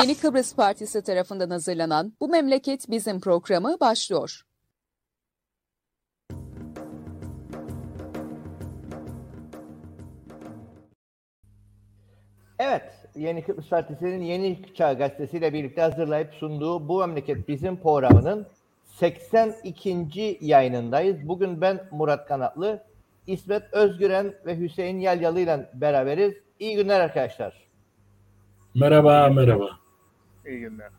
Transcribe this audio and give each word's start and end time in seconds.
Yeni 0.00 0.14
Kıbrıs 0.18 0.54
Partisi 0.54 1.02
tarafından 1.02 1.50
hazırlanan 1.50 2.12
Bu 2.20 2.28
Memleket 2.28 2.90
Bizim 2.90 3.20
programı 3.20 3.76
başlıyor. 3.80 4.42
Evet, 12.58 12.82
Yeni 13.16 13.44
Kıbrıs 13.44 13.68
Partisi'nin 13.68 14.22
Yeni 14.22 14.74
Çağ 14.74 14.92
Gazetesi 14.92 15.36
ile 15.36 15.52
birlikte 15.52 15.80
hazırlayıp 15.80 16.34
sunduğu 16.34 16.88
Bu 16.88 16.98
Memleket 16.98 17.48
Bizim 17.48 17.76
programının 17.76 18.46
82. 18.84 20.38
yayınındayız. 20.40 21.28
Bugün 21.28 21.60
ben 21.60 21.80
Murat 21.90 22.28
Kanatlı, 22.28 22.82
İsmet 23.26 23.62
Özgüren 23.72 24.34
ve 24.46 24.58
Hüseyin 24.60 24.98
Yalyalı 24.98 25.40
ile 25.40 25.70
beraberiz. 25.74 26.34
İyi 26.58 26.76
günler 26.76 27.00
arkadaşlar. 27.00 27.54
Merhaba, 28.74 29.28
merhaba. 29.28 29.79
İyi 30.50 30.60
günler. 30.60 30.90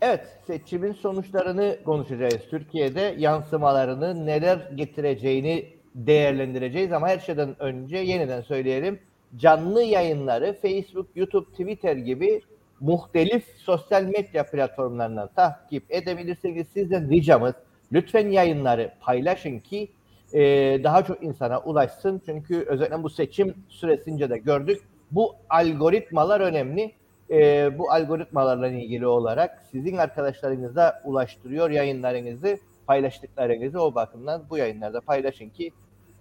Evet, 0.00 0.38
seçimin 0.46 0.92
sonuçlarını 0.92 1.78
konuşacağız. 1.84 2.40
Türkiye'de 2.50 3.14
yansımalarını, 3.18 4.26
neler 4.26 4.70
getireceğini 4.74 5.66
değerlendireceğiz 5.94 6.92
ama 6.92 7.08
her 7.08 7.18
şeyden 7.18 7.62
önce 7.62 7.96
yeniden 7.96 8.40
söyleyelim. 8.40 9.00
Canlı 9.36 9.82
yayınları 9.82 10.56
Facebook, 10.62 11.06
YouTube, 11.14 11.50
Twitter 11.50 11.96
gibi 11.96 12.42
muhtelif 12.80 13.44
sosyal 13.56 14.02
medya 14.02 14.46
platformlarından 14.50 15.30
takip 15.36 15.84
edebilirsiniz. 15.88 16.66
Sizden 16.74 17.10
ricamız 17.10 17.54
lütfen 17.92 18.28
yayınları 18.28 18.92
paylaşın 19.00 19.58
ki 19.58 19.88
e, 20.32 20.40
daha 20.84 21.04
çok 21.04 21.22
insana 21.22 21.60
ulaşsın. 21.60 22.22
Çünkü 22.26 22.64
özellikle 22.68 23.02
bu 23.02 23.10
seçim 23.10 23.54
süresince 23.68 24.30
de 24.30 24.38
gördük. 24.38 24.82
Bu 25.10 25.34
algoritmalar 25.50 26.40
önemli. 26.40 26.92
E, 27.32 27.70
bu 27.78 27.90
algoritmalarla 27.90 28.68
ilgili 28.68 29.06
olarak 29.06 29.62
sizin 29.70 29.96
arkadaşlarınıza 29.96 31.02
ulaştırıyor 31.04 31.70
yayınlarınızı, 31.70 32.58
paylaştıklarınızı 32.86 33.82
o 33.82 33.94
bakımdan 33.94 34.42
bu 34.50 34.58
yayınlarda 34.58 35.00
paylaşın 35.00 35.48
ki 35.48 35.70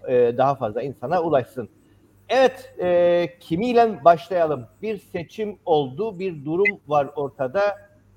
e, 0.08 0.34
daha 0.38 0.56
fazla 0.56 0.82
insana 0.82 1.22
ulaşsın. 1.22 1.70
Evet, 2.30 2.74
e, 2.80 3.28
kimiyle 3.40 4.04
başlayalım? 4.06 4.68
Bir 4.82 4.98
seçim 4.98 5.58
oldu, 5.66 6.20
bir 6.20 6.46
durum 6.46 6.80
var 6.88 7.08
ortada. 7.16 7.62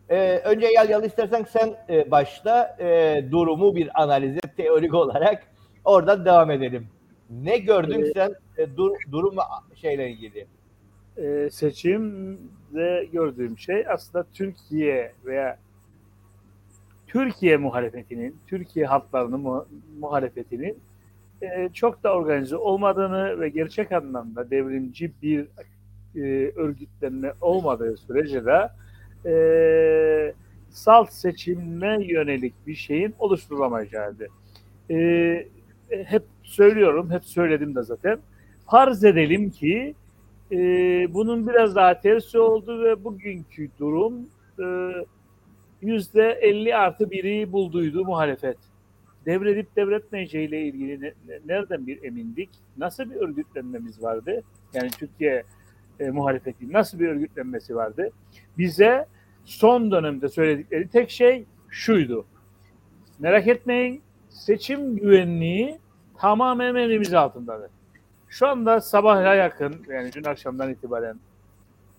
E, 0.08 0.39
önce 0.39 0.67
Yal 0.67 0.91
Yal 0.91 1.05
istersen 1.05 1.45
sen 1.51 1.75
e, 1.89 2.11
başla, 2.11 2.77
e, 2.81 3.20
durumu 3.31 3.77
bir 3.77 4.03
analize 4.03 4.41
teorik 4.56 4.95
olarak 4.95 5.42
oradan 5.84 6.25
devam 6.25 6.51
edelim. 6.51 6.89
Ne 7.31 7.58
gördün 7.58 8.01
Evet. 8.01 8.12
sen 8.14 8.34
e, 8.58 8.77
dur, 8.77 8.91
durum 9.12 9.36
şeyle 9.75 10.11
ilgili? 10.11 10.47
Ee, 11.19 11.48
seçimde 12.75 13.08
gördüğüm 13.12 13.58
şey 13.58 13.84
aslında 13.89 14.27
Türkiye 14.34 15.12
veya 15.25 15.58
Türkiye 17.06 17.56
muhalefetinin, 17.56 18.36
Türkiye 18.47 18.86
halklarının 18.86 19.41
mu- 19.41 19.67
muhalefetinin 20.00 20.78
e, 21.42 21.69
çok 21.72 22.02
da 22.02 22.14
organize 22.14 22.56
olmadığını 22.56 23.41
ve 23.41 23.48
gerçek 23.48 23.92
anlamda 23.92 24.50
devrimci 24.50 25.12
bir 25.22 25.47
e, 26.17 26.20
örgütlenme 26.56 27.33
olmadığı 27.41 27.97
sürece 27.97 28.45
de 28.45 28.70
e, 29.27 30.34
salt 30.70 31.12
seçime 31.12 31.98
yönelik 32.05 32.55
bir 32.67 32.75
şeyin 32.75 33.14
oluşturulamayacağıydı. 33.19 34.27
E, 34.91 35.48
hep 35.91 36.22
söylüyorum, 36.42 37.11
hep 37.11 37.25
söyledim 37.25 37.75
de 37.75 37.83
zaten. 37.83 38.19
Farz 38.67 39.05
edelim 39.05 39.50
ki 39.50 39.95
e, 40.53 40.56
bunun 41.14 41.48
biraz 41.48 41.77
daha 41.77 42.00
tersi 42.00 42.39
oldu 42.39 42.84
ve 42.84 43.05
bugünkü 43.05 43.70
durum 43.78 44.28
e, 44.61 44.67
yüzde 45.83 46.30
50 46.42 46.77
artı 46.77 47.11
biri 47.11 47.52
bulduydu 47.52 48.05
muhalefet. 48.05 48.57
Devredip 49.27 49.77
devretmeyeceğiyle 49.77 50.63
ilgili 50.63 51.01
ne- 51.01 51.14
ne- 51.29 51.41
nereden 51.46 51.86
bir 51.86 52.02
emindik? 52.05 52.51
Nasıl 52.77 53.11
bir 53.11 53.17
örgütlenmemiz 53.17 54.02
vardı? 54.02 54.42
Yani 54.74 54.91
Türkiye 54.91 55.45
e, 56.01 56.11
muhalefeti 56.11 56.73
nasıl 56.73 56.98
bir 56.98 57.08
örgütlenmesi 57.08 57.77
vardı? 57.77 58.11
Bize 58.58 59.07
son 59.45 59.91
dönemde 59.91 60.29
söyledikleri 60.29 60.89
tek 60.89 61.11
şey 61.11 61.45
şuydu. 61.70 62.27
Merak 63.18 63.47
etmeyin 63.47 64.02
seçim 64.29 64.97
güvenliği 64.97 65.79
tamamen 66.18 66.74
elimiz 66.74 67.14
altındadır. 67.14 67.70
Şu 68.34 68.48
anda 68.48 68.80
sabaha 68.80 69.34
yakın 69.34 69.83
yani 69.89 70.12
dün 70.12 70.24
akşamdan 70.24 70.70
itibaren 70.70 71.17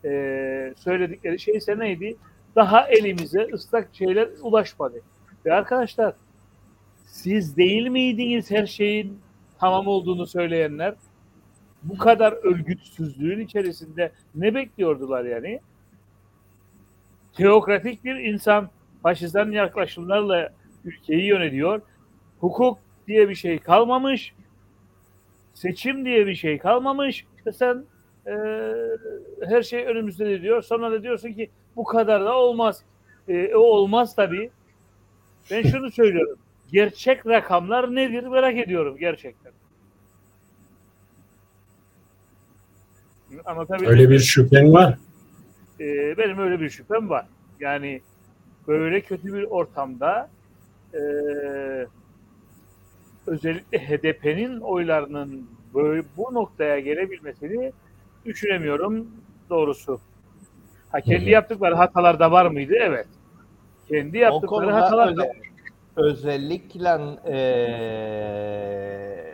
eee, 0.04 0.74
söyledikleri 0.78 1.40
şey 1.40 1.58
ise 1.58 1.80
neydi? 1.80 2.18
Daha 2.56 2.88
elimize 2.88 3.48
ıslak 3.54 3.90
şeyler 3.94 4.30
ulaşmadı. 4.42 5.02
Ve 5.46 5.54
arkadaşlar 5.54 6.14
siz 7.06 7.58
değil 7.58 7.88
miydiniz 7.88 8.52
her 8.52 8.66
şeyin 8.66 9.20
tamam 9.60 9.88
olduğunu 9.88 10.28
söyleyenler? 10.28 10.96
Bu 11.84 11.98
kadar 11.98 12.34
örgütsüzlüğün 12.34 13.40
içerisinde 13.40 14.12
ne 14.36 14.56
bekliyordular 14.56 15.26
yani? 15.26 15.60
Teokratik 17.34 18.04
bir 18.04 18.16
insan 18.16 18.70
faşizan 19.04 19.52
yaklaşımlarla 19.52 20.54
ülkeyi 20.86 21.26
yönetiyor. 21.26 21.82
Hukuk 22.40 22.78
diye 23.08 23.30
bir 23.30 23.36
şey 23.36 23.60
kalmamış 23.60 24.34
seçim 25.56 26.06
diye 26.06 26.28
bir 26.28 26.36
şey 26.36 26.58
kalmamış 26.58 27.26
ve 27.46 27.52
sen 27.52 27.86
e, 28.28 28.34
her 29.48 29.64
şey 29.64 29.86
önümüzde 29.86 30.42
diyor. 30.42 30.62
Sonra 30.62 30.92
da 30.92 31.04
diyorsun 31.04 31.34
ki 31.34 31.50
bu 31.76 31.84
kadar 31.84 32.26
da 32.26 32.38
olmaz. 32.38 32.84
E, 33.28 33.56
o 33.56 33.60
olmaz 33.60 34.16
tabii. 34.16 34.52
Ben 35.52 35.62
şunu 35.72 35.92
söylüyorum. 35.92 36.38
Gerçek 36.72 37.28
rakamlar 37.28 37.96
nedir 37.96 38.24
merak 38.24 38.58
ediyorum 38.58 38.98
gerçekten. 39.00 39.52
Anlatabildim 43.46 43.90
Öyle 43.90 44.10
bir 44.10 44.20
şüphen 44.20 44.74
var. 44.74 44.98
E, 45.80 46.18
benim 46.18 46.40
öyle 46.40 46.60
bir 46.60 46.70
şüphem 46.70 47.10
var. 47.10 47.26
Yani 47.60 48.02
böyle 48.68 49.02
kötü 49.02 49.34
bir 49.34 49.44
ortamda 49.44 50.30
e, 50.94 51.00
özellikle 53.28 53.80
HDP'nin 53.80 54.60
oylarının 54.60 55.50
böyle 55.74 56.04
bu 56.18 56.34
noktaya 56.34 56.80
gelebilmesini 56.80 57.72
düşünemiyorum 58.26 59.08
doğrusu. 59.50 60.00
Ha 60.92 61.02
kendi 61.02 61.30
yaptıkları 61.30 61.76
hatalar 61.76 62.20
da 62.20 62.32
var 62.32 62.46
mıydı? 62.46 62.74
Evet. 62.80 63.08
Kendi 63.90 64.18
yaptıkları 64.18 64.72
hatalar 64.72 65.08
da 65.08 65.12
özel- 65.12 65.30
var. 65.30 65.36
özellikle 65.96 67.00
eee, 67.28 69.26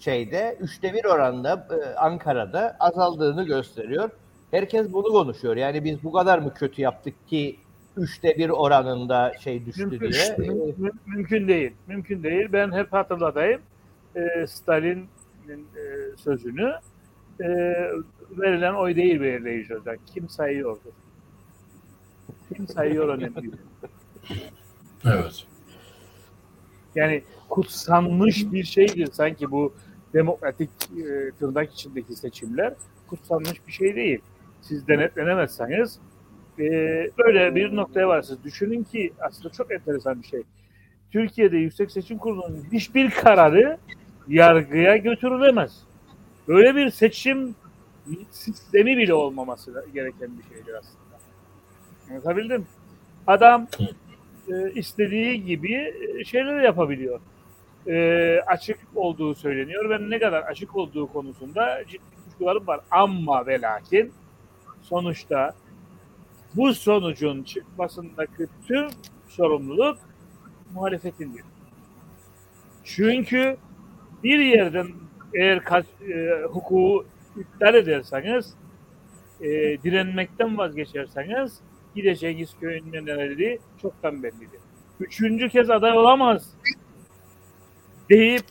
şeyde 0.00 0.56
üçte 0.60 0.94
bir 0.94 1.04
oranda 1.04 1.66
e, 1.70 1.94
Ankara'da 1.94 2.76
azaldığını 2.80 3.44
gösteriyor. 3.44 4.10
Herkes 4.50 4.92
bunu 4.92 5.12
konuşuyor. 5.12 5.56
Yani 5.56 5.84
biz 5.84 6.04
bu 6.04 6.12
kadar 6.12 6.38
mı 6.38 6.54
kötü 6.54 6.82
yaptık 6.82 7.28
ki 7.28 7.56
üçte 7.96 8.34
bir 8.38 8.48
oranında 8.50 9.34
şey 9.40 9.66
düştü 9.66 9.86
Mümkün, 9.86 10.12
diye. 10.12 10.36
mü- 10.38 10.74
mü- 10.78 10.92
mümkün 11.06 11.48
değil. 11.48 11.72
Mümkün 11.86 12.22
değil. 12.22 12.48
Ben 12.52 12.72
hep 12.72 12.92
hatırlatayım. 12.92 13.60
Ee, 14.16 14.46
Stalin'in 14.48 15.66
e, 15.76 16.16
sözünü 16.16 16.72
e, 17.40 17.46
verilen 18.30 18.74
oy 18.74 18.96
değil 18.96 19.20
belirleyici 19.20 19.76
olacak. 19.76 20.00
Kim 20.14 20.28
sayıyordu? 20.28 20.92
Kim 22.56 22.68
sayıyor 22.68 23.08
önemli. 23.08 23.42
değil. 23.42 23.52
Evet. 25.04 25.44
Yani 26.94 27.22
kutsanmış 27.48 28.52
bir 28.52 28.64
şeydir 28.64 29.08
sanki 29.12 29.50
bu 29.50 29.74
demokratik 30.14 30.70
e, 30.98 31.30
tırnak 31.38 31.72
içindeki 31.72 32.16
seçimler 32.16 32.74
kutsanmış 33.06 33.66
bir 33.66 33.72
şey 33.72 33.96
değil. 33.96 34.20
Siz 34.62 34.88
denetlenemezseniz 34.88 35.98
e, 36.58 36.64
böyle 37.18 37.54
bir 37.54 37.76
noktaya 37.76 38.08
varsınız. 38.08 38.44
Düşünün 38.44 38.84
ki 38.84 39.12
aslında 39.20 39.50
çok 39.50 39.72
enteresan 39.72 40.22
bir 40.22 40.26
şey. 40.26 40.42
Türkiye'de 41.12 41.56
Yüksek 41.56 41.90
Seçim 41.90 42.18
Kurulu'nun 42.18 42.66
hiçbir 42.72 43.10
kararı 43.10 43.78
yargıya 44.28 44.96
götürülemez. 44.96 45.82
Böyle 46.48 46.76
bir 46.76 46.90
seçim 46.90 47.54
sistemi 48.30 48.96
bile 48.96 49.14
olmaması 49.14 49.84
gereken 49.94 50.30
bir 50.38 50.54
şeydir 50.54 50.74
aslında. 50.74 51.18
Anlatabildim? 52.10 52.66
Adam 53.26 53.66
e, 54.48 54.72
istediği 54.74 55.44
gibi 55.44 55.94
e, 56.18 56.24
şeyler 56.24 56.62
yapabiliyor. 56.62 57.20
E, 57.86 58.40
açık 58.46 58.78
olduğu 58.94 59.34
söyleniyor. 59.34 59.90
Ben 59.90 60.10
ne 60.10 60.18
kadar 60.18 60.42
açık 60.42 60.76
olduğu 60.76 61.06
konusunda 61.06 61.84
ciddi 61.88 62.02
kuşkularım 62.24 62.66
var. 62.66 62.80
Ama 62.90 63.46
ve 63.46 63.60
lakin 63.60 64.12
sonuçta 64.82 65.54
bu 66.56 66.74
sonucun 66.74 67.42
çıkmasındaki 67.42 68.46
tüm 68.66 68.88
sorumluluk 69.28 69.98
muhalefetindir. 70.74 71.44
Çünkü 72.84 73.56
bir 74.22 74.38
yerden 74.38 74.88
eğer 75.34 75.64
kaç, 75.64 75.86
e, 76.08 76.42
hukuku 76.42 77.06
iptal 77.36 77.74
ederseniz 77.74 78.54
e, 79.40 79.48
direnmekten 79.82 80.58
vazgeçerseniz 80.58 81.60
gideceğiniz 81.94 82.50
köyün 82.60 82.92
neleri 82.92 83.58
çoktan 83.82 84.22
bellidir. 84.22 84.60
Üçüncü 85.00 85.48
kez 85.48 85.70
aday 85.70 85.98
olamaz 85.98 86.54
deyip 88.10 88.42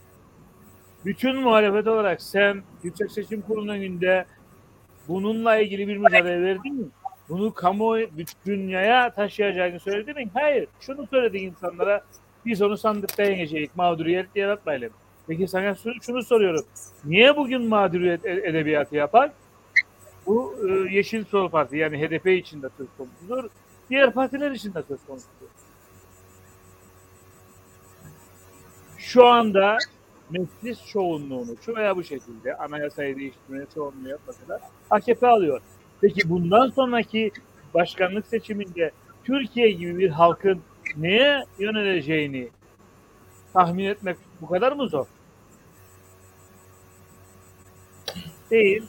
bütün 1.06 1.42
muhalefet 1.42 1.88
olarak 1.88 2.22
sen 2.22 2.64
Yüksek 2.84 3.12
Seçim 3.12 3.42
Kurulu'nun 3.42 3.74
önünde 3.74 4.26
bununla 5.08 5.58
ilgili 5.58 5.88
bir 5.88 5.98
mücadele 5.98 6.42
verdin 6.42 6.76
mi? 6.76 6.86
Bunu 7.34 7.54
kamu 7.54 7.98
dünyaya 8.46 9.14
taşıyacağını 9.14 9.80
söyledin 9.80 10.16
mi? 10.16 10.30
Hayır. 10.34 10.68
Şunu 10.80 11.08
söyledik 11.08 11.42
insanlara. 11.42 12.02
Biz 12.46 12.62
onu 12.62 12.78
sandıkta 12.78 13.24
yeneceğiz. 13.24 13.70
Mağduriyet 13.76 14.28
yaratmayalım. 14.36 14.90
Peki 15.28 15.48
sana 15.48 15.76
şunu, 16.06 16.24
soruyorum. 16.24 16.66
Niye 17.06 17.38
bugün 17.38 17.62
mağduriyet 17.68 18.26
e- 18.26 18.50
edebiyatı 18.50 18.96
yapar? 18.96 19.32
Bu 20.26 20.56
e, 20.70 20.94
Yeşil 20.94 21.26
Sol 21.26 21.50
Parti 21.50 21.78
yani 21.78 21.98
HDP 22.02 22.28
için 22.28 22.62
de 22.62 22.70
söz 22.78 22.88
konusudur. 22.98 23.50
Diğer 23.90 24.14
partiler 24.14 24.52
için 24.52 24.74
de 24.74 24.84
söz 24.88 25.00
konusudur. 25.08 25.48
Şu 28.98 29.28
anda 29.28 29.78
meclis 30.30 30.86
çoğunluğunu 30.88 31.56
şu 31.66 31.76
veya 31.76 31.98
bu 31.98 32.04
şekilde 32.04 32.58
anayasayı 32.58 33.16
değiştirmeye 33.16 33.66
çoğunluğu 33.74 34.10
yapmasa 34.10 34.60
AKP 34.90 35.28
alıyor. 35.28 35.62
Peki 36.04 36.30
bundan 36.30 36.70
sonraki 36.70 37.32
başkanlık 37.74 38.28
seçiminde 38.28 38.92
Türkiye 39.24 39.72
gibi 39.72 39.98
bir 39.98 40.10
halkın 40.10 40.62
neye 40.98 41.44
yöneleceğini 41.60 42.50
tahmin 43.54 43.86
etmek 43.86 44.18
bu 44.42 44.48
kadar 44.48 44.72
mı 44.72 44.88
zor? 44.88 45.06
Değil. 48.52 48.84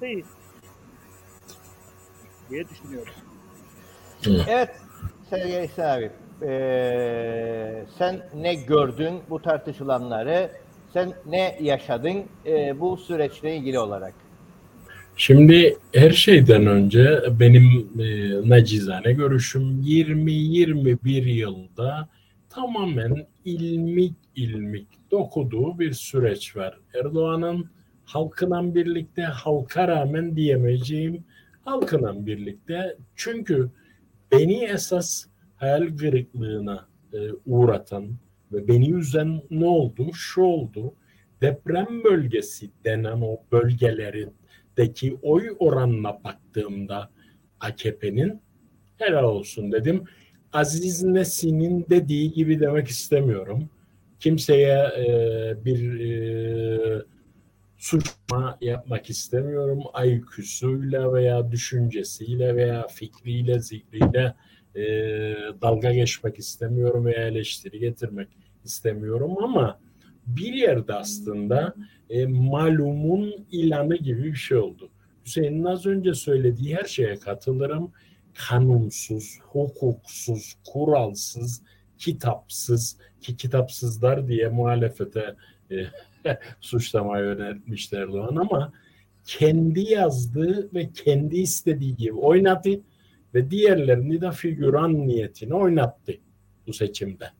Değil. 0.00 0.24
diye 2.50 2.68
düşünüyorum. 2.68 3.12
Evet 4.48 4.70
sevgili 5.30 5.64
İhsan 5.64 5.88
abi. 5.88 6.10
Ee, 6.42 7.84
sen 7.98 8.22
ne 8.34 8.54
gördün 8.54 9.22
bu 9.30 9.42
tartışılanları? 9.42 10.50
Sen 10.92 11.12
ne 11.26 11.58
yaşadın 11.60 12.24
e, 12.46 12.80
bu 12.80 12.96
süreçle 12.96 13.56
ilgili 13.56 13.78
olarak? 13.78 14.14
Şimdi 15.20 15.76
her 15.94 16.10
şeyden 16.10 16.66
önce 16.66 17.20
benim 17.40 17.90
e, 18.00 18.30
nacizane 18.48 19.12
görüşüm 19.12 19.82
20-21 19.82 21.28
yılda 21.28 22.08
tamamen 22.48 23.26
ilmik 23.44 24.14
ilmik 24.36 24.86
dokuduğu 25.10 25.78
bir 25.78 25.92
süreç 25.92 26.56
var. 26.56 26.78
Erdoğan'ın 26.94 27.70
halkla 28.04 28.74
birlikte 28.74 29.22
halka 29.22 29.88
rağmen 29.88 30.36
diyemeyeceğim 30.36 31.24
halkla 31.64 32.26
birlikte 32.26 32.96
çünkü 33.16 33.70
beni 34.32 34.64
esas 34.64 35.26
hayal 35.56 35.96
kırıklığına 35.96 36.88
e, 37.12 37.18
uğratan 37.46 38.08
ve 38.52 38.68
beni 38.68 38.90
üzen 38.90 39.42
ne 39.50 39.66
oldu? 39.66 40.10
Şu 40.14 40.42
oldu. 40.42 40.94
Deprem 41.40 42.04
bölgesi 42.04 42.70
denen 42.84 43.20
o 43.20 43.36
bölgelerindeki 44.80 45.18
oy 45.22 45.56
oranına 45.58 46.24
baktığımda 46.24 47.10
AKP'nin 47.60 48.40
helal 48.96 49.24
olsun 49.24 49.72
dedim. 49.72 50.04
Aziz 50.52 51.02
Nesin'in 51.02 51.86
dediği 51.90 52.32
gibi 52.32 52.60
demek 52.60 52.88
istemiyorum. 52.88 53.68
Kimseye 54.20 54.78
e, 54.78 55.64
bir 55.64 56.00
e, 56.00 57.02
suçma 57.78 58.58
yapmak 58.60 59.10
istemiyorum. 59.10 59.82
IQ'suyla 60.04 61.12
veya 61.12 61.50
düşüncesiyle 61.50 62.56
veya 62.56 62.86
fikriyle, 62.86 63.60
zikriyle 63.60 64.34
e, 64.74 64.82
dalga 65.62 65.92
geçmek 65.92 66.38
istemiyorum 66.38 67.06
veya 67.06 67.28
eleştiri 67.28 67.78
getirmek 67.78 68.28
istemiyorum 68.64 69.44
ama 69.44 69.80
bir 70.36 70.52
yerde 70.52 70.94
aslında 70.94 71.74
e, 72.10 72.26
malumun 72.26 73.34
ilanı 73.50 73.96
gibi 73.96 74.24
bir 74.24 74.34
şey 74.34 74.58
oldu. 74.58 74.90
Hüseyin'in 75.26 75.64
az 75.64 75.86
önce 75.86 76.14
söylediği 76.14 76.76
her 76.76 76.84
şeye 76.84 77.16
katılırım. 77.16 77.92
Kanunsuz, 78.34 79.38
hukuksuz, 79.40 80.54
kuralsız, 80.66 81.62
kitapsız 81.98 82.96
ki 83.20 83.36
kitapsızlar 83.36 84.28
diye 84.28 84.48
muhalefete 84.48 85.36
e, 85.70 85.76
suçlama 86.60 87.18
yöneltmişler 87.18 88.00
Erdoğan 88.00 88.36
ama 88.36 88.72
kendi 89.24 89.80
yazdığı 89.80 90.74
ve 90.74 90.90
kendi 90.92 91.36
istediği 91.36 91.96
gibi 91.96 92.12
oynadı 92.12 92.80
ve 93.34 93.50
diğerlerini 93.50 94.20
de 94.20 94.32
figüran 94.32 95.06
niyetine 95.06 95.54
oynattı 95.54 96.12
bu 96.66 96.72
seçimde. 96.72 97.30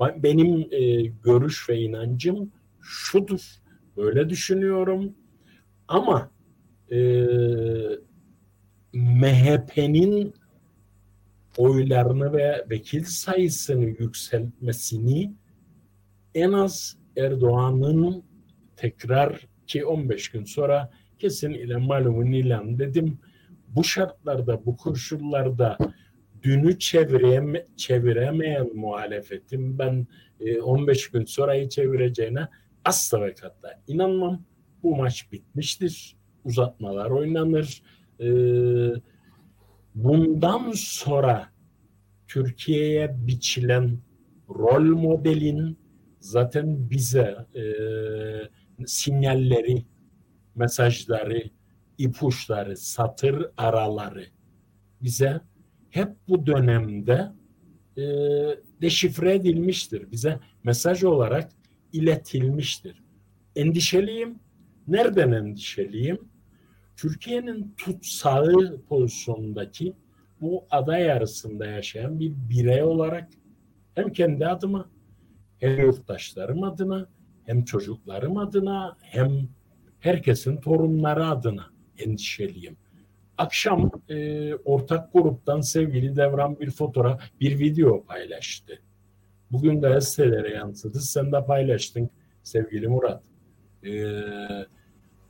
Benim 0.00 0.68
e, 0.70 1.02
görüş 1.02 1.68
ve 1.68 1.78
inancım 1.78 2.52
şudur. 2.80 3.40
Böyle 3.96 4.28
düşünüyorum. 4.28 5.14
Ama 5.88 6.30
e, 6.90 6.98
MHP'nin 8.92 10.34
oylarını 11.56 12.32
ve 12.32 12.66
vekil 12.70 13.04
sayısını 13.04 13.84
yükseltmesini 13.84 15.34
en 16.34 16.52
az 16.52 16.96
Erdoğan'ın 17.16 18.22
tekrar 18.76 19.48
ki 19.66 19.84
15 19.86 20.28
gün 20.28 20.44
sonra 20.44 20.90
kesin 21.18 21.50
ile 21.50 21.76
malumun 21.76 22.32
ilan 22.32 22.78
dedim. 22.78 23.18
Bu 23.68 23.84
şartlarda, 23.84 24.66
bu 24.66 24.76
koşullarda 24.76 25.78
dünü 26.42 26.78
çevireme, 26.78 27.66
çeviremeyen 27.76 28.76
muhalefetin 28.76 29.78
ben 29.78 30.06
e, 30.40 30.60
15 30.60 31.10
gün 31.10 31.24
sonrayı 31.24 31.68
çevireceğine 31.68 32.48
asla 32.84 33.20
ve 33.22 33.34
katla 33.34 33.82
inanmam. 33.86 34.42
Bu 34.82 34.96
maç 34.96 35.32
bitmiştir. 35.32 36.16
Uzatmalar 36.44 37.10
oynanır. 37.10 37.82
E, 38.20 38.26
bundan 39.94 40.72
sonra 40.74 41.48
Türkiye'ye 42.28 43.16
biçilen 43.26 43.98
rol 44.48 44.84
modelin 44.84 45.78
zaten 46.20 46.90
bize 46.90 47.36
e, 47.54 47.64
sinyalleri, 48.86 49.84
mesajları, 50.54 51.42
ipuçları, 51.98 52.76
satır 52.76 53.46
araları 53.56 54.26
bize 55.02 55.40
hep 55.92 56.08
bu 56.28 56.46
dönemde 56.46 57.32
e, 57.96 58.02
deşifre 58.80 59.34
edilmiştir. 59.34 60.10
Bize 60.10 60.40
mesaj 60.64 61.04
olarak 61.04 61.52
iletilmiştir. 61.92 63.02
Endişeliyim. 63.56 64.38
Nereden 64.88 65.32
endişeliyim? 65.32 66.18
Türkiye'nin 66.96 67.74
tutsağı 67.76 68.80
pozisyondaki 68.88 69.94
bu 70.40 70.64
aday 70.70 71.12
arasında 71.12 71.66
yaşayan 71.66 72.20
bir 72.20 72.32
birey 72.50 72.82
olarak 72.82 73.28
hem 73.94 74.12
kendi 74.12 74.46
adıma 74.46 74.90
hem 75.58 75.80
yurttaşlarım 75.80 76.62
adına 76.62 77.08
hem 77.44 77.64
çocuklarım 77.64 78.36
adına 78.36 78.96
hem 79.00 79.48
herkesin 80.00 80.56
torunları 80.56 81.26
adına 81.26 81.66
endişeliyim. 81.98 82.76
Akşam 83.38 83.90
e, 84.08 84.54
ortak 84.54 85.12
gruptan 85.12 85.60
sevgili 85.60 86.16
Devran 86.16 86.60
bir 86.60 86.70
fotoğraf, 86.70 87.22
bir 87.40 87.58
video 87.58 88.04
paylaştı. 88.04 88.82
Bugün 89.50 89.82
de 89.82 89.88
gazetelere 89.88 90.54
yansıdı. 90.54 91.00
Sen 91.00 91.32
de 91.32 91.44
paylaştın 91.44 92.10
sevgili 92.42 92.88
Murat. 92.88 93.22
E, 93.86 93.92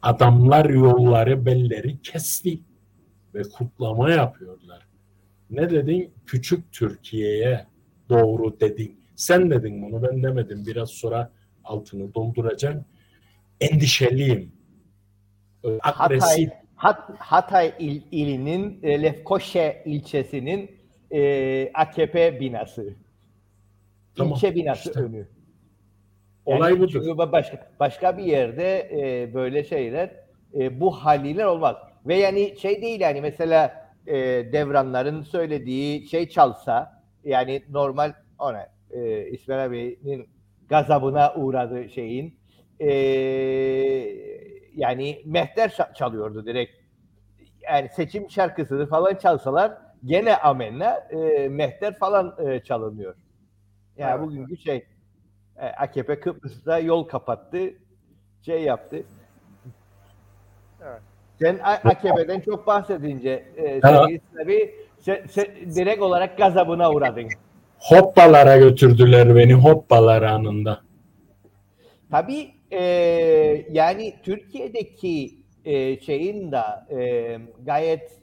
adamlar 0.03 0.71
yolları 0.71 1.47
belleri 1.47 2.03
kesti 2.03 2.61
ve 3.35 3.43
kutlama 3.43 4.11
yapıyorlar. 4.11 4.87
Ne 5.51 5.71
dedin? 5.71 6.15
Küçük 6.27 6.73
Türkiye'ye 6.73 7.67
doğru 8.09 8.61
dedin. 8.61 9.01
Sen 9.17 9.51
dedin 9.51 9.83
bunu 9.83 10.03
ben 10.03 10.23
demedim. 10.23 10.67
Biraz 10.67 10.91
sonra 10.91 11.33
altını 11.65 12.15
dolduracağım. 12.15 12.85
Endişeliyim. 13.61 14.53
Agresif. 15.83 16.29
Hatay, 16.31 16.62
Hat, 16.83 17.11
Hatay 17.19 17.75
il, 17.79 18.03
ilinin 18.11 18.81
e, 18.83 19.03
Lefkoşe 19.03 19.83
ilçesinin 19.85 20.71
e, 21.11 21.71
AKP 21.75 22.41
binası. 22.41 22.95
Tamam, 24.17 24.33
İlçe 24.33 24.55
binası 24.55 24.89
işte. 24.89 25.01
önü. 25.01 25.17
Yani 25.17 25.27
Olay 26.59 26.81
budur. 26.81 26.91
Çünkü 26.93 27.19
başka, 27.19 27.71
başka 27.81 28.19
bir 28.19 28.23
yerde 28.23 28.91
e, 28.93 29.35
böyle 29.35 29.65
şeyler 29.65 30.11
e, 30.55 30.81
bu 30.81 30.91
haliyle 30.91 31.47
olmaz. 31.47 31.77
Ve 32.07 32.15
yani 32.15 32.55
şey 32.59 32.83
değil 32.83 33.01
yani 33.01 33.21
mesela 33.21 33.91
e, 34.07 34.17
devranların 34.53 35.23
söylediği 35.23 36.09
şey 36.09 36.29
çalsa 36.29 37.03
yani 37.25 37.63
normal 37.71 38.13
ona 38.39 38.69
e, 38.91 39.29
İsmail 39.29 39.65
abinin 39.65 40.29
gazabına 40.69 41.35
uğradığı 41.35 41.89
şeyin 41.89 42.39
e, 42.81 42.89
yani 44.77 45.23
mehter 45.27 45.77
çalıyordu 45.95 46.47
direkt. 46.47 46.73
yani 47.71 47.89
seçim 47.89 48.31
şarkısını 48.31 48.87
falan 48.87 49.15
çalsalar 49.15 49.73
gene 50.05 50.37
amenna 50.37 50.95
e, 50.95 51.49
mehter 51.49 51.99
falan 51.99 52.37
e, 52.47 52.61
çalınıyor. 52.61 53.15
Yani 53.97 54.11
Evet. 54.11 54.21
bugünkü 54.27 54.57
şey 54.57 54.87
e, 55.57 55.67
AKP 55.67 56.21
Kıbrıs'ta 56.21 56.79
yol 56.79 57.05
kapattı. 57.05 57.59
Şey 58.47 58.63
yaptı. 58.63 59.03
Evet. 60.83 61.01
Sen 61.39 61.59
A- 61.59 61.89
AKP'den 61.91 62.41
çok 62.41 62.67
bahsedince 62.67 63.45
e, 63.57 63.81
sevgili 63.81 64.75
sen, 64.99 65.27
sen 65.31 65.47
direkt 65.75 66.03
olarak 66.03 66.39
gazabına 66.39 66.93
uğradın. 66.93 67.29
Hoppalara 67.79 68.57
götürdüler 68.57 69.37
beni 69.37 69.55
hoppalar 69.55 70.23
anında. 70.23 70.81
Tabii 72.11 72.51
e, 72.73 72.83
yani 73.71 74.15
Türkiye'deki 74.23 75.43
e, 75.65 76.01
şeyin 76.01 76.53
de 76.53 76.63
e, 76.91 77.39
gayet 77.63 78.23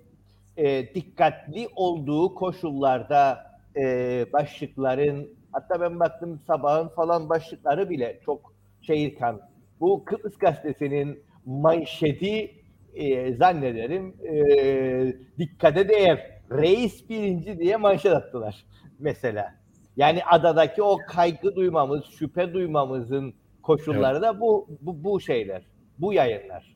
e, 0.57 0.93
dikkatli 0.95 1.67
olduğu 1.75 2.35
koşullarda 2.35 3.49
e, 3.75 4.25
başlıkların 4.33 5.29
hatta 5.51 5.81
ben 5.81 5.99
baktım 5.99 6.39
sabahın 6.47 6.87
falan 6.87 7.29
başlıkları 7.29 7.89
bile 7.89 8.19
çok 8.25 8.53
şehirkan. 8.81 9.41
Bu 9.79 10.05
Kıbrıs 10.05 10.37
Gazetesi'nin 10.37 11.23
manşeti 11.45 12.51
e, 12.93 13.33
zannederim 13.33 14.15
e, 14.23 15.13
dikkate 15.37 15.89
değer. 15.89 16.39
Reis 16.51 17.09
birinci 17.09 17.59
diye 17.59 17.77
manşet 17.77 18.11
attılar 18.11 18.65
mesela. 18.99 19.55
Yani 19.97 20.23
adadaki 20.25 20.83
o 20.83 20.97
kaygı 21.07 21.55
duymamız, 21.55 22.05
şüphe 22.05 22.53
duymamızın 22.53 23.33
koşulları 23.69 24.21
da 24.21 24.39
bu, 24.39 24.67
bu 24.81 25.03
bu 25.03 25.21
şeyler. 25.21 25.63
Bu 25.99 26.13
yayınlar. 26.13 26.75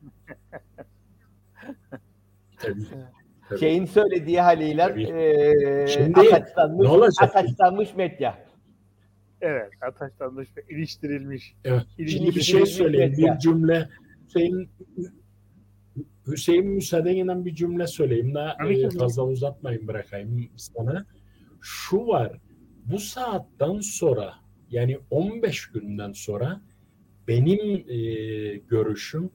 Tabii. 2.58 2.86
Tabii. 3.48 3.60
Şeyin 3.60 3.84
söylediği 3.84 4.40
haliyle 4.40 4.94
eee 4.96 5.86
Şimdi 5.88 6.20
ataçlanmış, 6.20 6.88
ataçlanmış 7.20 7.94
medya. 7.94 8.44
Evet, 9.40 9.70
ataşlanmış 9.80 10.48
ve 10.56 10.62
iliştirilmiş. 10.68 11.54
Evet. 11.64 11.82
Şimdi 11.96 12.36
bir 12.36 12.40
şey 12.40 12.66
söyleyeyim. 12.66 13.10
medya. 13.10 13.34
Bir 13.34 13.38
cümle 13.38 13.88
Hüseyin 14.26 14.70
Hüseyin 16.26 16.66
müsaadenle 16.66 17.44
bir 17.44 17.54
cümle 17.54 17.86
söyleyeyim 17.86 18.34
da 18.34 18.56
Tabii 18.58 18.82
e, 18.82 18.90
fazla 18.90 19.24
uzatmayın 19.24 19.88
bırakayım 19.88 20.50
sana. 20.56 21.06
Şu 21.60 22.06
var. 22.06 22.32
Bu 22.84 22.98
saatten 22.98 23.80
sonra 23.80 24.34
yani 24.70 24.98
15 25.10 25.66
günden 25.66 26.12
sonra 26.12 26.60
benim 27.28 27.84
e, 27.88 27.96
görüşüm 28.56 29.30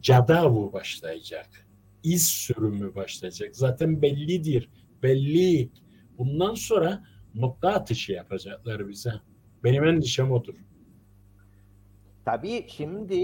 cadavu 0.00 0.72
başlayacak. 0.72 1.46
İz 2.02 2.26
sürümü 2.26 2.94
başlayacak. 2.94 3.56
Zaten 3.56 4.02
bellidir. 4.02 4.68
Belli. 5.02 5.70
Bundan 6.18 6.54
sonra 6.54 7.04
nokta 7.34 7.68
atışı 7.68 8.12
yapacaklar 8.12 8.88
bize. 8.88 9.12
Benim 9.64 9.84
endişem 9.84 10.32
odur. 10.32 10.54
Tabii 12.24 12.66
şimdi 12.68 13.14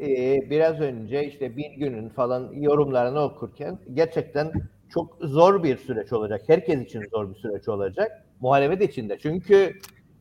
eee, 0.00 0.46
biraz 0.50 0.80
önce 0.80 1.26
işte 1.28 1.56
bir 1.56 1.70
günün 1.70 2.08
falan 2.08 2.52
yorumlarını 2.52 3.20
okurken 3.20 3.78
gerçekten 3.94 4.52
çok 4.88 5.18
zor 5.22 5.62
bir 5.62 5.76
süreç 5.76 6.12
olacak. 6.12 6.42
Herkes 6.46 6.80
için 6.84 7.02
zor 7.12 7.30
bir 7.34 7.38
süreç 7.38 7.68
olacak. 7.68 8.26
Muhalefet 8.40 8.90
için 8.90 9.08
de. 9.08 9.18
Çünkü 9.22 9.78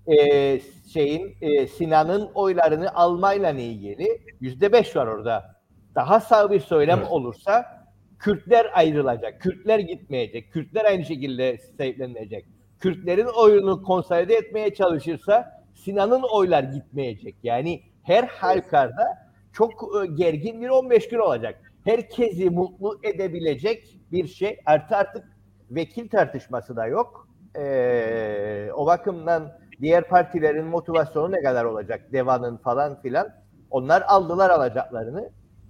eee, 0.09 0.61
şeyin 0.93 1.35
eee, 1.41 1.67
Sinan'ın 1.67 2.29
oylarını 2.33 2.95
almayla 2.95 3.51
ilgili 3.51 4.21
yüzde 4.41 4.71
beş 4.71 4.95
var 4.95 5.07
orada. 5.07 5.55
Daha 5.95 6.19
sağ 6.19 6.51
bir 6.51 6.59
söylem 6.59 6.99
Evet. 6.99 7.11
olursa 7.11 7.79
Kürtler 8.19 8.67
ayrılacak. 8.73 9.41
Kürtler 9.41 9.79
gitmeyecek. 9.79 10.53
Kürtler 10.53 10.85
aynı 10.85 11.05
şekilde 11.05 11.57
sahiplenecek. 11.77 12.45
Kürtlerin 12.79 13.27
oyunu 13.37 13.83
konsolide 13.83 14.35
etmeye 14.35 14.73
çalışırsa 14.73 15.63
Sinan'ın 15.75 16.23
oylar 16.33 16.63
gitmeyecek. 16.63 17.35
Yani 17.43 17.81
her 18.03 18.23
halükarda 18.23 19.17
çok 19.53 19.71
e, 20.03 20.05
gergin 20.07 20.61
bir 20.61 20.69
15 20.69 21.09
gün 21.09 21.19
olacak. 21.19 21.61
Herkesi 21.85 22.49
mutlu 22.49 22.99
edebilecek 23.03 23.97
bir 24.11 24.27
şey. 24.27 24.57
Artı 24.65 24.95
artık 24.95 25.23
vekil 25.71 26.09
tartışması 26.09 26.75
da 26.75 26.87
yok. 26.87 27.27
Ee, 27.57 28.69
o 28.75 28.85
bakımdan 28.85 29.59
diğer 29.81 30.07
partilerin 30.07 30.65
motivasyonu 30.65 31.31
ne 31.31 31.41
kadar 31.41 31.65
olacak? 31.65 32.13
Deva'nın 32.13 32.57
falan 32.57 33.01
filan. 33.01 33.29
Onlar 33.71 34.03
aldılar 34.07 34.50
alacaklarını. 34.50 35.29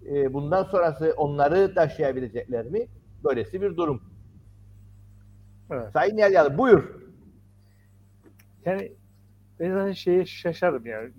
Ee, 0.09 0.33
bundan 0.33 0.63
sonrası 0.63 1.13
onları 1.17 1.73
taşıyabilecekler 1.73 2.65
mi? 2.65 2.87
Böylesi 3.23 3.61
bir 3.61 3.77
durum. 3.77 4.03
Evet. 5.71 5.91
Sayın 5.93 6.17
Yalyalı 6.17 6.57
buyur. 6.57 6.83
Yani 8.65 8.91
ben 9.59 9.71
zaten 9.73 9.91
şeye 9.91 10.25
şaşarım 10.25 10.85
yani. 10.85 11.11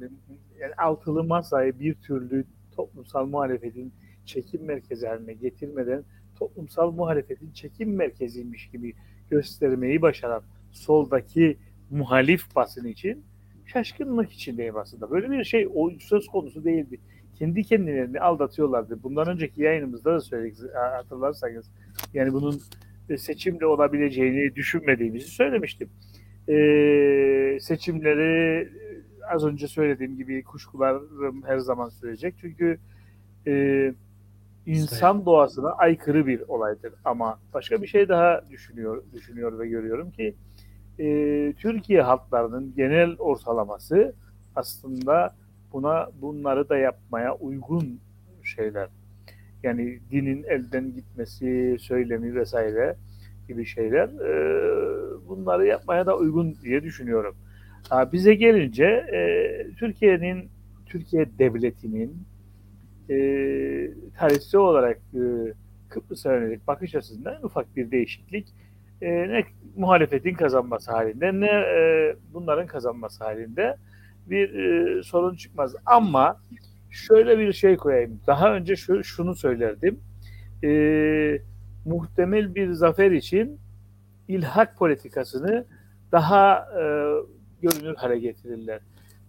Yani 0.58 0.74
altılı 0.74 1.24
masayı 1.24 1.78
bir 1.78 1.94
türlü 1.94 2.44
toplumsal 2.76 3.26
muhalefetin 3.26 3.92
çekim 4.24 4.64
merkezi 4.64 5.06
haline 5.06 5.32
getirmeden 5.32 6.04
toplumsal 6.38 6.92
muhalefetin 6.92 7.52
çekim 7.52 7.96
merkeziymiş 7.96 8.70
gibi 8.70 8.94
göstermeyi 9.30 10.02
başaran 10.02 10.42
soldaki 10.70 11.58
muhalif 11.90 12.56
basın 12.56 12.86
için 12.86 13.24
şaşkınlık 13.66 14.32
içindeyim 14.32 14.76
aslında. 14.76 15.10
Böyle 15.10 15.30
bir 15.30 15.44
şey 15.44 15.68
o 15.74 15.90
söz 15.90 16.26
konusu 16.26 16.64
değildi. 16.64 17.00
Kendi 17.38 17.62
kendilerini 17.62 18.20
aldatıyorlardı. 18.20 19.02
Bundan 19.02 19.28
önceki 19.28 19.62
yayınımızda 19.62 20.14
da 20.14 20.20
söyledik 20.20 20.58
hatırlarsanız. 20.74 21.70
Yani 22.14 22.32
bunun 22.32 22.60
seçimle 23.16 23.66
olabileceğini 23.66 24.54
düşünmediğimizi 24.54 25.28
söylemiştim. 25.28 25.90
Ee, 26.48 27.58
seçimleri 27.60 28.68
az 29.30 29.44
önce 29.44 29.68
söylediğim 29.68 30.16
gibi 30.16 30.42
kuşkularım 30.42 31.42
her 31.46 31.58
zaman 31.58 31.88
sürecek. 31.88 32.34
Çünkü 32.40 32.78
e, 33.46 33.92
insan 34.66 35.26
doğasına 35.26 35.70
aykırı 35.70 36.26
bir 36.26 36.40
olaydır. 36.48 36.94
Ama 37.04 37.40
başka 37.54 37.82
bir 37.82 37.86
şey 37.86 38.08
daha 38.08 38.44
düşünüyor, 38.50 39.02
düşünüyor 39.12 39.58
ve 39.58 39.68
görüyorum 39.68 40.10
ki 40.10 40.34
e, 41.00 41.52
Türkiye 41.52 42.02
halklarının 42.02 42.72
genel 42.76 43.16
ortalaması 43.18 44.14
aslında 44.56 45.34
buna 45.72 46.08
bunları 46.22 46.68
da 46.68 46.76
yapmaya 46.76 47.34
uygun 47.34 48.00
şeyler. 48.42 48.88
Yani 49.62 49.98
dinin 50.10 50.44
elden 50.48 50.94
gitmesi, 50.94 51.76
söylemi 51.80 52.34
vesaire 52.34 52.96
gibi 53.48 53.64
şeyler 53.64 54.08
e, 54.08 55.28
bunları 55.28 55.66
yapmaya 55.66 56.06
da 56.06 56.16
uygun 56.16 56.56
diye 56.62 56.82
düşünüyorum. 56.82 57.36
Ha, 57.88 58.12
bize 58.12 58.34
gelince 58.34 58.84
e, 58.84 59.20
Türkiye'nin 59.78 60.48
Türkiye 60.86 61.26
devletinin 61.38 62.16
e, 63.10 63.16
tarihsel 64.18 64.60
olarak 64.60 65.00
e, 65.14 65.20
Kıbrıs'a 65.88 66.34
yönelik 66.34 66.66
bakış 66.66 66.94
açısından 66.94 67.44
ufak 67.44 67.76
bir 67.76 67.90
değişiklik 67.90 68.46
e, 69.02 69.28
ne 69.28 69.44
muhalefetin 69.76 70.34
kazanması 70.34 70.90
halinde 70.90 71.40
ne 71.40 71.50
e, 71.50 72.16
bunların 72.32 72.66
kazanması 72.66 73.24
halinde 73.24 73.76
bir 74.26 74.54
e, 74.54 75.02
sorun 75.02 75.34
çıkmaz. 75.34 75.74
Ama 75.86 76.40
şöyle 76.90 77.38
bir 77.38 77.52
şey 77.52 77.76
koyayım. 77.76 78.20
Daha 78.26 78.54
önce 78.54 78.76
şu, 78.76 79.04
şunu 79.04 79.34
söylerdim. 79.34 80.00
E, 80.64 80.70
muhtemel 81.84 82.54
bir 82.54 82.72
zafer 82.72 83.10
için 83.10 83.60
ilhak 84.28 84.78
politikasını 84.78 85.66
daha 86.12 86.58
e, 86.58 86.82
görünür 87.62 87.94
hale 87.94 88.18
getirirler. 88.18 88.80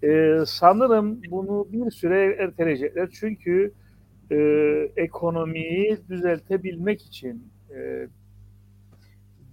E, 0.03 0.37
sanırım 0.45 1.21
bunu 1.31 1.67
bir 1.71 1.91
süre 1.91 2.35
erteleyecekler. 2.39 3.09
Çünkü 3.09 3.73
e, 4.31 4.35
ekonomiyi 4.95 5.97
düzeltebilmek 6.09 7.01
için 7.01 7.47
e, 7.75 8.07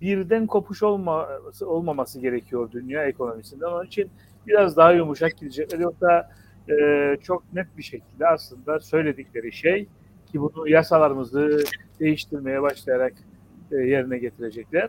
birden 0.01 0.47
kopuş 0.47 0.83
olması, 0.83 1.69
olmaması 1.69 2.21
gerekiyor 2.21 2.73
dünya 2.73 3.05
ekonomisinden. 3.05 3.67
Onun 3.67 3.87
için 3.87 4.11
biraz 4.47 4.77
daha 4.77 4.93
yumuşak 4.93 5.37
gidecekler. 5.37 5.79
Yoksa 5.79 6.31
e, 6.71 7.17
çok 7.23 7.53
net 7.53 7.67
bir 7.77 7.83
şekilde 7.83 8.27
aslında 8.27 8.81
söyledikleri 8.81 9.53
şey 9.53 9.87
ki 10.33 10.41
bunu 10.41 10.69
yasalarımızı 10.69 11.65
değiştirmeye 12.01 12.63
başlayarak 12.63 13.13
e, 13.73 13.77
yerine 13.77 14.19
getirecekler 14.19 14.89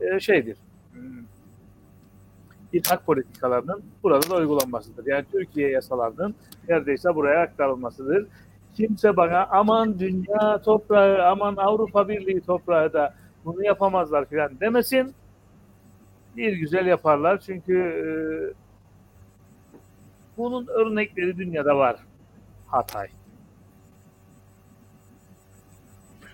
e, 0.00 0.20
şeydir. 0.20 0.56
Hmm, 0.92 1.24
İlhak 2.72 3.06
politikalarının 3.06 3.82
burada 4.02 4.30
da 4.30 4.36
uygulanmasıdır. 4.36 5.06
Yani 5.06 5.24
Türkiye 5.32 5.70
yasalarının 5.70 6.34
neredeyse 6.68 7.14
buraya 7.14 7.42
aktarılmasıdır. 7.42 8.26
Kimse 8.74 9.16
bana 9.16 9.46
aman 9.46 9.98
dünya 9.98 10.62
toprağı, 10.64 11.26
aman 11.26 11.56
Avrupa 11.56 12.08
Birliği 12.08 12.40
toprağı 12.40 12.92
da 12.92 13.14
bunu 13.48 13.64
yapamazlar 13.64 14.28
filan 14.28 14.60
demesin. 14.60 15.14
Bir 16.36 16.52
güzel 16.52 16.86
yaparlar 16.86 17.40
çünkü 17.40 17.78
e, 17.78 18.06
bunun 20.36 20.66
örnekleri 20.66 21.36
dünyada 21.38 21.76
var. 21.76 21.96
Hatay. 22.66 23.08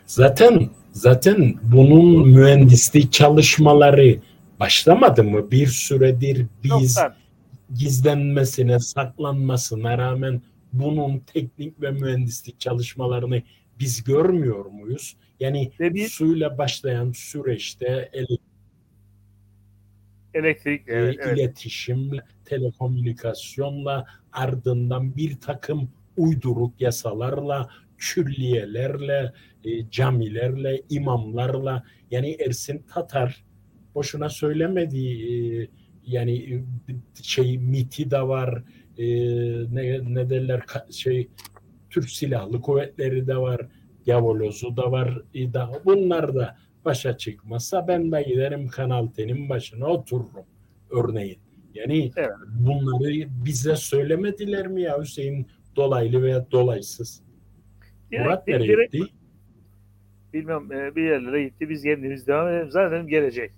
Zaten 0.07 0.71
Zaten 0.95 1.55
bunun 1.63 2.29
mühendislik 2.29 3.13
çalışmaları 3.13 4.19
başlamadı 4.61 5.25
mı? 5.25 5.51
Bir 5.51 5.67
süredir 5.67 6.47
biz 6.65 6.95
Çoktan. 6.95 7.15
gizlenmesine, 7.75 8.79
saklanmasına 8.79 9.99
rağmen 9.99 10.43
bunun 10.73 11.19
teknik 11.19 11.81
ve 11.81 11.91
mühendislik 11.91 12.61
çalışmalarını 12.61 13.43
biz 13.79 14.05
görmüyor 14.05 14.65
muyuz? 14.67 15.17
Yani 15.41 15.73
Ve 15.81 15.95
bir- 15.95 16.09
suyla 16.09 16.59
başlayan 16.59 17.13
süreçte 17.13 18.11
ele- 18.13 18.39
Elektrik, 20.35 20.83
evet, 20.87 21.17
evet. 21.23 21.39
iletişimle, 21.39 22.21
telekomünikasyonla 22.45 24.07
ardından 24.33 25.17
bir 25.17 25.41
takım 25.41 25.91
uyduruk 26.17 26.81
yasalarla, 26.81 27.69
külliyelerle, 27.99 29.33
e, 29.65 29.91
camilerle, 29.91 30.83
imamlarla 30.91 31.85
yani 32.11 32.37
Ersin 32.47 32.83
Tatar 32.95 33.45
boşuna 33.95 34.29
söylemedi 34.29 34.99
e, 35.09 35.69
yani 36.07 36.55
e, 36.55 36.65
şey 37.23 37.59
MIT'i 37.59 38.11
de 38.11 38.23
var 38.23 38.63
e, 38.99 39.05
ne, 39.75 40.15
ne 40.15 40.31
derler 40.31 40.63
şey 40.91 41.29
Türk 41.95 42.11
Silahlı 42.11 42.61
Kuvvetleri 42.61 43.27
de 43.27 43.37
var 43.37 43.61
Yavoloz'u 44.07 44.77
da 44.77 44.93
var 44.93 45.23
e, 45.35 45.53
da, 45.53 45.71
bunlar 45.85 46.35
da 46.35 46.57
başa 46.85 47.17
çıkmazsa 47.17 47.89
ben 47.89 48.13
de 48.13 48.23
giderim 48.23 48.69
Kanal 48.69 49.07
T'nin 49.07 49.49
başına 49.49 49.87
otururum 49.87 50.47
örneğin. 50.91 51.39
Yani 51.75 52.11
Evet. 52.17 52.31
bunları 52.59 53.29
bize 53.45 53.77
söylemediler 53.77 54.67
mi 54.67 54.83
ya 54.83 55.01
Hüseyin 55.03 55.47
dolaylı 55.77 56.23
veya 56.23 56.51
dolaysız? 56.51 57.23
Direkt- 58.13 58.25
Murat 58.25 58.49
nereye 58.49 58.69
direkt- 58.69 58.93
gitti? 58.93 59.13
bilmem 60.33 60.73
e, 60.73 60.97
bir 60.97 61.03
yerlere 61.03 61.45
gitti. 61.45 61.69
Biz 61.69 61.83
kendimiz 61.83 62.27
devam 62.27 62.49
edelim. 62.49 62.71
Zaten 62.71 63.07
gelecek. 63.09 63.51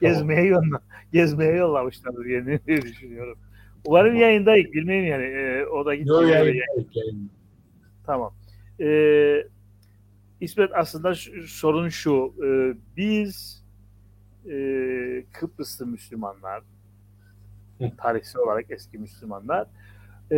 Tamam. 0.00 0.14
Gezmeye 0.14 0.44
yolla, 0.46 0.80
gezmeye 1.12 1.56
yollamışlardır 1.56 2.24
diye, 2.24 2.60
diye 2.66 2.82
düşünüyorum. 2.82 3.38
Umarım 3.86 4.16
yayındayız. 4.16 4.72
Bilmeyeyim 4.72 5.06
yani. 5.06 5.24
E, 5.24 5.66
o 5.66 5.86
da 5.86 5.94
gitti. 5.94 6.08
Yok 6.08 6.22
yani. 6.30 6.62
Tamam. 8.06 8.34
Ee, 8.80 9.44
İsmet 10.40 10.70
aslında 10.74 11.14
şu- 11.14 11.48
sorun 11.48 11.88
şu. 11.88 12.34
e, 12.44 12.48
biz 12.96 13.64
e, 14.50 14.54
Kıbrıslı 15.32 15.86
Müslümanlar 15.86 16.62
tarihsel 17.98 18.42
olarak 18.42 18.70
eski 18.70 18.98
Müslümanlar 18.98 19.66
e, 20.30 20.36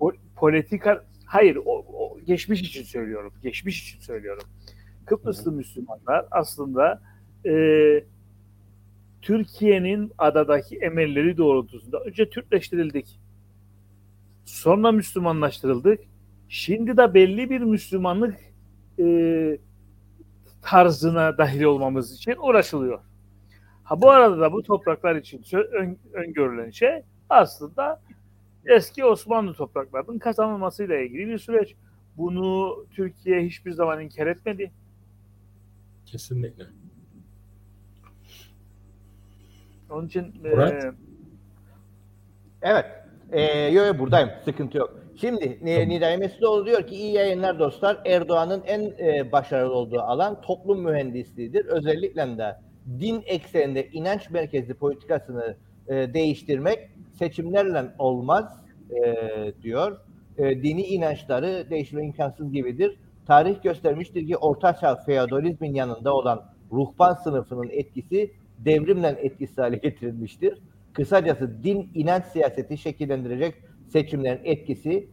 po- 0.00 0.16
politika 0.36 1.04
hayır 1.24 1.56
o, 1.64 1.84
o 1.92 2.20
geçmiş 2.26 2.60
için 2.60 2.82
söylüyorum. 2.82 3.32
Geçmiş 3.42 3.82
için 3.82 4.00
söylüyorum. 4.00 4.44
Kıbrıslı 5.06 5.52
Müslümanlar 5.52 6.26
aslında 6.30 7.02
e, 7.46 7.52
Türkiye'nin 9.22 10.12
adadaki 10.18 10.76
emelleri 10.76 11.36
doğrultusunda 11.36 12.00
önce 12.00 12.30
Türkleştirildik. 12.30 13.20
Sonra 14.44 14.92
Müslümanlaştırıldık. 14.92 16.00
Şimdi 16.48 16.96
de 16.96 17.14
belli 17.14 17.50
bir 17.50 17.60
Müslümanlık 17.60 18.38
e, 18.98 19.58
tarzına 20.62 21.38
dahil 21.38 21.62
olmamız 21.62 22.14
için 22.14 22.34
uğraşılıyor. 22.42 23.00
Ha 23.84 24.00
bu 24.00 24.10
arada 24.10 24.40
da 24.40 24.52
bu 24.52 24.62
topraklar 24.62 25.16
için 25.16 25.44
ön, 25.72 25.98
öngörülen 26.12 26.70
şey 26.70 27.02
aslında 27.30 28.02
eski 28.66 29.04
Osmanlı 29.04 29.54
topraklarının 29.54 30.18
kazanılmasıyla 30.18 30.96
ilgili 30.96 31.26
bir 31.26 31.38
süreç. 31.38 31.74
Bunu 32.16 32.76
Türkiye 32.90 33.42
hiçbir 33.42 33.70
zaman 33.70 34.00
inkar 34.00 34.26
etmedi. 34.26 34.72
Kesinlikle. 36.06 36.81
Onun 39.92 40.06
için 40.06 40.34
Murat? 40.42 40.84
e, 40.84 40.92
Evet. 42.62 42.84
Ee, 43.32 43.42
yo, 43.68 43.84
yo, 43.86 43.98
buradayım. 43.98 44.30
Sıkıntı 44.44 44.78
yok. 44.78 45.02
Şimdi 45.16 45.58
Tamam. 45.58 45.88
Nidai 45.88 46.18
Mesloğlu 46.18 46.66
diyor 46.66 46.86
ki 46.86 46.94
iyi 46.94 47.12
yayınlar 47.12 47.58
dostlar. 47.58 47.98
Erdoğan'ın 48.06 48.62
en 48.66 48.80
e, 48.80 49.32
başarılı 49.32 49.74
olduğu 49.74 50.00
alan 50.00 50.40
toplum 50.40 50.82
mühendisliğidir. 50.82 51.64
Özellikle 51.64 52.38
de 52.38 52.56
din 53.00 53.22
ekseninde 53.26 53.88
inanç 53.88 54.30
merkezli 54.30 54.74
politikasını 54.74 55.56
e, 55.88 56.14
değiştirmek 56.14 56.90
seçimlerle 57.18 57.84
olmaz 57.98 58.64
e, 58.90 59.14
diyor. 59.62 60.00
E, 60.38 60.62
dini 60.62 60.82
inançları 60.82 61.70
değiştirme 61.70 62.04
imkansız 62.04 62.52
gibidir. 62.52 62.96
Tarih 63.26 63.62
göstermiştir 63.62 64.26
ki 64.26 64.36
Ortaçağ 64.36 64.96
feodalizmin 64.96 65.74
yanında 65.74 66.14
olan 66.14 66.44
ruhban 66.72 67.14
sınıfının 67.14 67.68
etkisi 67.70 68.30
devrimle 68.64 69.08
etkisiz 69.08 69.58
hale 69.58 69.76
getirilmiştir. 69.76 70.58
Kısacası 70.92 71.62
din 71.62 71.90
inanç 71.94 72.24
siyaseti 72.24 72.78
şekillendirecek 72.78 73.54
seçimlerin 73.88 74.40
etkisi 74.44 75.08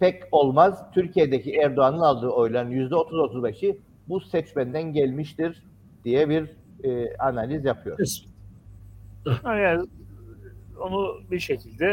pek 0.00 0.22
olmaz. 0.32 0.90
Türkiye'deki 0.94 1.52
Erdoğan'ın 1.56 2.00
aldığı 2.00 2.28
oyların 2.28 2.70
%30-35'i 2.70 3.78
bu 4.08 4.20
seçmenden 4.20 4.92
gelmiştir 4.92 5.62
diye 6.04 6.28
bir 6.28 6.50
e, 6.84 7.16
analiz 7.16 7.64
yapıyor. 7.64 7.98
Ha, 9.42 9.54
Yani 9.54 9.88
onu 10.80 11.20
bir 11.30 11.38
şekilde 11.38 11.86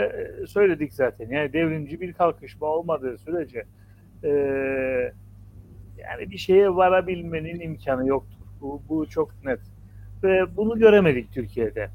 e, 0.44 0.48
söyledik 0.48 0.94
zaten. 0.94 1.30
Yani 1.30 1.54
devrimci 1.54 2.02
bir 2.02 2.14
kalkışma 2.14 2.68
olmadığı 2.68 3.18
sürece 3.18 3.64
e, 4.24 4.30
yani 5.98 6.32
bir 6.32 6.38
şeye 6.38 6.76
varabilmenin 6.76 7.60
imkanı 7.60 8.08
yoktur. 8.08 8.38
Bu, 8.62 8.82
bu 8.90 9.10
çok 9.10 9.46
net. 9.46 9.60
Ve 10.24 10.58
bunu 10.58 10.80
göremedik 10.80 11.34
Türkiye'de. 11.34 11.90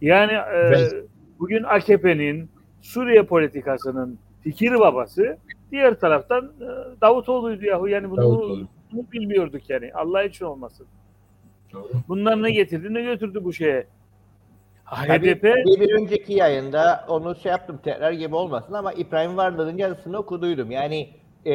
Yani 0.00 0.32
e, 0.32 0.56
Evet. 0.56 0.94
bugün 1.38 1.62
AKP'nin 1.62 2.50
Suriye 2.80 3.22
politikasının 3.22 4.18
fikir 4.42 4.80
babası 4.80 5.38
diğer 5.70 6.00
taraftan 6.00 6.44
e, 6.44 7.00
Davutoğlu'ydu 7.00 7.64
yahu. 7.64 7.88
Yani 7.88 8.10
bunu, 8.10 8.22
Davutoğlu. 8.22 8.68
bunu 8.92 9.04
bilmiyorduk 9.12 9.70
yani. 9.70 9.90
Allah 9.94 10.22
için 10.22 10.44
olmasın. 10.44 10.86
Doğru. 11.72 11.88
Bunlar 12.08 12.42
ne 12.42 12.50
getirdi 12.50 12.94
ne 12.94 13.02
götürdü 13.02 13.44
bu 13.44 13.52
şeye. 13.52 13.86
HDP 14.84 15.44
bir, 15.44 15.80
bir 15.80 15.94
önceki 16.02 16.32
yayında 16.32 17.04
onu 17.08 17.36
şey 17.36 17.52
yaptım 17.52 17.80
tekrar 17.84 18.12
gibi 18.12 18.34
olmasın 18.34 18.74
ama 18.74 18.92
İbrahim 18.92 19.36
Varlı'nın 19.36 19.76
yazısını 19.76 20.18
okuduydum. 20.18 20.70
Yani 20.70 21.10
e, 21.44 21.54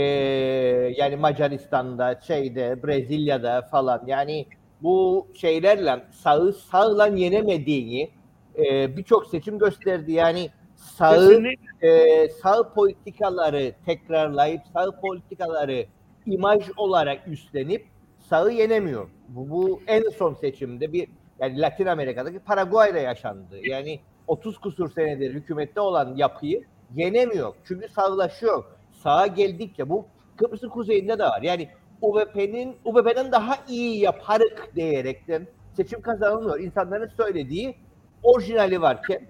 yani 0.98 1.16
Macaristan'da, 1.16 2.20
şeyde, 2.28 2.84
Brezilya'da 2.84 3.62
falan 3.62 4.04
yani 4.08 4.46
bu 4.84 5.28
şeylerle 5.34 6.04
sağı 6.12 6.54
sağla 6.54 7.08
yenemediğini 7.08 8.10
e, 8.58 8.98
birçok 8.98 9.28
seçim 9.28 9.60
gösterdi. 9.60 10.12
Yani 10.12 10.50
sağı 10.76 11.30
kesinlikle 11.30 11.88
e, 11.88 12.30
sağ 12.30 12.74
politikaları 12.74 13.74
tekrarlayıp 13.86 14.62
sağ 14.74 15.00
politikaları 15.02 15.86
imaj 16.26 16.70
olarak 16.78 17.28
üstlenip 17.28 17.86
sağı 18.30 18.52
yenemiyor. 18.52 19.10
Bu, 19.28 19.50
bu 19.50 19.82
en 19.88 20.04
son 20.18 20.34
seçimde 20.34 20.94
bir 20.94 21.08
yani 21.40 21.62
Latin 21.62 21.86
Amerika'daki 21.86 22.40
Paraguay'da 22.40 23.00
yaşandı. 23.00 23.58
Yani 23.64 24.00
30 24.28 24.58
kusur 24.58 24.92
senedir 24.92 25.34
hükümette 25.34 25.80
olan 25.80 26.16
yapıyı 26.16 26.64
yenemiyor. 26.96 27.54
Çünkü 27.68 27.88
sağlaşıyor. 27.88 28.64
Sağa 28.92 29.28
geldikçe 29.28 29.90
bu 29.90 30.06
Kıbrıs'ın 30.38 30.70
kuzeyinde 30.70 31.20
de 31.20 31.24
var. 31.24 31.42
Yani 31.42 31.70
UBP'nin 32.04 32.76
UBP'den 32.86 33.32
daha 33.32 33.56
iyi 33.70 34.00
yaparık 34.00 34.70
diyerekten 34.76 35.48
seçim 35.78 36.02
kazanılmıyor. 36.02 36.60
İnsanların 36.60 37.08
söylediği 37.18 37.76
orijinali 38.24 38.82
varken 38.82 39.22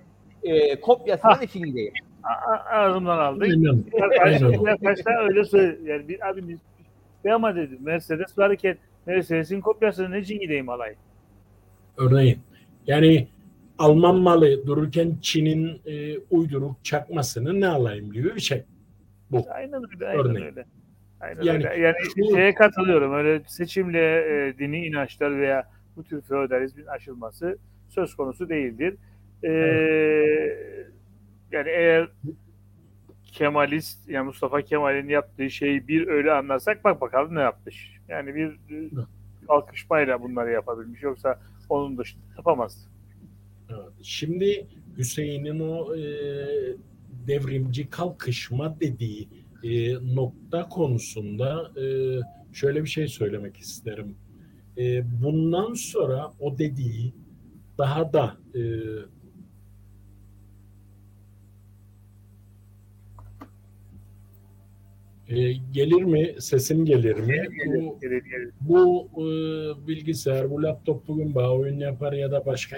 e, 0.44 0.80
kopyasının 0.82 1.32
Ha. 1.34 1.44
için 1.44 1.64
gideyim. 1.64 1.94
A- 2.24 2.52
a- 2.54 2.70
ağzımdan 2.80 3.18
aldı. 3.18 3.44
Aynen. 3.44 3.84
Başta, 3.94 4.24
Aynen. 4.48 4.78
başta 4.84 5.12
öyle 5.22 5.44
söyledi. 5.44 5.90
Yani 5.90 6.08
bir 6.08 6.30
abi 6.30 6.48
biz 6.48 6.60
bir 7.26 7.30
ama 7.30 7.56
dedi 7.56 7.78
Mercedes 7.80 8.38
varken 8.38 8.78
Mercedes'in 9.06 9.62
kopyasını 9.62 10.12
ne 10.12 10.20
için 10.20 10.40
gideyim 10.40 10.70
alay? 10.70 10.96
Örneğin. 11.98 12.40
Yani 12.88 13.28
Alman 13.80 14.16
malı 14.16 14.68
dururken 14.68 15.16
Çin'in 15.22 15.82
e, 15.86 16.18
uyduruk 16.32 16.86
çakmasını 16.86 17.62
ne 17.62 17.68
alayım 17.68 18.12
gibi 18.12 18.36
bir 18.36 18.42
şey. 18.42 18.64
Bu. 19.32 19.46
Aynen 19.50 19.82
öyle. 19.94 20.08
Aynen 20.08 20.26
Örneğin. 20.26 20.46
öyle. 20.46 20.66
Aynen 21.24 21.42
Yani 21.42 21.68
öyle. 21.68 21.82
Yani 21.82 21.96
şu- 22.16 22.36
şeye 22.36 22.54
katılıyorum. 22.56 23.14
Öyle 23.14 23.42
seçimle 23.48 24.00
e, 24.48 24.58
dini 24.60 24.86
inançlar 24.86 25.38
veya 25.40 25.70
bu 25.96 26.04
tür 26.04 26.22
feodalizmin 26.22 26.86
aşılması 26.86 27.58
söz 27.90 28.16
konusu 28.16 28.50
değildir. 28.50 28.96
E, 29.44 29.50
yani 31.52 31.70
eğer 31.70 32.10
Kemalist 33.24 34.10
yani 34.10 34.26
Mustafa 34.26 34.62
Kemal'in 34.62 35.10
yaptığı 35.10 35.50
şeyi 35.50 35.88
bir 35.88 36.08
öyle 36.08 36.32
anlarsak 36.32 36.84
bak 36.84 37.02
bakalım 37.02 37.36
ne 37.36 37.40
yapmış. 37.42 38.00
Yani 38.08 38.36
bir 38.36 38.48
e, 38.48 38.90
kalkışmayla 39.48 40.22
bunları 40.22 40.52
yapabilmiş. 40.52 41.04
Yoksa 41.04 41.40
onun 41.70 41.98
dışında 41.98 42.24
yapamaz. 42.38 42.88
Evet. 43.70 43.80
Şimdi 44.04 44.68
Hüseyin'in 44.98 45.60
o 45.60 45.96
e, 45.96 46.02
devrimci 47.28 47.90
kalkışma 47.90 48.80
dediği 48.80 49.30
e, 49.64 49.94
nokta 50.16 50.70
konusunda 50.70 51.72
e, 51.82 51.86
şöyle 52.54 52.84
bir 52.84 52.90
şey 52.90 53.08
söylemek 53.08 53.58
isterim. 53.58 54.16
E, 54.78 55.04
bundan 55.22 55.74
sonra 55.74 56.34
o 56.40 56.58
dediği 56.58 57.14
daha 57.78 58.14
da 58.14 58.38
e, 58.56 58.62
e, 65.28 65.54
gelir 65.72 66.04
mi? 66.04 66.36
Sesim 66.40 66.86
gelir 66.86 67.16
mi? 67.16 67.28
Gelir, 67.34 67.82
Bu, 67.82 68.00
gelir, 68.02 68.24
gelir. 68.24 68.50
bu 68.62 69.10
e, 69.18 69.24
bilgisayar, 69.88 70.52
bu 70.52 70.64
laptop 70.64 71.08
bugün 71.08 71.36
bağ 71.36 71.52
oyun 71.52 71.80
yapar 71.80 72.14
ya 72.14 72.32
da 72.32 72.46
başka 72.46 72.78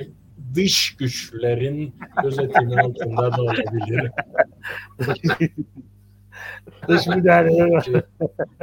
dış 0.55 0.95
güçlerin 0.99 1.93
gözetimi 2.23 2.81
altında 2.81 3.31
da 3.31 3.41
olabilir. 3.41 4.11
Dış 6.87 7.07
müdahaleler 7.07 7.67
var. 7.67 7.85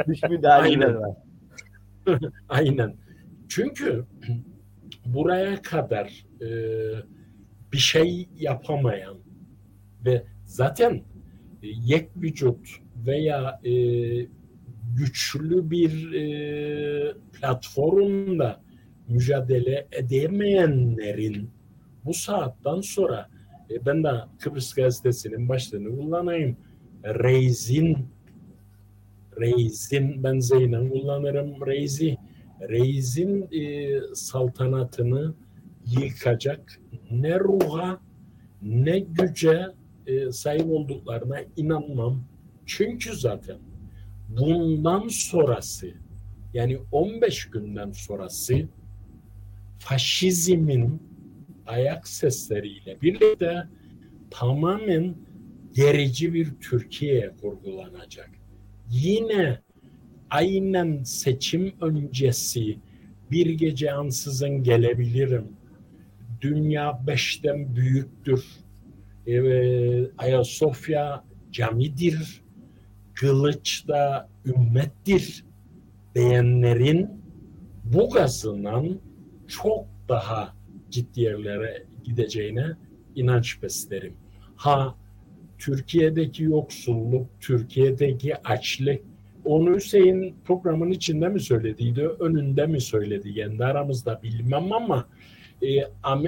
Dış 0.08 0.22
müdahaleler 0.22 0.86
Aynen. 0.86 1.00
var. 1.00 1.16
Aynen. 2.48 2.96
Çünkü 3.48 4.04
buraya 5.06 5.62
kadar 5.62 6.26
e, 6.40 6.48
bir 7.72 7.78
şey 7.78 8.28
yapamayan 8.36 9.16
ve 10.04 10.24
zaten 10.44 10.92
e, 11.62 11.66
yek 11.66 12.10
vücut 12.16 12.68
veya 13.06 13.60
e, 13.64 13.72
güçlü 14.96 15.70
bir 15.70 16.12
e, 16.12 17.14
platformda 17.32 18.60
mücadele 19.08 19.86
edemeyenlerin 19.92 21.50
bu 22.04 22.14
saatten 22.14 22.80
sonra 22.80 23.28
e, 23.70 23.86
ben 23.86 24.04
de 24.04 24.08
Kıbrıs 24.38 24.74
Gazetesi'nin 24.74 25.48
başlığını 25.48 25.96
kullanayım. 25.96 26.56
Reis'in 27.04 28.08
Reis'in 29.40 30.24
ben 30.24 30.38
Zeynep 30.38 30.92
kullanırım. 30.92 31.66
Reis'i 31.66 32.16
Reis'in 32.68 33.48
e, 33.52 34.00
saltanatını 34.14 35.34
yıkacak 35.86 36.80
ne 37.10 37.38
ruha 37.38 38.00
ne 38.62 38.98
güce 38.98 39.66
e, 40.06 40.32
sahip 40.32 40.66
olduklarına 40.70 41.38
inanmam. 41.56 42.24
Çünkü 42.66 43.16
zaten 43.16 43.58
bundan 44.28 45.08
sonrası 45.08 45.88
yani 46.54 46.78
15 46.92 47.50
günden 47.50 47.92
sonrası 47.92 48.68
faşizmin 49.78 51.02
ayak 51.66 52.08
sesleriyle 52.08 53.00
birlikte 53.02 53.68
tamamen 54.30 55.14
gerici 55.74 56.34
bir 56.34 56.48
Türkiye 56.60 57.30
kurgulanacak. 57.40 58.30
Yine 58.90 59.60
aynen 60.30 61.02
seçim 61.02 61.72
öncesi 61.80 62.78
bir 63.30 63.50
gece 63.50 63.92
ansızın 63.92 64.62
gelebilirim. 64.62 65.44
Dünya 66.40 67.06
beşten 67.06 67.76
büyüktür. 67.76 68.46
Ee, 69.26 70.10
Ayasofya 70.18 71.24
camidir. 71.50 72.42
Kılıç 73.14 73.88
da 73.88 74.28
ümmettir 74.46 75.44
diyenlerin 76.14 77.10
bu 77.84 78.10
gazından 78.10 79.00
çok 79.48 79.86
daha 80.08 80.54
ciddi 80.90 81.20
yerlere 81.20 81.86
gideceğine 82.04 82.66
inanç 83.14 83.62
beslerim. 83.62 84.14
Ha 84.56 84.94
Türkiye'deki 85.62 86.42
yoksulluk, 86.42 87.26
Türkiye'deki 87.40 88.36
açlık, 88.36 89.00
onu 89.44 89.74
Hüseyin 89.74 90.34
programın 90.44 90.90
içinde 90.90 91.28
mi 91.28 91.40
söylediydi, 91.40 92.08
önünde 92.20 92.66
mi 92.66 92.80
söyledi? 92.80 93.34
Kendi 93.34 93.64
aramızda 93.64 94.20
bilmem 94.22 94.72
ama 94.72 95.08
e, 95.62 95.68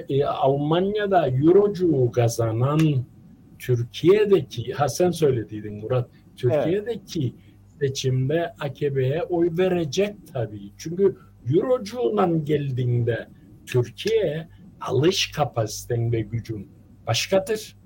e, 0.09 0.25
Almanya'da 0.25 1.29
Eurocu 1.29 2.11
kazanan 2.13 2.81
Türkiye'deki, 3.59 4.73
ha 4.73 4.89
sen 4.89 5.11
söylediydin 5.11 5.75
Murat, 5.75 6.09
Türkiye'deki 6.37 7.35
seçimde 7.81 8.53
AKP'ye 8.61 9.23
oy 9.23 9.51
verecek 9.59 10.15
tabii. 10.33 10.71
Çünkü 10.79 11.17
Eurocu'la 11.55 12.27
geldiğinde 12.27 13.29
Türkiye 13.67 14.49
alış 14.81 15.33
kapasiten 15.33 16.13
ve 16.13 16.21
gücün 16.21 16.69
başkadır. 17.07 17.77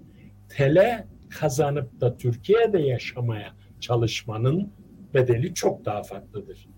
Tele 0.49 1.07
kazanıp 1.31 2.01
da 2.01 2.17
Türkiye'de 2.17 2.79
yaşamaya 2.79 3.53
çalışmanın 3.81 4.73
bedeli 5.15 5.55
çok 5.55 5.85
daha 5.85 6.03
farklıdır. 6.03 6.69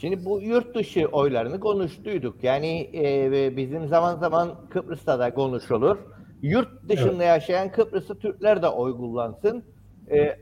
Şimdi 0.00 0.24
bu 0.24 0.42
yurt 0.42 0.74
dışı 0.74 1.06
oylarını 1.06 1.60
konuştuyduk. 1.60 2.44
Yani 2.44 2.90
e, 2.94 3.56
bizim 3.56 3.88
zaman 3.88 4.16
zaman 4.16 4.54
Kıbrıs'ta 4.70 5.18
da 5.18 5.34
konuşulur. 5.34 5.98
Yurt 6.42 6.88
dışında 6.88 7.24
yaşayan 7.24 7.72
Kıbrıslı 7.72 8.18
Türkler 8.18 8.62
de 8.62 8.68
oy 8.68 8.96
kullansın. 8.96 9.64
E, 10.10 10.36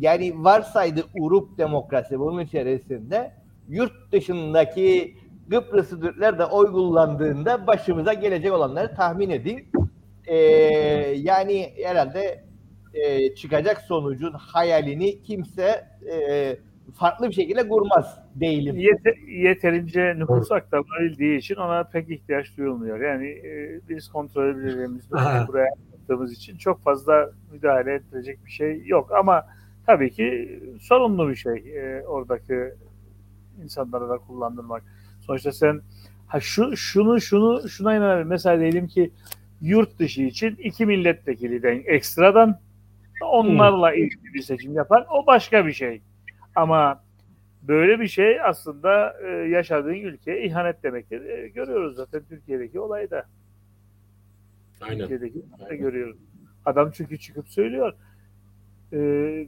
yani 0.00 0.44
varsaydı 0.44 1.04
Urup 1.20 1.58
demokrasi 1.58 2.18
bunun 2.18 2.40
içerisinde 2.40 3.32
yurt 3.68 4.12
dışındaki 4.12 5.16
Kıbrıslı 5.50 6.00
Türkler 6.00 6.38
de 6.38 6.44
oy 6.44 6.72
kullandığında 6.72 7.66
başımıza 7.66 8.12
gelecek 8.12 8.52
olanları 8.52 8.94
tahmin 8.94 9.30
edin. 9.30 9.68
E, 10.26 10.36
yani 11.16 11.72
herhalde 11.82 12.44
e, 12.94 13.34
çıkacak 13.34 13.80
sonucun 13.80 14.32
hayalini 14.32 15.22
kimse 15.22 15.88
e, 16.12 16.56
farklı 16.94 17.28
bir 17.28 17.34
şekilde 17.34 17.68
kurmaz 17.68 18.18
değilim. 18.34 18.76
Yete- 18.76 19.30
yeterince 19.30 20.14
nüfus 20.18 20.52
aktarabildiği 20.52 21.38
için 21.38 21.54
ona 21.54 21.84
pek 21.84 22.10
ihtiyaç 22.10 22.56
duyulmuyor. 22.56 23.00
Yani 23.00 23.28
e, 23.28 23.80
biz 23.88 24.08
kontrol 24.08 24.48
edebileceğimiz 24.48 25.10
buraya 25.48 25.68
yaptığımız 25.92 26.32
için 26.32 26.56
çok 26.56 26.82
fazla 26.82 27.30
müdahale 27.52 27.94
edilecek 27.94 28.44
bir 28.46 28.50
şey 28.50 28.82
yok. 28.86 29.12
Ama 29.12 29.46
tabii 29.86 30.10
ki 30.10 30.60
sorunlu 30.80 31.28
bir 31.28 31.34
şey 31.34 31.54
e, 31.54 32.02
oradaki 32.06 32.74
insanlara 33.62 34.08
da 34.08 34.18
kullandırmak. 34.18 34.82
Sonuçta 35.20 35.52
sen 35.52 35.80
ha 36.26 36.40
şu 36.40 36.76
şunu 36.76 37.20
şunu 37.20 37.68
şuna 37.68 37.96
inanabilir. 37.96 38.26
Mesela 38.26 38.60
diyelim 38.60 38.86
ki 38.86 39.10
yurt 39.62 39.98
dışı 39.98 40.22
için 40.22 40.56
iki 40.56 40.86
milletvekiliden 40.86 41.82
ekstradan 41.86 42.60
onlarla 43.24 43.94
ilgili 43.94 44.34
bir 44.34 44.42
seçim 44.42 44.74
yapan 44.74 45.04
o 45.10 45.26
başka 45.26 45.66
bir 45.66 45.72
şey. 45.72 46.02
Ama 46.56 47.02
böyle 47.62 48.00
bir 48.00 48.08
şey 48.08 48.42
aslında 48.42 49.16
e, 49.24 49.28
yaşadığın 49.28 49.94
ülkeye 49.94 50.44
ihanet 50.44 50.82
demektir. 50.82 51.24
E, 51.24 51.48
görüyoruz 51.48 51.96
zaten 51.96 52.22
Türkiye'deki 52.28 52.80
olayı 52.80 53.10
da. 53.10 53.24
Aynen. 54.80 54.98
Türkiye'deki 54.98 55.42
olayı 55.52 55.70
da 55.70 55.74
görüyoruz. 55.74 56.16
Adam 56.64 56.90
çünkü 56.94 57.18
çıkıp 57.18 57.48
söylüyor. 57.48 57.92
E, 58.92 59.46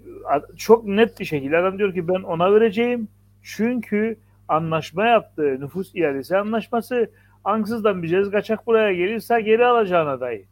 çok 0.57 0.85
net 0.85 1.21
bir 1.21 1.25
şekilde 1.25 1.57
adam 1.57 1.79
diyor 1.79 1.95
ki 1.95 2.09
ben 2.09 2.23
ona 2.23 2.55
vereceğim. 2.55 3.09
Çünkü 3.43 4.17
anlaşma 4.49 5.07
yaptığı 5.07 5.61
nüfus 5.61 5.95
iadesi 5.95 6.37
anlaşması 6.37 7.11
ansızdan 7.45 8.03
bir 8.03 8.09
cez 8.09 8.31
kaçak 8.31 8.67
buraya 8.67 8.93
gelirse 8.95 9.41
geri 9.41 9.67
alacağına 9.67 10.21
dair. 10.21 10.45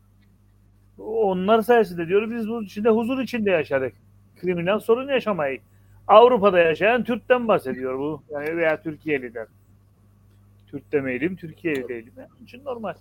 Onlar 0.98 1.60
sayesinde 1.62 2.08
diyor 2.08 2.30
biz 2.30 2.48
bu 2.48 2.62
içinde 2.62 2.88
huzur 2.88 3.18
içinde 3.18 3.50
yaşadık. 3.50 3.94
Kriminal 4.40 4.78
sorun 4.80 5.08
yaşamayı. 5.08 5.58
Avrupa'da 6.08 6.58
yaşayan 6.58 7.04
Türk'ten 7.04 7.48
bahsediyor 7.48 7.98
bu. 7.98 8.22
Yani 8.30 8.56
veya 8.56 8.82
Türkiye'liden. 8.82 9.46
Türk 10.66 10.92
demeyelim, 10.92 11.36
Türkiye'li 11.36 11.88
değilim. 11.88 12.12
Yani 12.16 12.28
onun 12.38 12.44
için 12.44 12.64
normal. 12.64 12.94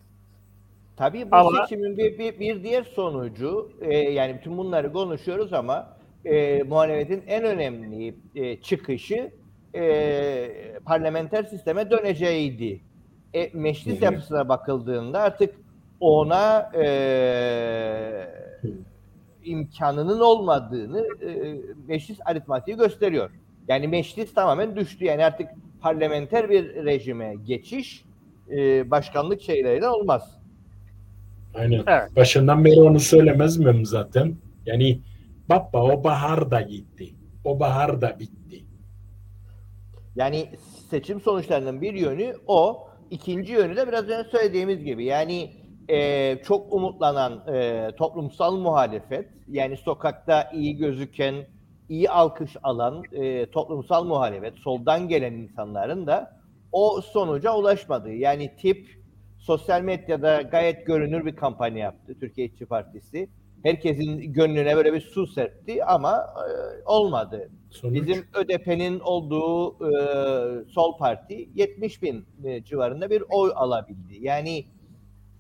Tabii 0.97 1.31
bu 1.31 1.35
Ama- 1.35 1.65
seçimin 1.65 1.97
bir, 1.97 2.19
bir, 2.19 2.39
bir 2.39 2.63
diğer 2.63 2.83
sonucu 2.83 3.71
e, 3.81 3.97
yani 3.97 4.37
bütün 4.39 4.57
bunları 4.57 4.93
konuşuyoruz 4.93 5.53
ama 5.53 5.97
e, 6.25 6.63
muhalefetin 6.63 7.23
en 7.27 7.43
önemli 7.43 8.15
e, 8.35 8.61
çıkışı 8.61 9.31
e, 9.75 10.79
parlamenter 10.85 11.43
sisteme 11.43 11.91
döneceğiydi. 11.91 12.79
E, 13.33 13.49
meclis 13.53 14.01
yapısına 14.01 14.49
bakıldığında 14.49 15.19
artık 15.19 15.55
ona 15.99 16.71
e, 16.83 18.27
imkanının 19.43 20.19
olmadığını 20.19 21.05
e, 21.21 21.57
meclis 21.87 22.19
aritmatiği 22.25 22.77
gösteriyor. 22.77 23.29
Yani 23.67 23.87
meclis 23.87 24.33
tamamen 24.33 24.75
düştü. 24.75 25.05
Yani 25.05 25.25
artık 25.25 25.47
parlamenter 25.81 26.49
bir 26.49 26.85
rejime 26.85 27.35
geçiş 27.45 28.05
e, 28.51 28.91
başkanlık 28.91 29.41
şeyleriyle 29.41 29.87
olmaz. 29.87 30.37
Aynen. 31.55 31.83
Evet. 31.87 32.15
Başından 32.15 32.65
beri 32.65 32.81
onu 32.81 32.99
söylemez 32.99 33.57
miyim 33.57 33.85
zaten? 33.85 34.35
Yani 34.65 34.99
baba 35.49 35.83
o 35.83 36.03
bahar 36.03 36.51
da 36.51 36.61
gitti. 36.61 37.09
O 37.45 37.59
bahar 37.59 38.01
da 38.01 38.19
bitti. 38.19 38.63
Yani 40.15 40.49
seçim 40.89 41.21
sonuçlarının 41.21 41.81
bir 41.81 41.93
yönü 41.93 42.35
o. 42.47 42.87
ikinci 43.11 43.53
yönü 43.53 43.75
de 43.75 43.87
biraz 43.87 44.03
önce 44.09 44.29
söylediğimiz 44.29 44.83
gibi. 44.83 45.05
Yani 45.05 45.51
e, 45.89 46.37
çok 46.43 46.73
umutlanan 46.73 47.53
e, 47.53 47.89
toplumsal 47.97 48.57
muhalefet 48.57 49.29
yani 49.47 49.77
sokakta 49.77 50.51
iyi 50.53 50.77
gözüken, 50.77 51.35
iyi 51.89 52.09
alkış 52.09 52.57
alan 52.63 53.03
e, 53.11 53.45
toplumsal 53.45 54.03
muhalefet, 54.03 54.57
soldan 54.57 55.07
gelen 55.07 55.33
insanların 55.33 56.07
da 56.07 56.41
o 56.71 57.01
sonuca 57.01 57.55
ulaşmadı. 57.55 58.13
Yani 58.13 58.55
tip 58.57 59.01
sosyal 59.39 59.81
medyada 59.81 60.41
gayet 60.41 60.85
görünür 60.85 61.25
bir 61.25 61.35
kampanya 61.35 61.77
yaptı 61.77 62.19
Türkiye 62.19 62.47
İşçi 62.47 62.65
Partisi. 62.65 63.29
Herkesin 63.63 64.33
gönlüne 64.33 64.75
böyle 64.75 64.93
bir 64.93 65.01
su 65.01 65.27
serpti 65.27 65.85
ama 65.85 66.15
e, 66.17 66.83
olmadı. 66.85 67.49
Sonuç, 67.69 67.95
Bizim 67.95 68.25
ÖDP'nin 68.33 68.99
olduğu 68.99 69.71
e, 69.71 70.65
sol 70.69 70.97
parti 70.97 71.49
70 71.55 72.01
bin 72.01 72.25
e, 72.43 72.63
civarında 72.63 73.09
bir 73.09 73.23
oy 73.29 73.51
alabildi. 73.55 74.17
Yani 74.19 74.65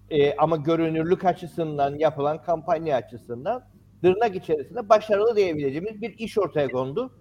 e, 0.09 0.35
ama 0.35 0.55
görünürlük 0.55 1.25
açısından 1.25 1.95
yapılan 1.95 2.41
kampanya 2.41 2.97
açısından 2.97 3.63
tırnak 4.01 4.35
içerisinde 4.35 4.89
başarılı 4.89 5.35
diyebileceğimiz 5.35 6.01
bir 6.01 6.17
iş 6.17 6.37
ortaya 6.37 6.67
kondu. 6.67 7.11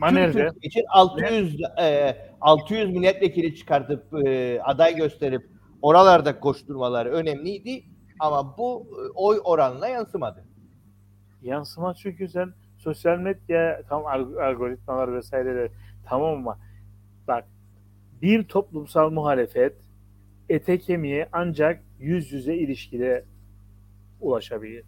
Nerede? 0.00 0.32
Türkiye 0.32 0.52
için 0.62 0.84
600 0.88 1.60
e, 1.82 2.16
600 2.40 2.90
milletvekili 2.90 3.56
çıkartıp 3.56 4.26
e, 4.26 4.60
aday 4.62 4.96
gösterip 4.96 5.48
oralarda 5.82 6.40
koşturmaları 6.40 7.10
önemliydi 7.10 7.84
ama 8.22 8.56
bu 8.58 8.86
e, 8.90 9.10
oy 9.14 9.40
oranına 9.44 9.88
yansımadı. 9.88 10.44
Yansıma 11.42 11.94
çünkü 11.94 12.28
sen 12.28 12.52
sosyal 12.78 13.18
medya 13.18 13.82
tam 13.88 14.02
alg- 14.02 14.42
algoritmalar 14.42 15.14
vesaireler 15.14 15.70
tamam 16.04 16.34
ama 16.34 16.58
bak 17.28 17.44
bir 18.22 18.44
toplumsal 18.44 19.10
muhalefet 19.10 19.76
ete 20.48 20.78
kemiğe 20.78 21.28
ancak 21.32 21.82
yüz 21.98 22.32
yüze 22.32 22.54
ilişkide 22.56 23.24
ulaşabilir. 24.20 24.84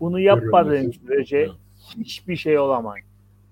Bunu 0.00 0.20
yapmadığın 0.20 0.90
sürece 0.90 1.48
hiçbir 1.96 2.36
şey 2.36 2.58
olamaz. 2.58 2.96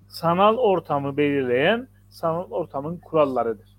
Sanal 0.09 0.57
ortamı 0.57 1.17
belirleyen 1.17 1.89
sanal 2.09 2.51
ortamın 2.51 2.97
kurallarıdır. 2.97 3.76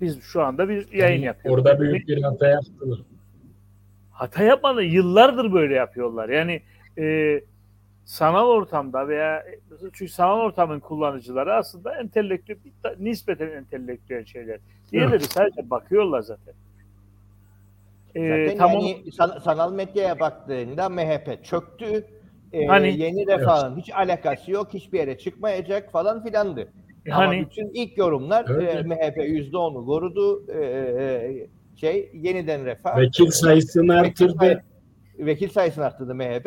Biz 0.00 0.22
şu 0.22 0.42
anda 0.42 0.68
bir 0.68 0.92
yayın 0.92 1.14
Yani 1.14 1.24
yapıyoruz. 1.24 1.58
Orada 1.66 1.80
büyük 1.80 2.08
bir 2.08 2.22
hata 2.22 2.46
yaptılar. 2.48 2.98
hata 4.10 4.42
yapmadı. 4.42 4.82
Yıllardır 4.82 5.52
böyle 5.52 5.74
yapıyorlar. 5.74 6.28
Yani 6.28 6.62
e, 6.98 7.40
sanal 8.04 8.46
ortamda 8.48 9.08
veya 9.08 9.44
çünkü 9.92 10.08
sanal 10.12 10.40
ortamın 10.40 10.80
kullanıcıları 10.80 11.54
aslında 11.54 12.00
entelektüel, 12.00 12.56
nispeten 12.98 13.48
entelektüel 13.50 14.24
şeyler. 14.24 14.60
Diğerleri 14.92 15.24
sadece 15.24 15.70
bakıyorlar 15.70 16.20
zaten. 16.20 16.54
E, 18.14 18.28
Zaten 18.46 18.58
tamam. 18.58 18.80
yani 18.86 19.12
san- 19.12 19.38
sanal 19.38 19.72
medyaya 19.72 20.20
baktığında 20.20 20.88
MHP 20.88 21.44
çöktü. 21.44 22.04
Ee, 22.52 22.66
Hani- 22.66 22.98
yeni 23.00 23.26
refahın 23.26 23.76
hiç 23.76 23.90
alakası 23.94 24.50
yok, 24.50 24.74
hiçbir 24.74 24.98
yere 24.98 25.18
çıkmayacak 25.18 25.92
falan 25.92 26.22
filandı. 26.24 26.68
Ama 27.06 27.16
hani 27.26 27.40
bütün 27.46 27.70
ilk 27.74 27.98
yorumlar 27.98 28.50
Öyle. 28.50 28.70
e, 28.70 28.82
MHP 28.82 29.16
%10'u 29.28 29.86
korudu. 29.86 30.46
E, 30.52 30.58
e, 30.64 31.46
şey 31.76 32.10
yeniden 32.14 32.64
refah. 32.64 32.98
Vekil 32.98 33.30
sayısını 33.30 33.86
say- 33.92 33.98
artırdı. 34.00 34.64
vekil 35.18 35.48
sayısını 35.48 35.84
arttırdı 35.84 36.14
MHP. 36.14 36.46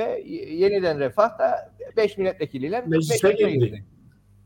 Yeniden 0.52 1.00
refah 1.00 1.40
da 1.40 1.74
5 1.98 2.18
milletvekiliyle 2.18 2.82
Meclise 2.82 3.28
meclise 3.28 3.52
girdi. 3.52 3.86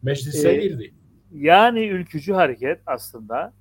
Meclise 0.03 0.51
Ee, 0.53 0.61
girdi. 0.61 0.93
yani 1.33 1.79
ülkücü 1.87 2.33
hareket 2.33 2.79
aslında 2.85 3.53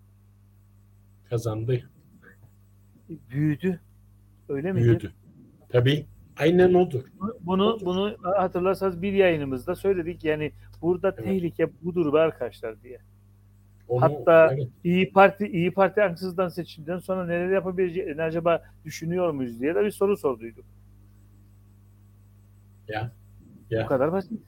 Kazandı. 1.30 1.90
büyüdü. 3.08 3.80
Öyle 4.48 4.72
mi? 4.72 4.80
Büyüdü. 4.80 5.12
Tabii. 5.68 6.06
Aynen 6.38 6.74
odur. 6.74 7.02
Bunu 7.40 7.78
bunu 7.84 8.16
hatırlarsanız 8.22 9.02
bir 9.02 9.12
yayınımızda 9.12 9.74
söyledik. 9.76 10.24
Yani 10.24 10.52
burada 10.84 11.14
Evet. 11.18 11.24
tehlike 11.24 11.68
budur 11.82 12.12
be 12.12 12.18
arkadaşlar 12.18 12.82
diye. 12.82 12.98
Onu, 13.88 14.02
Hatta- 14.02 14.50
evet, 14.54 14.68
İyi 14.84 15.12
Parti 15.12 15.46
İyi 15.48 15.70
Parti 15.74 16.02
ansızdan 16.02 16.48
seçimden 16.48 16.98
sonra 16.98 17.26
neler 17.26 17.50
yapabileceğini 17.50 18.22
acaba 18.22 18.62
düşünüyor 18.84 19.30
muyuz 19.30 19.60
diye 19.60 19.74
de 19.74 19.84
bir 19.84 19.90
soru 19.90 20.16
sorduyduk. 20.16 20.64
ya. 22.88 23.12
Bu 23.70 23.74
Ya. 23.74 23.86
kadar 23.86 24.12
basit. 24.12 24.40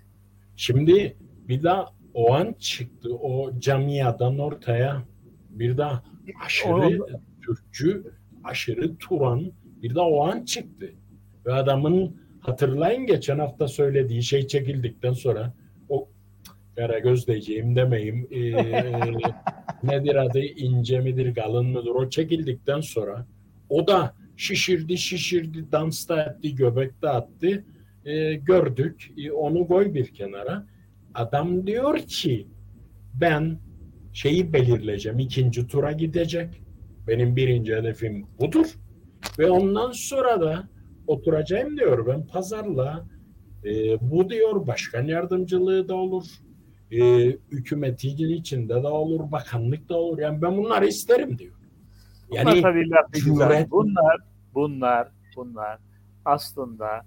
Şimdi 0.57 1.17
bir 1.49 1.63
daha 1.63 1.87
o 2.15 2.35
an 2.35 2.55
çıktı 2.59 3.15
o 3.17 3.59
camiadan 3.61 4.39
ortaya 4.39 5.03
bir 5.51 5.77
daha 5.79 6.03
aşırı 6.45 6.73
O- 7.05 7.07
Türkçü, 7.43 8.03
aşırı 8.45 8.97
Turan 8.97 9.53
bir 9.83 9.95
de 9.95 10.01
o 10.01 10.27
an 10.27 10.45
çıktı. 10.45 10.91
Ve 11.47 11.53
adamın 11.53 12.17
hatırlayın 12.41 13.07
geçen 13.07 13.39
hafta 13.39 13.69
söylediği 13.69 14.23
şey 14.23 14.47
çekildikten 14.47 15.13
sonra 15.13 15.53
o 16.77 16.81
kara 16.81 16.99
göz 16.99 17.27
diyeceğim 17.27 17.77
demeyim 17.77 18.29
ee, 18.31 18.53
nedir 19.83 20.15
adı 20.15 20.41
ince 20.41 21.01
midir 21.01 21.35
kalın 21.35 21.67
mıdır? 21.67 21.91
O 21.91 22.11
çekildikten 22.11 22.81
sonra 22.81 23.27
o 23.69 23.87
da 23.87 24.15
şişirdi 24.37 24.99
şişirdi 24.99 25.73
dans 25.73 26.09
da 26.09 26.23
etti 26.23 26.55
göbek 26.55 27.03
de 27.03 27.09
attı. 27.09 27.65
Ee, 28.05 28.35
gördük. 28.35 29.13
Ee, 29.19 29.31
onu 29.31 29.69
koy 29.69 29.95
bir 29.95 30.07
kenara. 30.07 30.67
Adam 31.15 31.67
diyor 31.67 31.99
ki 31.99 32.47
ben 33.15 33.59
şeyi 34.13 34.53
belirleyeceğim 34.53 35.19
ikinci 35.19 35.67
tura 35.67 35.93
gidecek. 35.93 36.63
Benim 37.09 37.37
birinci 37.37 37.75
hedefim 37.75 38.27
budur. 38.41 38.67
Ve 39.39 39.51
ondan 39.51 39.93
sonra 39.93 40.41
da 40.41 40.69
oturacağım 41.07 41.77
diyor. 41.77 42.07
Ben 42.07 42.27
pazarla 42.27 43.07
e, 43.65 43.71
bu 44.11 44.31
diyor 44.31 44.67
başkan 44.67 45.05
yardımcılığı 45.05 45.89
da 45.89 45.95
olur 45.95 46.46
e, 46.93 46.99
hükümetin 47.53 48.29
içinde 48.29 48.75
de 48.83 48.87
olur 48.87 49.33
bakanlık 49.33 49.89
da 49.89 49.95
olur 49.97 50.19
yani 50.19 50.43
ben 50.43 50.57
bunları 50.57 50.87
isterim 50.87 51.39
diyor. 51.39 51.55
Bunlar 52.31 52.45
Yani 52.47 52.63
tabii 52.63 52.83
güzel. 53.13 53.27
cüret- 53.49 53.71
Bunlar 53.71 54.17
bunlar 54.55 55.09
bunlar 55.37 55.79
aslında 56.25 57.07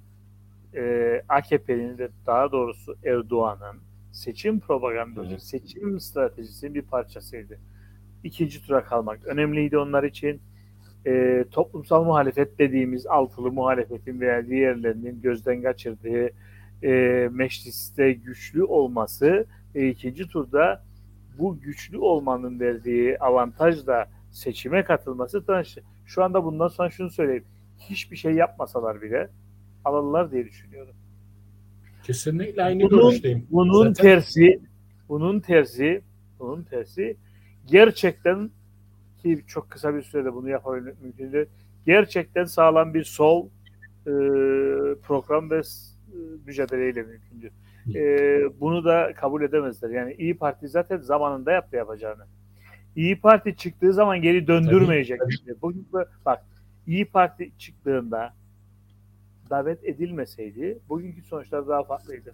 e, 0.75 0.81
AKP'nin 1.29 1.97
ve 1.97 2.09
daha 2.27 2.51
doğrusu 2.51 2.95
Erdoğan'ın 3.05 3.79
seçim 4.11 4.59
propagandası, 4.59 5.29
Evet. 5.29 5.43
seçim 5.43 5.99
stratejisinin 5.99 6.73
bir 6.75 6.81
parçasıydı. 6.81 7.59
İkinci 8.23 8.65
tura 8.67 8.83
kalmak 8.83 9.25
önemliydi 9.25 9.77
onlar 9.77 10.03
için. 10.03 10.41
E, 11.07 11.45
toplumsal 11.51 12.03
muhalefet 12.03 12.59
dediğimiz 12.59 13.07
altılı 13.07 13.51
muhalefetin 13.51 14.19
veya 14.19 14.47
diğerlerinin 14.47 15.21
gözden 15.21 15.61
kaçırdığı 15.61 16.29
e, 16.83 16.89
mecliste 17.31 18.13
güçlü 18.13 18.63
olması 18.63 19.45
ve 19.75 19.89
ikinci 19.89 20.27
turda 20.27 20.83
bu 21.37 21.59
güçlü 21.59 21.97
olmanın 21.97 22.59
verdiği 22.59 23.19
avantajla 23.19 24.09
seçime 24.31 24.83
katılması. 24.83 25.43
Şu 26.05 26.23
anda 26.23 26.43
bundan 26.43 26.67
sonra 26.67 26.89
şunu 26.89 27.09
söyleyeyim. 27.09 27.45
Hiçbir 27.79 28.15
şey 28.17 28.33
yapmasalar 28.33 29.01
bile 29.01 29.29
alırlar 29.85 30.31
diye 30.31 30.45
düşünüyorum. 30.45 30.95
kesinlikle 32.03 32.63
aynı 32.63 32.83
Bunun- 32.83 33.01
görüşteyim. 33.01 33.47
Bunun 33.51 33.87
Zaten 33.87 34.03
tersi, 34.03 34.59
bunun 35.09 35.39
tersi, 35.39 36.01
bunun 36.39 36.63
tersi 36.63 37.17
gerçekten 37.65 38.49
ki 39.21 39.43
çok 39.47 39.69
kısa 39.69 39.95
bir 39.95 40.01
sürede 40.01 40.33
bunu 40.33 40.49
yapabilmek 40.49 41.01
mümkün 41.01 41.31
değil. 41.33 41.45
Gerçekten 41.85 42.43
sağlam 42.43 42.93
bir 42.93 43.03
sol 43.03 43.47
e, 44.07 44.11
program 45.03 45.49
ve 45.51 45.57
e, 45.57 45.61
mücadeleyle 46.45 47.01
mümkündür. 47.03 47.51
E, 47.95 48.41
bunu 48.59 48.85
da 48.85 49.13
kabul 49.15 49.41
edemezler. 49.41 49.89
Yani 49.89 50.13
İyi 50.13 50.37
Parti 50.37 50.67
zaten 50.67 50.97
zamanında 50.97 51.51
yaptı 51.51 51.75
yapacağını. 51.75 52.25
İyi 52.95 53.21
Parti 53.21 53.55
çıktığı 53.55 53.93
zaman 53.93 54.21
geri 54.21 54.47
döndürmeyecek. 54.47 55.21
Bugün 55.61 55.87
bu- 55.93 56.05
bak 56.25 56.45
İyi 56.87 57.05
Parti 57.05 57.51
çıktığında 57.57 58.33
davet 59.49 59.83
edilmeseydi 59.83 60.79
bugünkü 60.89 61.21
sonuçlar 61.21 61.67
daha 61.67 61.83
farklıydı. 61.83 62.33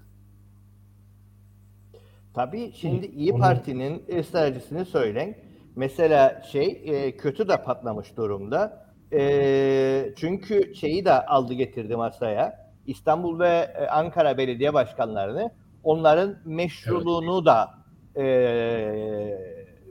Tabii 2.34 2.72
şimdi 2.76 3.06
İyi 3.06 3.32
Parti'nin 3.40 4.22
stratejisini 4.22 4.86
söyleyin. 4.86 5.36
Mesela 5.76 6.42
şey 6.52 6.82
e, 6.86 7.18
kötü 7.18 7.50
de 7.50 7.62
patlamış 7.64 8.18
durumda. 8.18 8.86
E, 9.14 10.14
çünkü 10.16 10.76
şeyi 10.76 11.06
de 11.06 11.12
aldı 11.26 11.54
getirdi 11.54 11.96
masaya. 11.96 12.65
İstanbul 12.88 13.40
ve 13.40 13.48
e, 13.48 13.88
Ankara 13.88 14.38
belediye 14.38 14.74
başkanlarını 14.74 15.52
onların 15.84 16.36
meşruluğunu 16.46 17.46
da 17.46 17.70
e, 18.16 18.26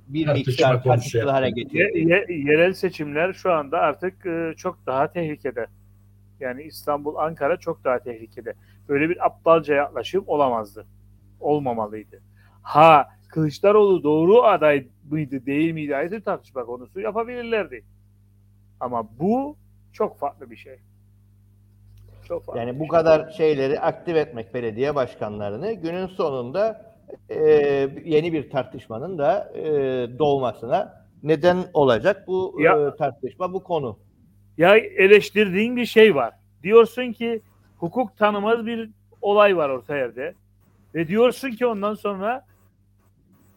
bir 0.09 0.27
Tartışma 0.27 0.51
miktar 0.51 0.83
tartışılı 0.83 1.31
hale 1.31 1.51
getirdi. 1.51 1.99
Ye- 1.99 2.05
ye- 2.05 2.27
yerel 2.29 2.73
seçimler 2.73 3.33
şu 3.33 3.53
anda 3.53 3.79
artık 3.79 4.27
e, 4.27 4.53
çok 4.57 4.87
daha 4.87 5.13
tehlikede. 5.13 5.67
Yani 6.41 6.63
İstanbul, 6.63 7.15
Ankara 7.17 7.57
çok 7.57 7.85
daha 7.85 7.99
tehlikede. 7.99 8.55
Böyle 8.89 9.09
bir 9.09 9.27
aptalca 9.27 9.75
yaklaşım 9.75 10.25
olamazdı. 10.27 10.87
Olmamalıydı. 11.41 12.23
Ha 12.63 13.09
Kılıçdaroğlu 13.29 14.03
doğru 14.03 14.43
aday 14.43 14.87
mıydı 15.11 15.47
değil 15.47 15.73
miydi 15.73 15.97
ayrı 15.97 16.23
tartışma 16.23 16.65
konusu 16.65 17.01
yapabilirlerdi. 17.01 17.85
Ama 18.81 19.19
bu 19.19 19.57
çok 19.93 20.19
farklı 20.19 20.51
bir 20.51 20.57
şey. 20.57 20.79
Çok 22.29 22.45
farklı 22.45 22.61
Yani 22.61 22.81
bu 22.81 22.89
kadar 22.89 23.31
şeyleri 23.31 23.81
aktif 23.81 24.17
etmek 24.17 24.55
belediye 24.55 24.95
başkanlarını 24.95 25.73
günün 25.73 26.07
sonunda 26.07 26.95
e, 27.29 27.41
yeni 28.05 28.33
bir 28.33 28.51
tartışmanın 28.51 29.19
da 29.19 29.53
e, 29.55 29.63
doğmasına 30.19 31.07
neden 31.23 31.59
olacak 31.75 32.25
bu 32.27 32.57
Ya- 32.61 32.89
e, 32.89 32.97
tartışma, 32.97 33.53
bu 33.53 33.63
konu. 33.63 33.99
Ya 34.59 34.77
eleştirdiğin 34.77 35.77
bir 35.77 35.87
şey 35.87 36.15
var. 36.15 36.35
Diyorsun 36.63 37.13
ki 37.13 37.41
hukuk 37.79 38.17
tanımaz 38.17 38.67
bir 38.67 38.91
olay 39.23 39.57
var 39.57 39.69
orta 39.69 39.97
yerde. 39.97 40.35
Ve 40.95 41.09
diyorsun 41.09 41.51
ki 41.51 41.67
ondan 41.67 41.95
sonra 41.95 42.45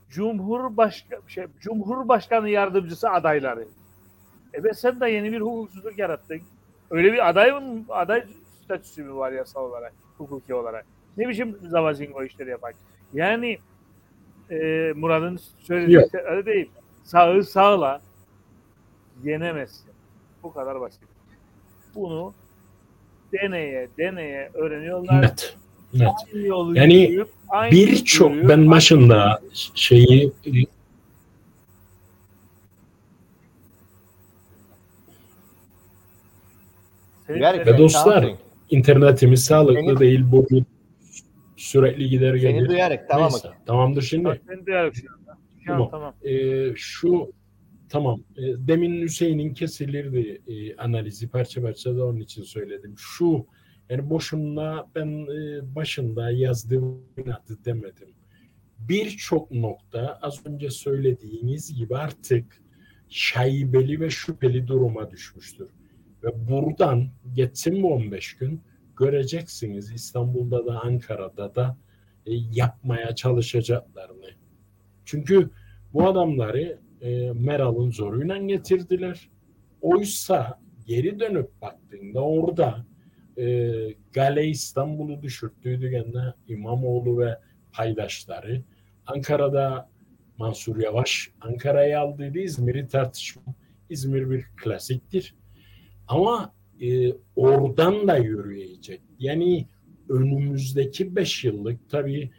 Cumhurbaşkanı 0.10 1.22
şey, 1.28 1.46
Cumhurbaşkanı 1.62 2.50
yardımcısı 2.50 3.10
adayları. 3.10 3.66
E 4.54 4.64
be 4.64 4.74
sen 4.74 5.00
de 5.00 5.10
yeni 5.10 5.32
bir 5.32 5.42
hukuksuzluk 5.42 5.98
yarattın. 6.00 6.42
Öyle 6.92 7.14
bir 7.14 7.30
aday 7.30 7.52
mı, 7.52 7.84
aday 7.90 8.24
statüsü 8.68 9.04
mü 9.04 9.16
var 9.16 9.32
yasal 9.32 9.66
olarak, 9.66 9.94
hukuki 10.18 10.54
olarak? 10.54 10.86
Ne 11.18 11.30
biçim 11.30 11.58
zavazingo 11.70 12.24
işleri 12.24 12.50
yapar? 12.50 12.74
Yani 13.14 13.58
e, 14.52 14.58
Murat'ın 14.96 15.40
söylediği 15.60 16.10
şey 16.12 16.22
öyle 16.26 16.46
değil. 16.46 16.70
Sağı 17.04 17.44
sağla 17.44 18.02
yenemezsin. 19.24 19.92
Bu 20.44 20.54
kadar 20.54 20.82
basit. 20.82 21.02
Bunu 21.96 22.34
deneye 23.34 23.88
deneye 23.98 24.52
öğreniyorlar. 24.54 25.22
Net. 25.22 25.56
Net. 25.94 26.08
Aynı 26.34 26.48
yolu 26.48 26.78
Yani 26.78 27.26
Birçok 27.72 28.32
ben 28.32 28.72
başında 28.72 29.42
şeyi 29.76 30.34
Ve 37.30 37.78
dostlar. 37.78 38.47
İnternetimiz 38.70 39.44
sağlıklı 39.46 39.80
Seni- 39.90 40.00
değil. 40.00 40.24
Bu 40.32 40.48
sürekli 41.58 42.10
gider 42.10 42.38
Seni 42.38 42.54
gelir. 42.54 42.70
duyarak 42.70 43.10
tamam 43.10 43.32
mı? 43.32 43.38
Neyse, 43.44 43.58
tamamdır 43.66 44.02
şimdi. 44.02 44.26
Bak, 44.26 44.42
seni 44.48 44.66
duyarak 44.66 44.96
şu 44.96 45.08
anda. 45.14 45.38
Şu 45.66 45.74
an 45.74 45.78
Tamam. 45.78 45.90
tamam. 45.92 46.14
Ee, 46.24 46.74
şu 46.76 47.32
tamam 47.90 48.20
e, 48.38 48.42
demin 48.68 49.02
Hüseyin'in 49.02 49.54
kesilirdi 49.54 50.42
e, 50.48 50.76
analizi 50.76 51.28
parça 51.30 51.62
parça 51.62 51.98
da 51.98 52.06
onun 52.06 52.20
için 52.20 52.44
söyledim. 52.44 52.94
Şu 52.98 53.46
yani 53.90 54.10
boşuna 54.10 54.86
ben 54.96 55.08
e, 55.08 55.76
başında 55.76 56.32
yazdığım 56.32 57.02
adı 57.18 57.58
demedim. 57.66 58.10
Birçok 58.80 59.52
nokta 59.52 60.20
az 60.22 60.46
önce 60.46 60.70
söylediğiniz 60.70 61.76
gibi 61.78 61.96
artık 61.98 62.62
şaibeli 63.10 64.00
ve 64.00 64.10
şüpheli 64.10 64.68
duruma 64.68 65.12
düşmüştür. 65.12 65.68
Ve 66.28 66.48
buradan 66.50 67.10
geçsin 67.34 67.84
bu 67.84 67.94
15 67.94 68.38
gün 68.38 68.62
göreceksiniz 68.98 69.92
İstanbul'da 69.92 70.66
da 70.66 70.82
Ankara'da 70.82 71.56
da 71.56 71.78
e, 72.26 72.34
yapmaya 72.34 73.16
çalışacaklarını. 73.16 74.30
Çünkü 75.06 75.50
bu 75.94 76.08
adamları 76.08 76.80
e, 77.02 77.32
Meral'ın 77.32 77.92
zoruyla 77.92 78.38
getirdiler. 78.38 79.30
Oysa 79.82 80.60
geri 80.86 81.20
dönüp 81.20 81.62
baktığında 81.62 82.22
orada 82.22 82.86
e, 83.38 83.72
Gale 84.13 84.48
İstanbul'u 84.48 85.22
düşürttüydü 85.22 85.90
gene 85.90 86.34
İmamoğlu 86.48 87.20
ve 87.20 87.40
paydaşları. 87.72 88.62
Ankara'da 89.06 89.90
Mansur 90.38 90.78
Yavaş 90.78 91.32
Ankara'yı 91.42 92.00
aldıydı. 92.00 92.40
İzmir'i 92.40 92.88
tartışma. 92.88 93.42
İzmir 93.90 94.30
bir 94.30 94.46
klasiktir. 94.63 95.36
Ama 96.08 96.54
e, 96.82 97.13
oradan 97.36 98.08
da 98.08 98.17
yürüyecek. 98.17 99.02
Yani 99.20 99.67
önümüzdeki 100.10 101.15
beş 101.15 101.43
yıllık 101.43 101.89
tabii 101.89 102.32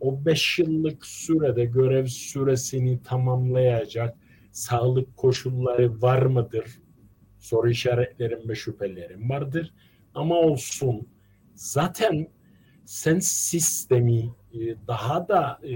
o 0.00 0.24
5 0.24 0.58
yıllık 0.58 1.06
sürede 1.06 1.64
görev 1.64 2.06
süresini 2.06 3.02
tamamlayacak 3.02 4.16
sağlık 4.52 5.16
koşulları 5.16 6.02
var 6.02 6.22
mıdır? 6.22 6.78
Soru 7.38 7.70
işaretlerim 7.70 8.48
ve 8.48 8.54
şüphelerim 8.54 9.30
vardır. 9.30 9.74
Ama 10.14 10.34
olsun. 10.34 11.06
Zaten 11.54 12.28
sen 12.84 13.18
sistemi 13.18 14.34
e, 14.54 14.58
daha 14.86 15.28
da 15.28 15.60
e, 15.62 15.70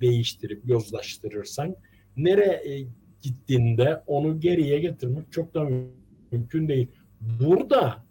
değiştirip 0.00 0.68
yozlaştırırsan 0.68 1.76
nereye 2.16 2.86
gittiğinde 3.22 4.02
onu 4.06 4.40
geriye 4.40 4.78
getirmek 4.78 5.32
çok 5.32 5.54
da 5.54 5.68
mümkün 6.34 6.68
değil. 6.68 6.88
Burada 7.20 8.04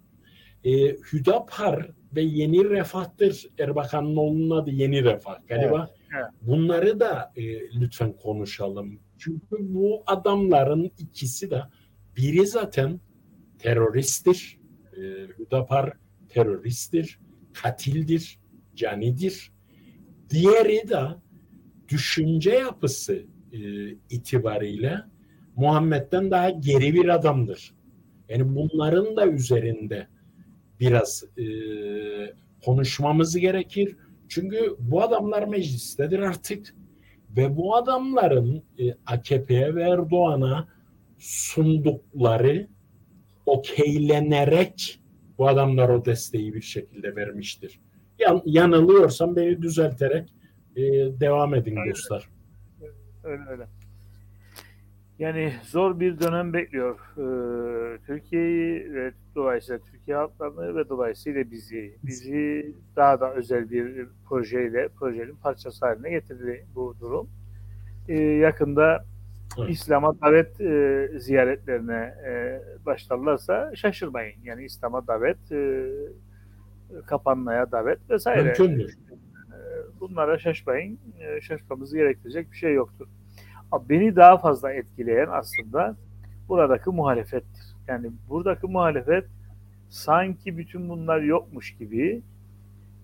e, 0.64 0.72
Hüdapar 0.88 1.92
ve 2.16 2.22
Yeni 2.22 2.70
Refah'tır. 2.70 3.50
Erbakan'ın 3.60 4.16
oğlunun 4.16 4.62
adı 4.62 4.72
Yeni 4.72 5.04
Refah 5.04 5.48
galiba. 5.48 5.90
Evet, 5.90 6.12
evet. 6.18 6.32
Bunları 6.42 7.00
da 7.00 7.34
e, 7.36 7.44
lütfen 7.80 8.14
konuşalım. 8.14 9.00
Çünkü 9.18 9.56
bu 9.60 10.04
adamların 10.06 10.92
ikisi 10.98 11.52
de 11.52 11.62
biri 12.18 12.48
zaten 12.48 13.00
teröristtir. 13.60 14.58
E, 14.98 15.02
Hüdapar 15.40 15.94
teröristtir, 16.30 17.20
katildir, 17.54 18.40
canidir. 18.76 19.52
Diğeri 20.30 20.90
de 20.90 21.02
düşünce 21.90 22.52
yapısı 22.52 23.26
e, 23.52 23.60
itibariyle 24.10 24.98
Muhammed'den 25.56 26.32
daha 26.32 26.50
geri 26.50 26.94
bir 26.94 27.08
adamdır. 27.10 27.76
Yani 28.34 28.56
bunların 28.56 29.15
da 29.15 29.28
üzerinde 29.28 30.08
biraz 30.80 31.24
e, 31.38 31.46
konuşmamız 32.65 33.38
gerekir. 33.38 33.96
Çünkü 34.30 34.76
bu 34.80 35.02
adamlar 35.02 35.43
meclistedir 35.43 36.19
artık 36.19 36.76
ve 37.38 37.58
bu 37.58 37.76
adamların 37.76 38.63
e, 38.80 38.93
AKP'ye 39.06 39.76
ve 39.76 39.84
Erdoğan'a 39.84 40.67
sundukları 41.17 42.67
okeylenerek 43.46 45.00
bu 45.38 45.48
adamlar 45.48 45.89
o 45.89 46.06
desteği 46.06 46.54
bir 46.54 46.62
şekilde 46.62 47.15
vermiştir. 47.15 47.80
Yan, 48.19 48.41
yanılıyorsam 48.46 49.36
beni 49.36 49.62
düzelterek 49.62 50.34
e, 50.76 50.82
devam 51.19 51.56
edin 51.56 51.76
Aynen. 51.76 51.91
dostlar. 51.91 52.30
Öyle 53.24 53.43
öyle. 53.50 53.67
Yani 55.19 55.54
zor 55.63 55.99
bir 55.99 56.19
dönem 56.19 56.54
bekliyor 56.54 56.99
ee, 57.17 57.97
Türkiye'yi 58.06 58.93
ve 58.93 59.12
dolayısıyla 59.36 59.80
Türkiye 59.91 60.17
halklarını 60.17 60.76
ve 60.76 60.89
dolayısıyla 60.89 61.52
bizi. 61.52 61.95
Bizi 62.04 62.76
daha 62.95 63.19
da 63.19 63.34
özel 63.34 63.71
bir 63.71 64.08
projeyle, 64.30 64.88
projenin 64.88 65.36
parçası 65.36 65.86
haline 65.86 66.10
getirdi 66.10 66.65
bu 66.76 66.95
durum. 67.02 67.30
Ee, 68.08 68.21
yakında 68.21 69.06
Evet. 69.60 69.69
İslam'a 69.69 70.21
davet 70.21 70.62
e, 70.62 71.10
ziyaretlerine 71.19 72.13
e, 72.28 72.62
başlarlarsa 72.86 73.76
şaşırmayın. 73.76 74.36
Yani 74.43 74.65
İslam'a 74.65 75.08
davet, 75.08 75.52
e, 75.52 75.89
kapanmaya 77.06 77.71
davet 77.71 78.10
vesaire. 78.10 78.43
Mümkündür. 78.43 78.97
bunlara 79.99 80.38
şaşmayın. 80.38 80.99
Şaşmamızı 81.41 81.97
gerektirecek 81.97 82.52
bir 82.52 82.58
şey 82.58 82.73
yoktur. 82.73 83.08
Beni 83.90 84.16
daha 84.16 84.38
fazla 84.38 84.74
etkileyen 84.74 85.28
aslında 85.32 85.96
buradaki 86.50 86.90
muhalefettir. 86.90 87.64
Yani 87.88 88.12
buradaki 88.30 88.68
muhalefet 88.68 89.26
sanki 89.90 90.58
bütün 90.58 90.90
bunlar 90.90 91.22
yokmuş 91.22 91.78
gibi 91.78 92.22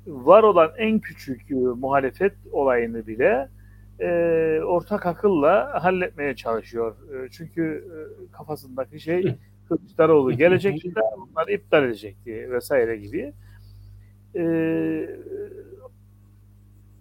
var 0.08 0.43
olan 0.43 0.71
en 0.77 0.99
küçük 0.99 1.51
e, 1.51 1.55
muhalefet 1.55 2.34
olayını 2.51 3.08
bile 3.08 3.49
e, 3.99 4.10
ortak 4.65 5.05
akılla 5.05 5.84
halletmeye 5.84 6.36
çalışıyor. 6.36 6.95
E, 7.13 7.29
çünkü 7.32 7.86
e, 7.93 8.32
kafasındaki 8.32 8.99
şey 8.99 9.36
Kılıçdaroğlu 9.69 10.31
gelecekti 10.31 10.96
de 10.96 11.00
bunları 11.17 11.52
iptal 11.52 11.83
edecekti 11.83 12.52
vesaire 12.52 12.98
gibi. 12.98 13.33
E, 14.35 14.43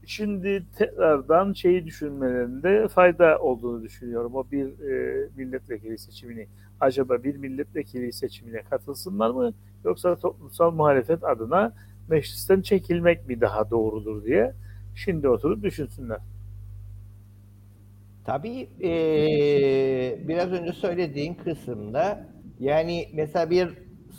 şimdi 0.08 0.64
tekrardan 0.78 1.52
şeyi 1.52 1.86
düşünmelerinde 1.86 2.88
fayda 2.88 3.38
olduğunu 3.38 3.82
düşünüyorum. 3.82 4.34
O 4.34 4.44
bir 4.52 4.66
e, 4.90 5.28
milletvekili 5.36 5.98
seçimini 5.98 6.46
acaba 6.80 7.24
bir 7.24 7.36
milletvekili 7.36 8.12
seçimine 8.12 8.62
katılsınlar 8.62 9.30
mı 9.30 9.52
yoksa 9.84 10.16
toplumsal 10.16 10.70
muhalefet 10.70 11.24
adına 11.24 11.72
meclisten 12.08 12.60
çekilmek 12.62 13.28
mi 13.28 13.40
daha 13.40 13.70
doğrudur 13.70 14.24
diye 14.24 14.54
şimdi 14.94 15.28
oturup 15.28 15.62
düşünsünler. 15.62 16.18
Tabii 18.24 18.68
eee, 18.80 20.18
biraz 20.28 20.52
önce 20.52 20.72
söylediğin 20.72 21.34
kısımda 21.34 22.26
yani 22.60 23.08
mesela 23.14 23.50
bir 23.50 23.68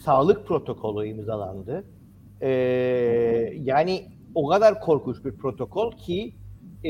sağlık 0.03 0.47
protokolü 0.47 1.07
imzalandı. 1.07 1.83
Eee, 2.41 3.53
yani 3.63 4.18
o 4.35 4.47
kadar 4.47 4.79
korkunç 4.79 5.25
bir 5.25 5.37
protokol 5.37 5.91
ki 5.91 6.35
e, 6.85 6.89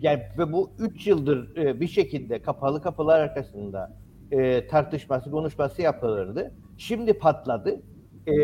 yani 0.00 0.22
ve 0.38 0.52
bu 0.52 0.70
3 0.78 1.06
yıldır 1.06 1.56
e, 1.56 1.80
bir 1.80 1.88
şekilde 1.88 2.42
kapalı 2.42 2.82
kapılar 2.82 3.20
arkasında 3.20 3.96
e, 4.30 4.66
tartışması, 4.66 5.30
konuşması 5.30 5.82
yapılırdı. 5.82 6.52
Şimdi 6.78 7.12
patladı. 7.12 7.82
E, 8.26 8.34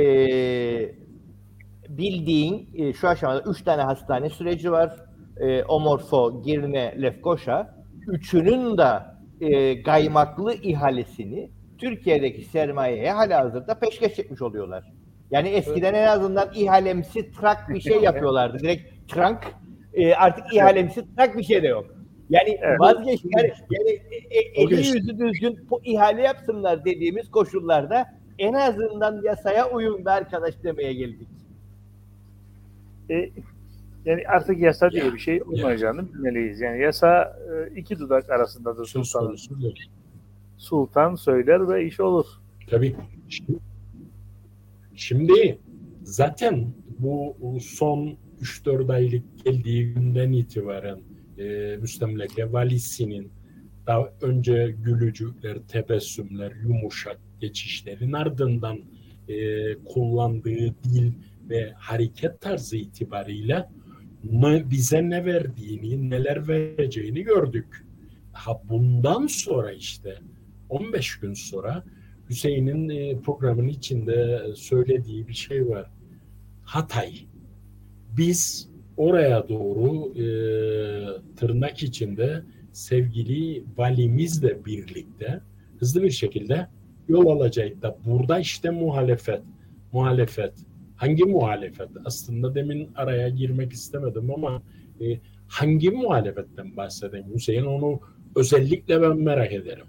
bildiğin 1.89 2.69
e, 2.75 2.93
şu 2.93 3.09
aşamada 3.09 3.51
üç 3.51 3.63
tane 3.63 3.83
hastane 3.83 4.31
süreci 4.31 4.73
var. 4.73 4.97
E, 5.37 5.65
Omorfo, 5.65 6.43
Girne, 6.43 7.03
Lefkoşa. 7.03 7.77
Üçünün 8.09 8.79
de 8.79 8.89
e, 9.41 9.75
gaymaklı 9.75 10.55
ihalesini 10.55 11.51
Türkiye'deki 11.79 12.45
sermayeye 12.45 13.13
hala 13.13 13.41
hazırda 13.41 13.79
peşkeş 13.79 14.19
etmiş 14.19 14.43
oluyorlar. 14.43 14.93
Yani 15.31 15.49
eskiden 15.49 15.95
en 15.95 16.07
azından 16.07 16.51
ihalemsi 16.55 17.33
trak 17.33 17.69
bir 17.69 17.81
şey 17.81 18.03
yapıyorlardı. 18.03 18.59
Direkt 18.59 19.13
trank. 19.13 19.45
E, 19.95 20.15
artık 20.15 20.55
ihalemsi 20.55 21.15
trak 21.15 21.37
bir 21.37 21.43
şey 21.43 21.63
de 21.63 21.67
yok. 21.67 21.87
Yani 22.31 22.59
Evet. 22.63 22.81
vazgeç 22.81 23.21
yani, 23.25 23.53
yani 23.71 23.91
e, 23.91 24.39
e, 24.39 24.63
eli 24.63 24.75
yüzü 24.75 25.19
düzgün 25.19 25.67
bu 25.71 25.81
ihale 25.85 26.23
yapsınlar 26.23 26.85
dediğimiz 26.85 27.31
koşullarda 27.31 28.07
en 28.39 28.53
azından 28.53 29.23
yasaya 29.25 29.71
uyun 29.71 30.05
be 30.05 30.11
arkadaş 30.11 30.55
demeye 30.63 30.93
geldik. 30.93 31.29
E, 33.11 33.31
yani 34.05 34.23
artık 34.29 34.59
yasa 34.59 34.91
diye 34.91 35.15
bir 35.15 35.19
şey 35.19 35.43
olmayacağını 35.43 36.13
bilmeliyiz. 36.15 36.61
Yani 36.61 36.81
yasa 36.81 37.37
e, 37.51 37.79
iki 37.79 37.99
dudak 37.99 38.31
arasındadır 38.31 38.87
sultanın. 38.87 39.37
Sultan 40.57 41.15
söyler 41.15 41.69
ve 41.69 41.85
iş 41.85 42.01
olur. 42.01 42.27
Tabii. 42.71 42.97
Şimdi, 44.97 45.59
zaten 46.03 46.75
bu 46.99 47.37
son 47.63 48.17
3-4 48.41 48.93
aylık 48.93 49.45
geldiği 49.45 49.95
günden 49.95 50.33
itibaren 50.33 50.99
e, 51.39 51.77
müstemleke 51.81 52.53
valisinin 52.53 53.33
daha 53.87 54.13
önce 54.23 54.75
gülücükler, 54.85 55.59
tebessümler, 55.69 56.53
yumuşak 56.63 57.21
geçişlerin 57.41 58.13
ardından 58.13 58.79
e, 59.29 59.75
kullandığı 59.85 60.75
dil 60.85 61.13
ve 61.49 61.73
hareket 61.73 62.41
tarzı 62.41 62.77
itibariyle 62.77 63.69
ne, 64.25 64.71
bize 64.71 65.11
ne 65.11 65.25
verdiğini, 65.25 66.11
neler 66.11 66.49
vereceğini 66.49 67.23
gördük. 67.23 67.87
Ha 68.33 68.63
bundan 68.69 69.27
sonra 69.27 69.73
işte 69.73 70.19
15 70.69 71.21
gün 71.21 71.35
sonra 71.35 71.85
Hüseyin'in 72.31 72.89
e, 72.89 73.21
programın 73.21 73.69
içinde 73.69 74.43
söylediği 74.55 75.29
bir 75.29 75.35
şey 75.35 75.69
var. 75.69 75.91
Hatay. 76.65 77.13
Biz 78.17 78.69
oraya 78.97 79.49
doğru 79.49 80.19
e, 80.19 80.27
tırnak 81.37 81.83
içinde 81.83 82.43
sevgili 82.73 83.65
valimizle 83.77 84.65
birlikte 84.65 85.41
hızlı 85.79 86.03
bir 86.03 86.11
şekilde 86.11 86.67
yol 87.09 87.27
alacak 87.27 87.83
da 87.83 87.99
burada 88.07 88.39
işte 88.39 88.71
muhalefet. 88.71 89.43
Muhalefet. 89.93 90.53
Hangi 90.97 91.25
muhalefet? 91.25 91.89
Aslında 92.05 92.55
demin 92.55 92.91
araya 92.95 93.29
girmek 93.29 93.73
istemedim 93.73 94.31
ama 94.35 94.63
e, 95.01 95.21
hangi 95.49 95.91
muhalefetten 95.91 96.77
bahsedeyim 96.77 97.35
Hüseyin 97.35 97.65
onu 97.65 98.01
özellikle 98.37 99.03
ben 99.03 99.17
merak 99.17 99.53
ederim. 99.53 99.87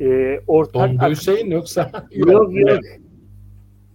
E, 0.00 0.40
ortak 0.46 0.90
ak- 1.02 1.10
Hüseyin 1.10 1.50
yoksa 1.50 1.90
yok 2.10 2.54
yok. 2.56 2.80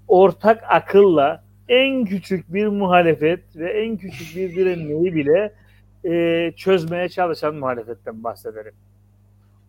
Ortak 0.07 0.63
akılla 0.69 1.43
en 1.69 2.05
küçük 2.05 2.53
bir 2.53 2.67
muhalefet 2.67 3.55
ve 3.55 3.71
en 3.83 3.97
küçük 3.97 4.35
bir 4.35 4.55
direnmeyi 4.55 5.15
bile 5.15 5.53
e, 6.05 6.51
çözmeye 6.55 7.09
çalışan 7.09 7.55
muhalefetten 7.55 8.23
bahsederim. 8.23 8.73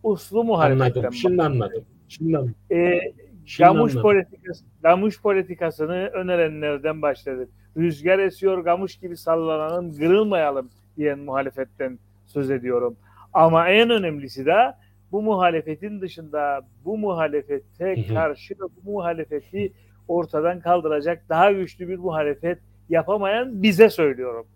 Uslu 0.03 0.43
muhalefetten 0.43 0.99
Anladım. 0.99 1.13
Şimdi 1.13 1.43
anladım. 1.43 1.83
Şimdi 2.07 2.37
anladım. 2.37 2.55
E, 2.71 2.99
Şimdi 3.45 3.67
Gamuş 3.67 3.91
anladım. 3.95 4.01
politikası, 4.01 4.65
Gamuş 4.83 5.21
politikasını 5.21 5.93
önerenlerden 5.93 7.01
başladı. 7.01 7.47
Rüzgar 7.77 8.19
esiyor, 8.19 8.57
gamuş 8.57 8.95
gibi 8.95 9.17
sallanalım, 9.17 9.97
kırılmayalım 9.97 10.69
diyen 10.97 11.19
muhalefetten 11.19 11.99
söz 12.27 12.51
ediyorum. 12.51 12.97
Ama 13.33 13.69
en 13.69 13.89
önemlisi 13.89 14.45
de 14.45 14.73
bu 15.11 15.21
muhalefetin 15.21 16.01
dışında 16.01 16.61
bu 16.85 16.97
muhalefete 16.97 18.05
karşı 18.13 18.55
bu 18.59 18.91
muhalefeti 18.91 19.73
ortadan 20.07 20.59
kaldıracak 20.59 21.29
daha 21.29 21.51
güçlü 21.51 21.89
bir 21.89 21.97
muhalefet 21.97 22.59
yapamayan 22.89 23.63
bize 23.63 23.89
söylüyorum. 23.89 24.47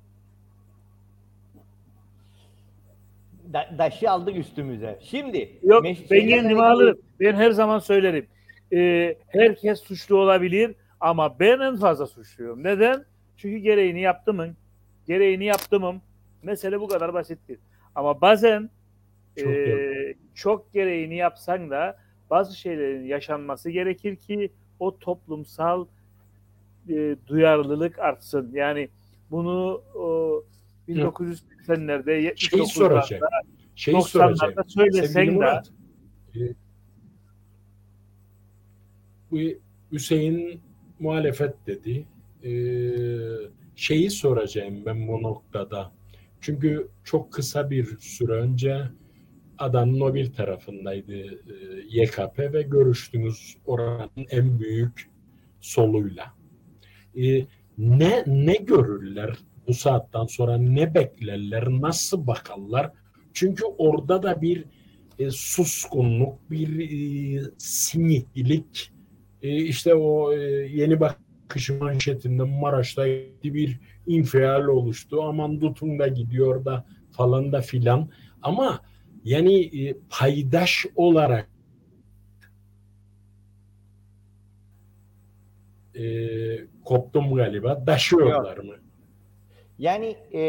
Da, 3.53 3.69
daşı 3.77 4.11
aldık 4.11 4.37
üstümüze. 4.37 4.99
Şimdi 5.01 5.59
Yok 5.63 5.83
ben 5.83 6.27
kendimi 6.27 6.61
alırım. 6.63 6.97
Ben 7.19 7.35
her 7.35 7.51
zaman 7.51 7.79
söylerim. 7.79 8.27
Ee, 8.73 9.15
herkes 9.27 9.79
suçlu 9.79 10.17
olabilir 10.17 10.75
ama 10.99 11.39
ben 11.39 11.59
en 11.59 11.77
fazla 11.77 12.07
suçluyum. 12.07 12.63
Neden? 12.63 13.05
Çünkü 13.37 13.57
gereğini 13.57 14.01
yaptımın. 14.01 14.57
Gereğini 15.07 15.45
yaptımım. 15.45 16.01
Mesele 16.43 16.79
bu 16.79 16.87
kadar 16.87 17.13
basittir. 17.13 17.59
Ama 17.95 18.21
bazen 18.21 18.69
Çok 19.37 19.47
e, 19.47 20.15
çok 20.35 20.73
gereğini 20.73 21.15
yapsan 21.15 21.69
da 21.69 21.97
bazı 22.29 22.57
şeylerin 22.57 23.03
yaşanması 23.03 23.69
gerekir 23.69 24.15
ki 24.15 24.51
o 24.79 24.97
toplumsal 24.97 25.85
e, 26.89 27.15
duyarlılık 27.27 27.99
artsın. 27.99 28.51
Yani 28.53 28.89
bunu 29.31 29.81
o, 29.95 30.43
1980'lerde 30.89 32.35
Şey 32.35 32.59
79'larda 32.59 32.65
soracak. 32.65 33.23
Şey 33.75 34.01
soracak. 34.01 34.49
90'larda 34.49 34.69
söylesen 34.69 35.41
de 35.41 35.61
e, 36.35 36.53
bu 39.31 39.37
Hüseyin 39.91 40.61
muhalefet 40.99 41.53
dedi. 41.67 42.05
E, 42.43 42.51
şeyi 43.75 44.09
soracağım 44.09 44.85
ben 44.85 45.07
bu 45.07 45.23
noktada. 45.23 45.91
Çünkü 46.41 46.87
çok 47.03 47.33
kısa 47.33 47.69
bir 47.69 47.97
süre 47.99 48.31
önce 48.31 48.81
adam 49.57 49.99
Nobel 49.99 50.33
tarafındaydı 50.33 51.13
e, 51.13 51.31
YKP 51.89 52.39
ve 52.39 52.61
görüştünüz 52.61 53.57
oranın 53.65 54.09
en 54.29 54.59
büyük 54.59 55.09
soluyla. 55.61 56.33
E, 57.15 57.45
ne 57.77 58.23
ne 58.27 58.55
görürler 58.55 59.37
bu 59.67 59.73
saatten 59.73 60.25
sonra 60.25 60.57
ne 60.57 60.95
beklerler 60.95 61.69
nasıl 61.69 62.27
bakarlar 62.27 62.91
çünkü 63.33 63.63
orada 63.77 64.23
da 64.23 64.41
bir 64.41 64.65
e, 65.19 65.29
suskunluk 65.29 66.51
bir 66.51 66.79
e, 66.79 67.41
siniklik 67.57 68.91
e, 69.41 69.55
işte 69.55 69.95
o 69.95 70.33
e, 70.33 70.37
yeni 70.67 70.99
bakış 70.99 71.69
manşetinde 71.69 72.43
Maraş'ta 72.43 73.05
bir 73.43 73.79
infial 74.17 74.67
oluştu 74.67 75.23
aman 75.23 75.59
tutun 75.59 75.99
da 75.99 76.07
gidiyor 76.07 76.65
da 76.65 76.85
falan 77.11 77.51
da 77.51 77.61
filan 77.61 78.09
ama 78.41 78.79
yani 79.23 79.85
e, 79.87 79.97
paydaş 80.09 80.85
olarak 80.95 81.49
e, 85.95 86.03
koptum 86.85 87.35
galiba 87.35 87.85
taşıyorlar 87.85 88.57
mı? 88.57 88.73
Yani 89.79 90.15
e, 90.33 90.41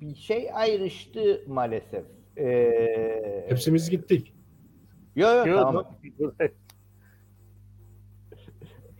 bir 0.00 0.14
şey 0.14 0.50
ayrıştı 0.54 1.44
maalesef. 1.46 2.04
E, 2.38 3.44
Hepsimiz 3.48 3.90
gittik. 3.90 4.34
Yok 5.16 5.36
yok 5.36 5.46
Yok, 5.46 5.62
tamam. 5.62 5.98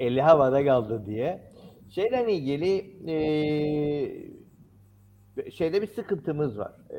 Eli 0.01 0.23
havada 0.23 0.65
kaldı 0.65 1.07
diye. 1.07 1.52
Şeyle 1.95 2.33
ilgili 2.33 2.97
e, 3.09 3.21
şeyde 5.51 5.83
bir 5.83 5.87
sıkıntımız 5.87 6.59
var. 6.59 6.73
E, 6.91 6.99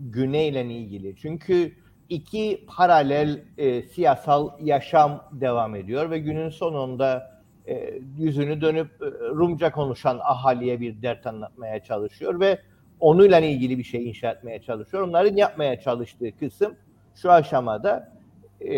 Güney'le 0.00 0.64
ilgili. 0.64 1.16
Çünkü 1.16 1.72
iki 2.08 2.64
paralel 2.76 3.44
e, 3.58 3.82
siyasal 3.82 4.50
yaşam 4.60 5.28
devam 5.32 5.74
ediyor 5.74 6.10
ve 6.10 6.18
günün 6.18 6.48
sonunda 6.48 7.40
e, 7.66 8.00
yüzünü 8.18 8.60
dönüp 8.60 9.00
Rumca 9.20 9.72
konuşan 9.72 10.18
ahaliye 10.22 10.80
bir 10.80 11.02
dert 11.02 11.26
anlatmaya 11.26 11.82
çalışıyor 11.82 12.40
ve 12.40 12.58
onunla 13.00 13.38
ilgili 13.38 13.78
bir 13.78 13.84
şey 13.84 14.08
inşa 14.08 14.30
etmeye 14.30 14.62
çalışıyor. 14.62 15.08
Onların 15.08 15.36
yapmaya 15.36 15.80
çalıştığı 15.80 16.36
kısım 16.38 16.74
şu 17.14 17.32
aşamada 17.32 18.12
e, 18.60 18.74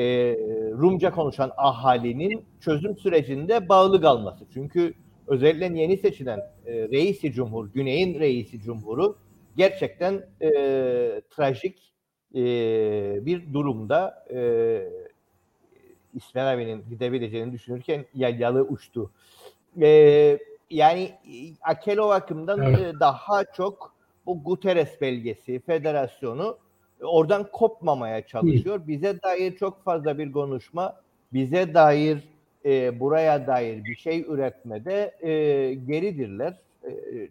Rumca 0.73 1.11
konuşan 1.11 1.53
ahalinin 1.57 2.45
çözüm 2.61 2.97
sürecinde 2.97 3.69
bağlı 3.69 4.01
kalması. 4.01 4.45
Çünkü 4.55 4.95
özellikle 5.31 5.81
yeni 5.81 5.97
seçilen 5.97 6.39
e, 6.67 6.73
reisi 6.73 7.33
cumhur, 7.33 7.73
Güney'in 7.73 8.21
reisi 8.21 8.61
cumhuru 8.61 9.17
gerçekten 9.57 10.27
e, 10.41 10.51
trajik 11.31 11.93
e, 12.35 12.43
bir 13.27 13.53
durumda 13.53 14.27
e, 14.35 14.83
İsmail 16.15 16.79
gidebileceğini 16.91 17.53
düşünürken 17.53 18.05
yayyalı 18.15 18.63
uçtu. 18.63 19.11
E, 19.83 20.39
yani 20.71 21.03
e, 21.03 21.35
Akel 21.63 21.99
o 21.99 22.09
bakımdan 22.09 22.61
Evet. 22.63 22.95
e, 22.97 23.01
daha 23.01 23.45
çok 23.45 23.95
bu 24.27 24.43
Guterres 24.43 25.01
belgesi, 25.01 25.61
federasyonu 25.61 26.59
oradan 27.03 27.51
kopmamaya 27.53 28.27
çalışıyor. 28.27 28.81
Bize 28.87 29.23
dair 29.23 29.57
çok 29.57 29.85
fazla 29.85 30.19
bir 30.19 30.33
konuşma, 30.33 31.01
bize 31.33 31.75
dair 31.75 32.19
e, 32.65 33.01
buraya 33.01 33.47
dair 33.47 33.85
bir 33.85 33.97
şey 33.97 34.21
üretmede 34.21 35.15
e, 35.21 35.31
geridirler. 35.75 36.59
E, 36.85 36.91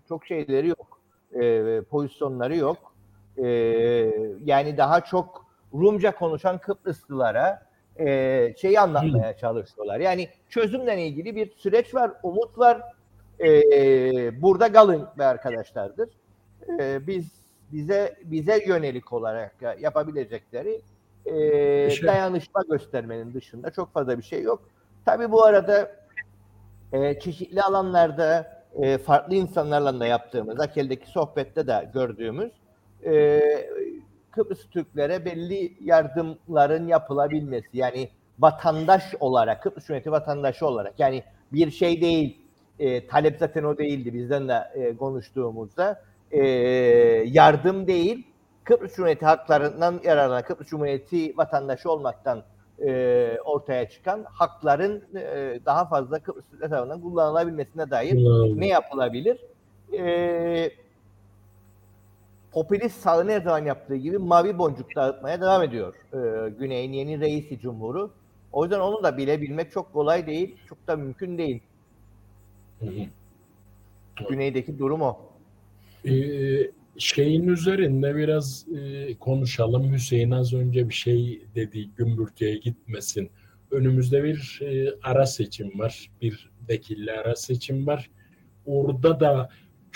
çok 0.09 0.25
şeyleri 0.25 0.67
yok. 0.67 0.99
E, 1.41 1.81
pozisyonları 1.81 2.55
yok. 2.55 2.93
E, 3.37 3.47
yani 4.45 4.77
daha 4.77 5.01
çok 5.01 5.45
Rumca 5.73 6.15
konuşan 6.15 6.57
Kıbrıslılara 6.57 7.69
e, 7.99 8.53
şeyi 8.57 8.79
anlatmaya 8.79 9.37
çalışıyorlar. 9.37 9.99
Yani 9.99 10.29
çözümle 10.49 11.07
ilgili 11.07 11.35
bir 11.35 11.51
süreç 11.51 11.95
var, 11.95 12.11
umut 12.23 12.57
var. 12.57 12.81
E, 13.39 14.41
burada 14.41 14.71
kalın 14.71 15.07
be 15.17 15.25
arkadaşlardır. 15.25 16.09
E, 16.79 17.07
biz 17.07 17.31
bize 17.71 18.15
bize 18.23 18.63
yönelik 18.67 19.13
olarak 19.13 19.55
yapabilecekleri 19.79 20.81
e, 21.25 21.89
şey. 21.89 22.07
dayanışma 22.07 22.61
göstermenin 22.69 23.33
dışında 23.33 23.71
çok 23.71 23.93
fazla 23.93 24.17
bir 24.17 24.23
şey 24.23 24.41
yok. 24.41 24.69
Tabi 25.09 25.31
bu 25.31 25.45
arada 25.45 25.91
e, 26.93 27.19
çeşitli 27.19 27.61
alanlarda 27.61 28.47
e, 28.75 28.97
farklı 28.97 29.35
insanlarla 29.35 29.99
da 29.99 30.05
yaptığımız, 30.05 30.59
Akel'deki 30.59 31.09
sohbette 31.09 31.67
de 31.67 31.89
gördüğümüz 31.93 32.51
e, 33.05 33.41
Kıbrıs 34.31 34.69
Türklere 34.69 35.25
belli 35.25 35.73
yardımların 35.81 36.87
yapılabilmesi 36.87 37.67
yani 37.73 38.09
vatandaş 38.39 39.03
olarak, 39.19 39.63
Kıbrıs 39.63 39.85
Cumhuriyeti 39.85 40.11
vatandaşı 40.11 40.67
olarak 40.67 40.99
yani 40.99 41.23
bir 41.53 41.71
şey 41.71 42.01
değil, 42.01 42.41
e, 42.79 43.07
talep 43.07 43.37
zaten 43.39 43.63
o 43.63 43.77
değildi 43.77 44.13
bizden 44.13 44.47
de 44.47 44.71
e, 44.73 44.97
konuştuğumuzda. 44.97 46.01
E, 46.31 46.41
yardım 47.25 47.87
değil, 47.87 48.27
Kıbrıs 48.63 48.95
Cumhuriyeti 48.95 49.25
haklarından 49.25 49.99
yararlanan 50.03 50.43
Kıbrıs 50.43 50.67
Cumhuriyeti 50.67 51.37
vatandaşı 51.37 51.91
olmaktan 51.91 52.43
e, 52.87 53.37
ortaya 53.45 53.89
çıkan 53.89 54.23
hakların 54.23 55.03
e, 55.15 55.59
daha 55.65 55.85
fazla 55.85 56.19
Kıbrıs 56.19 56.43
tarafından 56.59 57.01
kullanılabilmesine 57.01 57.89
dair 57.89 58.13
hmm. 58.13 58.59
ne 58.59 58.67
yapılabilir? 58.67 59.37
E, 59.93 60.71
popülist 62.51 63.01
sağ 63.01 63.23
ne 63.23 63.39
zaman 63.39 63.65
yaptığı 63.65 63.95
gibi 63.95 64.17
mavi 64.17 64.57
boncuk 64.57 64.95
dağıtmaya 64.95 65.41
devam 65.41 65.63
ediyor 65.63 65.93
e, 66.13 66.49
Güney'in 66.49 66.93
yeni 66.93 67.19
reisi 67.19 67.59
cumhuru. 67.59 68.11
O 68.51 68.63
yüzden 68.63 68.79
onu 68.79 69.03
da 69.03 69.17
bilebilmek 69.17 69.71
çok 69.71 69.93
kolay 69.93 70.27
değil, 70.27 70.55
çok 70.69 70.87
da 70.87 70.95
mümkün 70.95 71.37
değil. 71.37 71.63
Hı 72.79 72.85
hı. 72.85 73.05
Güney'deki 74.29 74.79
durum 74.79 75.01
o. 75.01 75.17
Ee, 76.05 76.71
şeyin 76.99 77.47
üzerinde 77.47 78.15
biraz 78.15 78.65
e, 78.77 79.13
konuşalım. 79.17 79.93
Hüseyin 79.93 80.31
az 80.31 80.53
önce 80.53 80.89
bir 80.89 80.93
şey 80.93 81.41
dedi, 81.55 81.89
Gümbürtü'ye 81.95 82.57
gitmesin. 82.57 83.29
Önümüzde 83.71 84.23
bir 84.23 84.59
e, 84.61 84.93
ara 85.03 85.25
seçim 85.25 85.79
var, 85.79 86.11
bir 86.21 86.49
vekille 86.69 87.11
ara 87.11 87.35
seçim 87.35 87.87
var. 87.87 88.09
Orada 88.65 89.19
da 89.19 89.49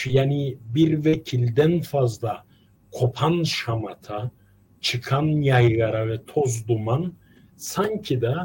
yani 0.06 0.58
bir 0.66 1.06
vekilden 1.06 1.82
fazla 1.82 2.46
kopan 2.92 3.44
şamata, 3.44 4.32
çıkan 4.82 5.26
yaygara 5.26 6.08
ve 6.08 6.26
toz 6.26 6.68
duman 6.68 7.14
sanki 7.56 8.22
de 8.22 8.36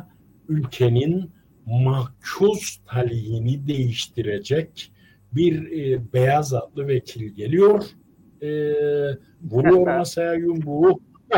ülkenin 0.49 1.31
mahkus 1.67 2.79
talihini 2.87 3.67
değiştirecek 3.67 4.93
bir 5.33 5.73
e, 5.73 6.13
beyaz 6.13 6.55
atlı 6.55 6.89
vekil 6.89 7.29
geliyor. 7.29 7.85
E, 8.43 8.49
vuruyor 9.43 9.99
masaya 9.99 10.35
yumruğu 10.35 11.01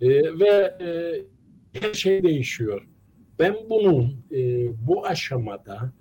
e, 0.00 0.08
ve 0.38 0.76
e, 0.80 0.90
her 1.80 1.94
şey 1.94 2.22
değişiyor. 2.22 2.88
Ben 3.38 3.56
bunun 3.70 4.24
e, 4.32 4.68
bu 4.86 5.06
aşamada 5.06 5.92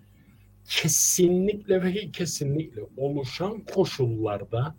kesinlikle 0.70 1.84
ve 1.84 2.12
kesinlikle 2.12 2.82
oluşan 2.98 3.60
koşullarda 3.60 4.76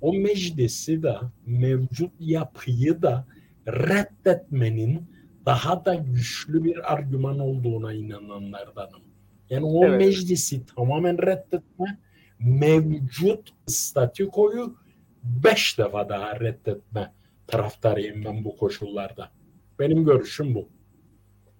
o 0.00 0.12
meclisi 0.12 1.02
de 1.02 1.14
mevcut 1.46 2.12
yapıyı 2.20 3.02
da 3.02 3.26
reddetmenin 3.66 5.02
daha 5.46 5.84
da 5.84 5.94
güçlü 5.94 6.64
bir 6.64 6.92
argüman 6.92 7.38
olduğuna 7.38 7.92
inananlardanım. 7.92 9.02
Yani 9.50 9.64
o 9.66 9.86
evet. 9.86 9.98
meclisi 9.98 10.66
tamamen 10.66 11.18
reddetme, 11.18 11.98
mevcut 12.44 13.50
statükoyu 13.66 14.74
beş 15.22 15.78
defa 15.78 16.08
daha 16.08 16.40
reddetme 16.40 17.12
taraftarıyım 17.46 18.24
ben 18.24 18.44
bu 18.44 18.56
koşullarda. 18.56 19.30
Benim 19.78 20.04
görüşüm 20.04 20.54
bu. 20.54 20.68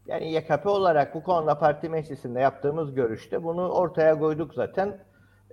Yani 0.07 0.33
YKP 0.33 0.67
olarak 0.67 1.15
bu 1.15 1.23
konuda 1.23 1.59
parti 1.59 1.89
meclisinde 1.89 2.41
yaptığımız 2.41 2.95
görüşte 2.95 3.45
bunu 3.45 3.69
ortaya 3.69 4.19
koyduk 4.19 4.55
zaten. 4.55 4.99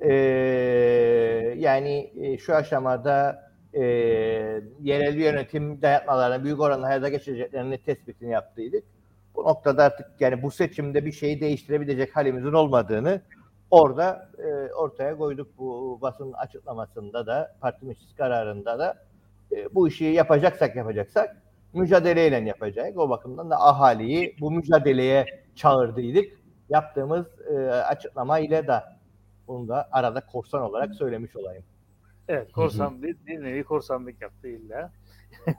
Ee, 0.02 0.14
yani 1.58 2.14
e, 2.20 2.38
şu 2.38 2.56
aşamada 2.56 3.44
e, 3.74 3.84
yerel 4.82 5.16
yönetim 5.16 5.82
dayatmalarına 5.82 6.44
büyük 6.44 6.60
oranda 6.60 6.88
hayata 6.88 7.10
geçireceklerini 7.10 7.78
tespitini 7.78 8.32
yaptıydık. 8.32 8.84
Bu 9.36 9.44
noktada 9.44 9.84
artık 9.84 10.08
yani 10.20 10.44
bu 10.44 10.52
seçimde 10.52 11.06
bir 11.06 11.12
şeyi 11.12 11.42
değiştirebilecek 11.42 12.16
halimizin 12.16 12.54
olmadığını 12.54 13.22
orada 13.72 14.30
e, 14.38 14.74
ortaya 14.74 15.18
koyduk 15.18 15.58
bu 15.58 16.00
basın 16.02 16.34
açıklamasında 16.34 17.28
da 17.28 17.56
parti 17.62 17.86
meclis 17.86 18.16
kararında 18.16 18.80
da 18.80 18.98
e, 19.52 19.76
bu 19.76 19.88
işi 19.88 20.06
yapacaksak 20.06 20.76
yapacaksak 20.76 21.38
mücadeleyle 21.74 22.38
yapacak. 22.38 22.98
O 22.98 23.10
bakımdan 23.10 23.50
da 23.50 23.62
ahaliyi 23.62 24.36
bu 24.40 24.52
mücadeleye 24.52 25.26
çağırdıydık. 25.56 26.26
Yaptığımız 26.70 27.26
e, 27.50 27.58
açıklama 27.72 28.40
ile 28.40 28.68
de 28.68 28.84
bunu 29.48 29.68
da 29.68 29.90
arada 29.92 30.26
korsan 30.26 30.62
olarak 30.62 30.96
söylemiş 30.96 31.36
olayım. 31.36 31.64
Evet 32.28 32.52
korsan 32.52 33.04
bir, 33.04 33.16
bir 33.28 33.44
nevi 33.44 33.64
korsanlık 33.64 34.22
yaptı 34.22 34.48
illa. 34.48 34.92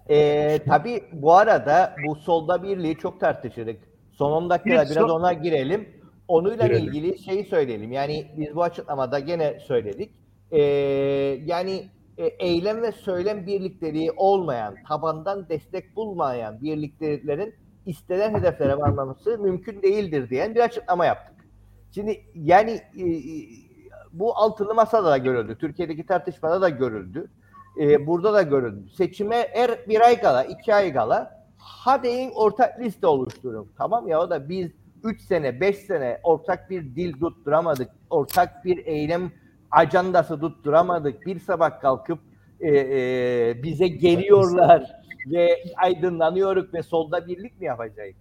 e, 0.09 0.59
tabii 0.65 1.05
bu 1.13 1.35
arada 1.35 1.97
bu 2.07 2.17
solda 2.17 2.63
birliği 2.63 2.97
çok 2.97 3.21
tartışırdık. 3.21 3.81
Son 4.13 4.33
10 4.33 4.51
dakikada 4.51 4.91
biraz 4.91 5.11
ona 5.11 5.33
girelim. 5.33 6.02
Onuyla 6.33 6.67
girelim. 6.67 6.89
ilgili 6.89 7.19
şeyi 7.19 7.45
söyleyelim. 7.45 7.93
Yani 7.93 8.27
biz 8.37 8.55
bu 8.55 8.63
açıklamada 8.63 9.19
gene 9.19 9.61
söyledik. 9.61 10.11
E, 10.51 10.61
yani 11.45 11.89
e, 12.19 12.27
eylem 12.27 12.83
ve 12.83 12.93
söylem 12.93 13.47
birlikleri 13.47 14.13
olmayan, 14.17 14.75
tabandan 14.89 15.49
destek 15.49 15.97
bulmayan 15.97 16.61
birliklerin 16.63 17.55
istenen 17.87 18.35
hedeflere 18.35 18.79
varmaması 18.79 19.39
mümkün 19.39 19.83
değildir 19.83 20.31
diyen 20.31 20.55
bir 20.55 20.61
açıklama 20.61 21.07
yaptık. 21.07 21.35
Şimdi 21.95 22.25
yani 22.35 22.71
e, 22.71 23.07
bu 24.13 24.37
altılı 24.37 24.75
masada 24.75 25.11
da 25.11 25.19
görüldü. 25.19 25.59
Türkiye'deki 25.61 26.07
tartışmada 26.07 26.61
da 26.61 26.69
görüldü. 26.69 27.31
E, 27.81 28.07
burada 28.07 28.33
da 28.33 28.43
görüldü. 28.43 28.91
Seçime 28.91 29.37
er 29.37 29.71
bir 29.89 30.01
ay 30.01 30.21
kala, 30.21 30.45
iki 30.45 30.75
ay 30.75 30.93
kala 30.93 31.45
hadi 31.59 32.31
ortak 32.35 32.81
liste 32.81 33.07
oluşturun. 33.07 33.73
Tamam 33.79 34.09
ya 34.09 34.21
o 34.21 34.31
da 34.31 34.49
biz 34.49 34.82
3 35.05 35.21
sene, 35.21 35.61
5 35.61 35.77
sene 35.77 36.21
ortak 36.23 36.71
bir 36.71 36.83
dil 36.97 37.13
tutturamadık. 37.13 37.91
Ortak 38.11 38.65
bir 38.65 38.87
eylem 38.87 39.33
ajandası 39.71 40.41
tutturamadık. 40.41 41.27
Bir 41.27 41.39
sabah 41.39 41.81
kalkıp 41.81 42.19
e, 42.61 42.69
e, 42.69 43.63
bize 43.63 43.89
geliyorlar 43.89 45.03
ve 45.27 45.65
aydınlanıyoruz 45.77 46.75
ve 46.75 46.83
solda 46.83 47.27
birlik 47.27 47.61
mi 47.61 47.67
yapacağız? 47.67 48.15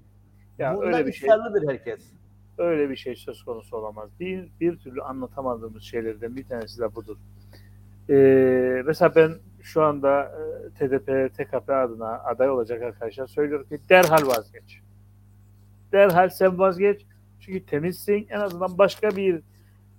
Ya 0.57 0.75
Bundan 0.75 0.93
öyle 0.93 1.05
bir 1.07 1.13
şey, 1.13 1.29
herkes. 1.67 2.13
Öyle 2.57 2.89
bir 2.89 2.95
şey 2.95 3.15
söz 3.15 3.43
konusu 3.43 3.77
olamaz. 3.77 4.09
Bir, 4.19 4.49
bir 4.59 4.77
türlü 4.77 5.01
anlatamadığımız 5.01 5.83
şeylerden 5.83 6.35
bir 6.35 6.47
tanesi 6.47 6.79
de 6.81 6.95
budur. 6.95 7.17
Ee, 8.09 8.81
mesela 8.85 9.15
ben 9.15 9.31
şu 9.61 9.83
anda 9.83 10.23
e, 10.23 10.69
TDP, 10.69 11.33
TKP 11.33 11.69
adına 11.69 12.09
aday 12.09 12.49
olacak 12.49 12.81
arkadaşlar 12.81 13.27
söylüyorum 13.27 13.67
ki 13.69 13.77
derhal 13.89 14.27
vazgeç. 14.27 14.81
Derhal 15.91 16.29
sen 16.29 16.59
vazgeç. 16.59 17.01
Çünkü 17.39 17.65
temizsin. 17.65 18.27
En 18.29 18.39
azından 18.39 18.77
başka 18.77 19.09
bir 19.09 19.41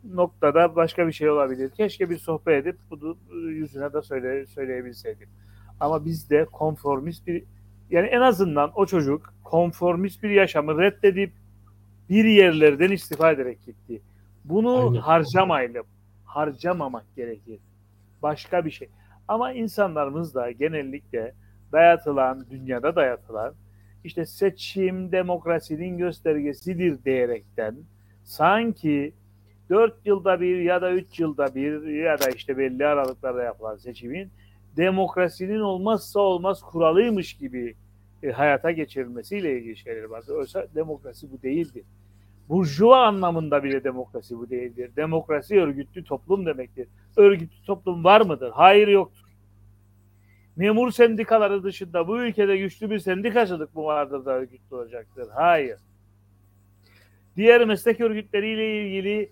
noktada 0.04 0.76
başka 0.76 1.06
bir 1.06 1.12
şey 1.12 1.30
olabilir. 1.30 1.70
Keşke 1.70 2.10
bir 2.10 2.16
sohbet 2.16 2.66
edip 2.66 2.78
bunu 2.90 3.16
yüzüne 3.50 3.92
de 3.92 4.02
söyle, 4.02 4.46
söyleyebilseydim. 4.46 5.28
Ama 5.80 6.04
bizde 6.04 6.44
konformist 6.44 7.26
bir 7.26 7.44
yani 7.90 8.06
en 8.06 8.20
azından 8.20 8.70
o 8.74 8.86
çocuk 8.86 9.34
konformist 9.44 10.22
bir 10.22 10.30
yaşamı 10.30 10.78
reddedip 10.78 11.32
bir 12.10 12.24
yerlerden 12.24 12.90
istifa 12.90 13.32
ederek 13.32 13.62
gitti. 13.66 14.02
Bunu 14.44 14.88
Aynen. 14.88 15.00
harcamayalım. 15.00 15.86
Harcamamak 16.24 17.04
gerekir. 17.16 17.60
Başka 18.22 18.64
bir 18.64 18.70
şey. 18.70 18.88
Ama 19.28 19.52
insanlarımız 19.52 20.34
da 20.34 20.50
genellikle 20.50 21.34
dayatılan, 21.72 22.46
dünyada 22.50 22.96
dayatılan 22.96 23.54
işte 24.04 24.26
seçim 24.26 25.12
demokrasinin 25.12 25.98
göstergesidir 25.98 27.04
diyerekten 27.04 27.76
sanki 28.24 29.12
4 29.70 30.06
yılda 30.06 30.40
bir 30.40 30.60
ya 30.60 30.82
da 30.82 30.92
3 30.92 31.20
yılda 31.20 31.54
bir 31.54 31.82
ya 31.82 32.20
da 32.20 32.30
işte 32.30 32.58
belli 32.58 32.86
aralıklarda 32.86 33.42
yapılan 33.42 33.76
seçimin 33.76 34.30
demokrasinin 34.76 35.60
olmazsa 35.60 36.20
olmaz 36.20 36.60
kuralıymış 36.60 37.34
gibi 37.34 37.74
e, 38.22 38.30
hayata 38.30 38.70
geçirilmesiyle 38.70 39.58
ilgili 39.58 39.76
şeyler 39.76 40.04
vardır. 40.04 40.34
Oysa 40.34 40.66
demokrasi 40.74 41.32
bu 41.32 41.42
değildir. 41.42 41.84
Burjuva 42.48 43.06
anlamında 43.06 43.64
bile 43.64 43.84
demokrasi 43.84 44.38
bu 44.38 44.50
değildir. 44.50 44.90
Demokrasi 44.96 45.60
örgütlü 45.60 46.04
toplum 46.04 46.46
demektir. 46.46 46.88
Örgütlü 47.16 47.64
toplum 47.66 48.04
var 48.04 48.20
mıdır? 48.20 48.50
Hayır 48.50 48.88
yoktur. 48.88 49.21
Memur 50.56 50.90
sendikaları 50.90 51.62
dışında 51.62 52.08
bu 52.08 52.22
ülkede 52.22 52.56
güçlü 52.56 52.90
bir 52.90 52.98
sendikacılık 52.98 53.74
mı 53.74 53.84
vardır 53.84 54.24
da 54.24 54.30
örgütlü 54.30 54.76
olacaktır? 54.76 55.28
Hayır. 55.34 55.78
Diğer 57.36 57.64
meslek 57.64 58.00
örgütleriyle 58.00 58.82
ilgili 58.82 59.30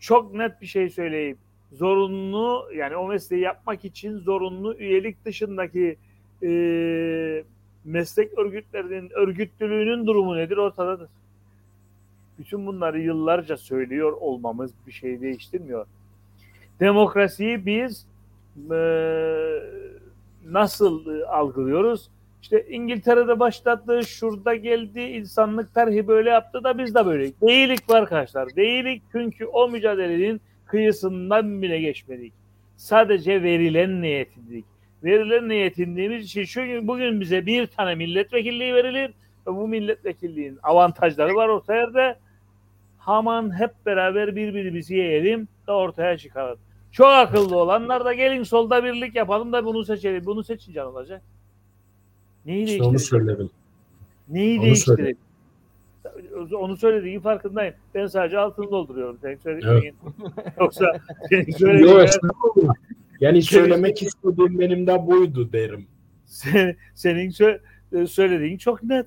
çok 0.00 0.34
net 0.34 0.60
bir 0.60 0.66
şey 0.66 0.90
söyleyeyim. 0.90 1.38
Zorunlu 1.72 2.68
yani 2.74 2.96
o 2.96 3.08
mesleği 3.08 3.42
yapmak 3.42 3.84
için 3.84 4.18
zorunlu 4.18 4.74
üyelik 4.74 5.24
dışındaki 5.24 5.96
e, 6.42 6.50
meslek 7.84 8.38
örgütlerinin 8.38 9.10
örgütlülüğünün 9.10 10.06
durumu 10.06 10.36
nedir 10.36 10.56
ortadadır. 10.56 11.08
Bütün 12.38 12.66
bunları 12.66 13.00
yıllarca 13.00 13.56
söylüyor 13.56 14.12
olmamız 14.12 14.70
bir 14.86 14.92
şey 14.92 15.20
değiştirmiyor. 15.20 15.86
Demokrasiyi 16.80 17.66
biz 17.66 18.06
e, 18.70 18.78
nasıl 20.52 21.20
e, 21.20 21.26
algılıyoruz? 21.26 22.10
İşte 22.42 22.66
İngiltere'de 22.68 23.40
başlattı, 23.40 24.00
şurada 24.06 24.54
geldi, 24.54 25.00
insanlık 25.00 25.74
tarihi 25.74 26.08
böyle 26.08 26.30
yaptı 26.30 26.64
da 26.64 26.78
biz 26.78 26.94
de 26.94 27.06
böyle. 27.06 27.32
Değilik 27.40 27.90
var 27.90 28.02
arkadaşlar. 28.02 28.56
Değilik 28.56 29.02
çünkü 29.12 29.46
o 29.46 29.68
mücadelenin 29.68 30.40
kıyısından 30.66 31.62
bile 31.62 31.80
geçmedik. 31.80 32.32
Sadece 32.76 33.42
verilenle 33.42 34.08
yetindik. 34.08 34.64
Verilenle 35.04 35.54
yetindiğimiz 35.54 36.24
için 36.24 36.44
şu 36.44 36.88
bugün 36.88 37.20
bize 37.20 37.46
bir 37.46 37.66
tane 37.66 37.94
milletvekilliği 37.94 38.74
verilir 38.74 39.14
ve 39.46 39.54
bu 39.54 39.68
milletvekilliğinin 39.68 40.58
avantajları 40.62 41.34
var 41.34 41.48
orta 41.48 41.74
yerde. 41.74 42.16
Haman 42.98 43.58
hep 43.58 43.70
beraber 43.86 44.36
birbirimizi 44.36 44.94
yiyelim 44.94 45.48
de 45.66 45.72
ortaya 45.72 46.18
çıkalım. 46.18 46.58
Çok 46.96 47.06
akıllı 47.06 47.56
olanlar 47.56 48.04
da 48.04 48.12
gelin 48.12 48.42
solda 48.42 48.84
birlik 48.84 49.14
yapalım 49.14 49.52
da 49.52 49.64
bunu 49.64 49.84
seçelim. 49.84 50.26
Bunu 50.26 50.44
seçince 50.44 50.84
olacak? 50.84 51.22
Neyi 52.46 52.64
İşte 52.64 52.82
onu 52.82 52.90
değiştirecek? 52.92 53.26
söyledim. 53.26 53.50
Neyi 54.28 54.58
Onu 54.58 54.66
değiştirecek? 54.66 55.16
Onu 56.52 56.76
söylediğin 56.76 57.20
farkındayım. 57.20 57.74
Ben 57.94 58.06
sadece 58.06 58.38
altını 58.38 58.70
dolduruyorum. 58.70 59.18
Senin 59.22 59.36
söylediğin. 59.36 59.94
Yoksa 60.60 61.00
senin 61.30 61.52
söylediğin 61.52 61.94
Yok. 61.94 62.76
Yani 63.20 63.42
söylemek 63.42 64.02
istediğim 64.02 64.58
benim 64.58 64.86
de 64.86 65.06
buydu 65.06 65.52
derim. 65.52 65.86
Sen- 66.26 66.76
senin 66.94 67.30
sö- 67.30 67.60
e, 67.92 68.06
söylediğin 68.06 68.58
çok 68.58 68.82
net. 68.82 69.06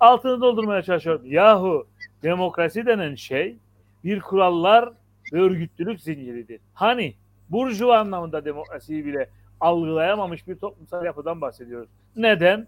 Altını 0.00 0.40
doldurmaya 0.40 0.82
çalışıyorum. 0.82 1.22
Yahu 1.26 1.86
demokrasi 2.22 2.86
denen 2.86 3.14
şey 3.14 3.56
bir 4.04 4.20
kurallar 4.20 4.92
örgütlülük 5.34 6.00
zinciridir. 6.00 6.60
Hani 6.74 7.14
burjuva 7.50 7.98
anlamında 7.98 8.44
demokrasiyi 8.44 9.04
bile 9.04 9.28
algılayamamış 9.60 10.48
bir 10.48 10.56
toplumsal 10.56 11.04
yapıdan 11.04 11.40
bahsediyoruz. 11.40 11.88
Neden? 12.16 12.66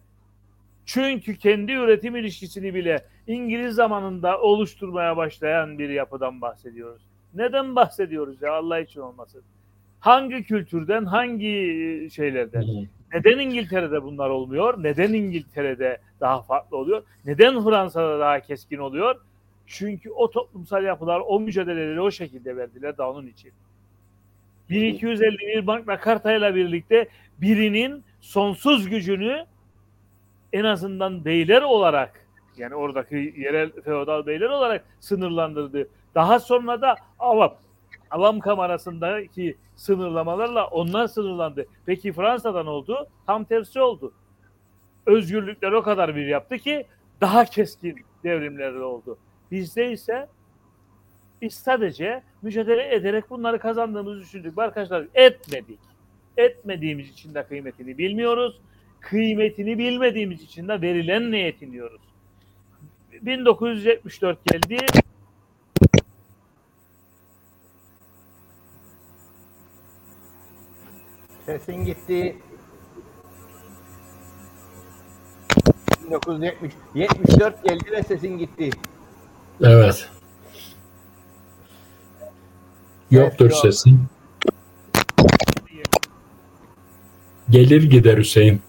Çünkü 0.86 1.36
kendi 1.36 1.72
üretim 1.72 2.16
ilişkisini 2.16 2.74
bile 2.74 3.04
İngiliz 3.26 3.74
zamanında 3.74 4.40
oluşturmaya 4.40 5.16
başlayan 5.16 5.78
bir 5.78 5.88
yapıdan 5.88 6.40
bahsediyoruz. 6.40 7.02
Neden 7.34 7.76
bahsediyoruz 7.76 8.42
ya 8.42 8.52
Allah 8.52 8.78
için 8.80 9.00
olmasın? 9.00 9.42
Hangi 10.00 10.44
kültürden, 10.44 11.04
hangi 11.04 11.48
e, 11.48 12.10
şeylerden? 12.10 12.64
Neden 13.14 13.38
İngiltere'de 13.38 14.02
bunlar 14.02 14.30
olmuyor? 14.30 14.82
Neden 14.82 15.12
İngiltere'de 15.12 15.98
daha 16.20 16.42
farklı 16.42 16.76
oluyor? 16.76 17.02
Neden 17.24 17.64
Fransa'da 17.64 18.20
daha 18.20 18.40
keskin 18.40 18.78
oluyor? 18.78 19.16
Çünkü 19.66 20.10
o 20.10 20.30
toplumsal 20.30 20.84
yapılar 20.84 21.22
o 21.26 21.40
mücadeleleri 21.40 22.00
o 22.00 22.10
şekilde 22.10 22.56
verdiler 22.56 22.98
da 22.98 23.20
için. 23.20 23.52
1251 24.70 25.64
Magna 25.64 26.00
Carta 26.04 26.32
ile 26.32 26.54
birlikte 26.54 27.08
birinin 27.40 28.04
sonsuz 28.20 28.88
gücünü 28.88 29.46
en 30.52 30.64
azından 30.64 31.24
beyler 31.24 31.62
olarak 31.62 32.26
yani 32.56 32.74
oradaki 32.74 33.34
yerel 33.36 33.70
feodal 33.84 34.26
beyler 34.26 34.48
olarak 34.48 34.84
sınırlandırdı. 35.00 35.88
Daha 36.14 36.40
sonra 36.40 36.80
da 36.80 36.96
avam, 37.18 37.54
avam 38.10 38.40
kamerasındaki 38.40 39.56
sınırlamalarla 39.76 40.66
onlar 40.66 41.06
sınırlandı. 41.06 41.66
Peki 41.86 42.12
Fransa'da 42.12 42.62
ne 42.62 42.70
oldu? 42.70 43.08
Tam 43.26 43.44
tersi 43.44 43.80
oldu. 43.80 44.12
Özgürlükler 45.06 45.72
o 45.72 45.82
kadar 45.82 46.16
bir 46.16 46.26
yaptı 46.26 46.58
ki 46.58 46.86
daha 47.20 47.44
keskin 47.44 47.96
devrimler 48.24 48.72
oldu. 48.72 49.18
Bizde 49.50 49.92
ise 49.92 50.28
biz 51.42 51.54
sadece 51.54 52.22
mücadele 52.42 52.94
ederek 52.94 53.30
bunları 53.30 53.58
kazandığımızı 53.58 54.20
düşündük. 54.20 54.58
Arkadaşlar 54.58 55.06
etmedik. 55.14 55.78
Etmediğimiz 56.36 57.10
için 57.10 57.34
de 57.34 57.46
kıymetini 57.46 57.98
bilmiyoruz. 57.98 58.60
Kıymetini 59.00 59.78
bilmediğimiz 59.78 60.42
için 60.42 60.68
de 60.68 60.80
verilenle 60.82 61.38
yetiniyoruz. 61.38 62.00
1974 63.12 64.44
geldi. 64.44 64.76
Sesin 71.46 71.84
gitti. 71.84 72.36
1970 76.10 76.72
74 76.94 77.64
geldi 77.64 77.92
ve 77.92 78.02
sesin 78.02 78.38
gitti. 78.38 78.70
Evet. 79.60 80.08
Yoktur 83.10 83.50
yok. 83.50 83.58
sesin. 83.58 84.00
Gelir 87.50 87.82
gider 87.82 88.18
Hüseyin. 88.18 88.60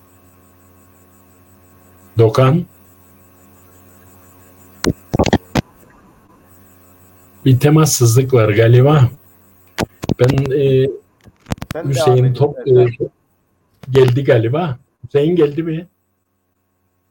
Dokan. 2.17 2.65
Bir 7.45 7.59
temassızlık 7.59 8.33
var 8.33 8.49
galiba. 8.49 9.09
Ben 10.19 10.51
e, 10.51 10.87
Sen 11.73 11.89
Hüseyin 11.89 12.33
top 12.33 12.67
e, 12.67 12.85
geldi 13.89 14.23
galiba. 14.23 14.77
Hüseyin 15.03 15.35
geldi 15.35 15.63
mi? 15.63 15.87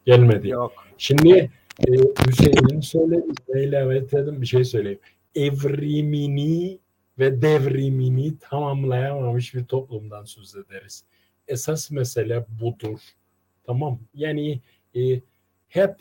Gelmedi. 0.07 0.49
Yok. 0.49 0.73
Şimdi 0.99 1.51
e, 1.81 1.93
Hüseyin'in 2.29 2.81
söylediğine 2.81 3.65
ilave 3.65 3.97
ettim 3.97 4.41
bir 4.43 4.47
şey 4.47 4.65
söyleyeyim. 4.65 5.01
Evrimini 5.35 6.79
ve 7.19 7.43
devrimini 7.43 8.39
tamamlayamamış 8.39 9.55
bir 9.55 9.65
toplumdan 9.65 10.25
söz 10.25 10.57
ederiz. 10.57 11.05
Esas 11.49 11.91
mesele 11.91 12.47
budur. 12.61 13.01
Tamam. 13.65 13.99
Yani 14.15 14.61
e, 14.97 15.21
hep 15.69 15.95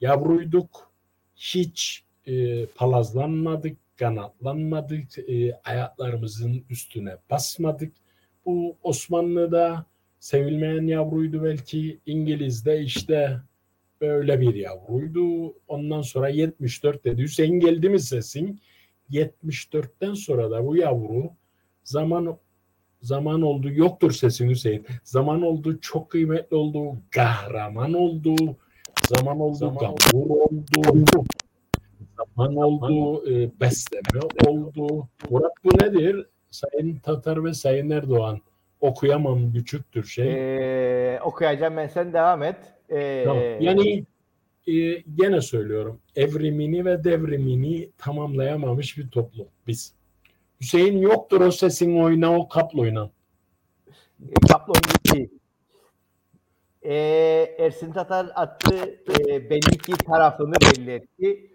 yavruyduk. 0.00 0.92
Hiç 1.36 2.04
e, 2.26 2.66
palazlanmadık, 2.66 3.78
kanatlanmadık, 3.96 5.18
e, 5.18 5.54
ayaklarımızın 5.64 6.64
üstüne 6.70 7.16
basmadık. 7.30 7.92
Bu 8.44 8.76
Osmanlı'da 8.82 9.86
sevilmeyen 10.20 10.86
yavruydu 10.86 11.44
belki. 11.44 11.98
İngiliz'de 12.06 12.80
işte 12.80 13.40
böyle 14.02 14.40
bir 14.40 14.54
yavruydu. 14.54 15.54
Ondan 15.68 16.02
sonra 16.02 16.28
74 16.28 17.04
dedi. 17.04 17.22
Hüseyin 17.22 17.60
geldi 17.60 17.88
mi 17.88 18.00
sesin? 18.00 18.60
74'ten 19.10 20.14
sonra 20.14 20.50
da 20.50 20.66
bu 20.66 20.76
yavru 20.76 21.30
zaman 21.84 22.38
zaman 23.02 23.42
oldu. 23.42 23.70
Yoktur 23.70 24.12
sesin 24.12 24.48
Hüseyin. 24.48 24.86
Zaman 25.04 25.42
oldu. 25.42 25.80
Çok 25.80 26.10
kıymetli 26.10 26.56
oldu. 26.56 26.96
Kahraman 27.10 27.94
oldu. 27.94 28.36
Zaman 29.08 29.40
oldu. 29.40 29.78
gavur 29.80 30.30
oldu. 30.30 31.24
Zaman 32.16 32.56
oldu. 32.56 33.22
E, 33.30 33.50
besleme 33.60 34.20
oldu. 34.46 35.08
Murat 35.30 35.52
bu 35.64 35.68
nedir? 35.68 36.26
Sayın 36.50 36.96
Tatar 36.96 37.44
ve 37.44 37.54
Sayın 37.54 37.90
Erdoğan. 37.90 38.40
Okuyamam 38.80 39.52
küçüktür 39.52 40.04
şey. 40.04 40.32
Ee, 41.14 41.20
okuyacağım 41.20 41.76
ben 41.76 41.86
sen 41.86 42.12
devam 42.12 42.42
et. 42.42 42.56
Ee, 42.92 43.22
Tamam. 43.26 43.42
Yani 43.60 44.04
e, 44.66 44.72
gene 45.14 45.40
söylüyorum. 45.40 46.00
Evrimini 46.16 46.84
ve 46.84 47.04
devrimini 47.04 47.90
tamamlayamamış 47.98 48.98
bir 48.98 49.08
toplum 49.08 49.46
biz. 49.66 49.94
Hüseyin 50.60 50.98
yoktur 50.98 51.40
o 51.40 51.50
sesin 51.50 52.00
oyna 52.00 52.36
o 52.38 52.48
kapla 52.48 52.80
oyna. 52.80 53.10
Kaplon 54.48 54.76
gitti. 54.94 55.30
Ee, 56.82 57.54
Ersin 57.58 57.92
Tatar 57.92 58.32
attı 58.34 59.00
e, 59.28 59.50
belli 59.50 59.78
ki 59.78 59.92
tarafını 59.92 60.54
belli 60.54 60.90
etti. 60.90 61.50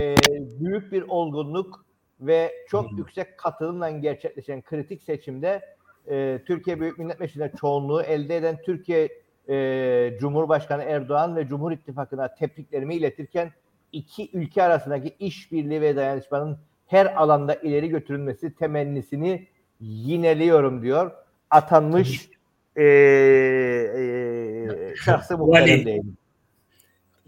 Ee, 0.00 0.14
büyük 0.60 0.92
bir 0.92 1.02
olgunluk 1.02 1.86
ve 2.20 2.52
çok 2.68 2.92
Hı. 2.92 2.96
yüksek 2.96 3.38
katılımla 3.38 3.90
gerçekleşen 3.90 4.62
kritik 4.62 5.02
seçimde 5.02 5.76
e, 6.10 6.40
Türkiye 6.46 6.80
Büyük 6.80 6.98
Millet 6.98 7.20
Meclisi'nde 7.20 7.52
çoğunluğu 7.60 8.02
elde 8.02 8.36
eden 8.36 8.62
Türkiye 8.62 9.23
e, 9.48 10.16
Cumhurbaşkanı 10.20 10.82
Erdoğan 10.82 11.36
ve 11.36 11.48
Cumhur 11.48 11.72
İttifakı'na 11.72 12.34
tebriklerimi 12.34 12.94
iletirken 12.94 13.52
iki 13.92 14.30
ülke 14.32 14.62
arasındaki 14.62 15.14
işbirliği 15.18 15.80
ve 15.80 15.96
dayanışmanın 15.96 16.58
her 16.86 17.16
alanda 17.16 17.54
ileri 17.54 17.88
götürülmesi 17.88 18.54
temennisini 18.54 19.46
yineliyorum 19.80 20.82
diyor. 20.82 21.10
Atanmış 21.50 22.28
e, 22.76 22.84
e, 22.84 24.94
şahsı 24.96 25.38
muhterem 25.38 25.86
değil. 25.86 26.02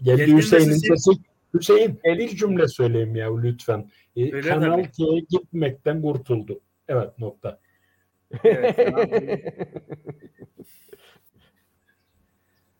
Geldi 0.01 0.37
Hüseyin'in 0.37 0.73
sesi-. 0.73 1.21
Hüseyin 1.53 1.99
bir 2.03 2.29
cümle 2.29 2.67
söyleyeyim 2.67 3.15
ya 3.15 3.37
lütfen. 3.37 3.89
E, 4.15 4.35
Öyle 4.35 4.49
Kanal. 4.49 4.83
K'ye 4.83 5.19
gitmekten 5.29 6.01
kurtuldu. 6.01 6.59
Evet 6.87 7.19
nokta. 7.19 7.59
Evet, 8.43 8.77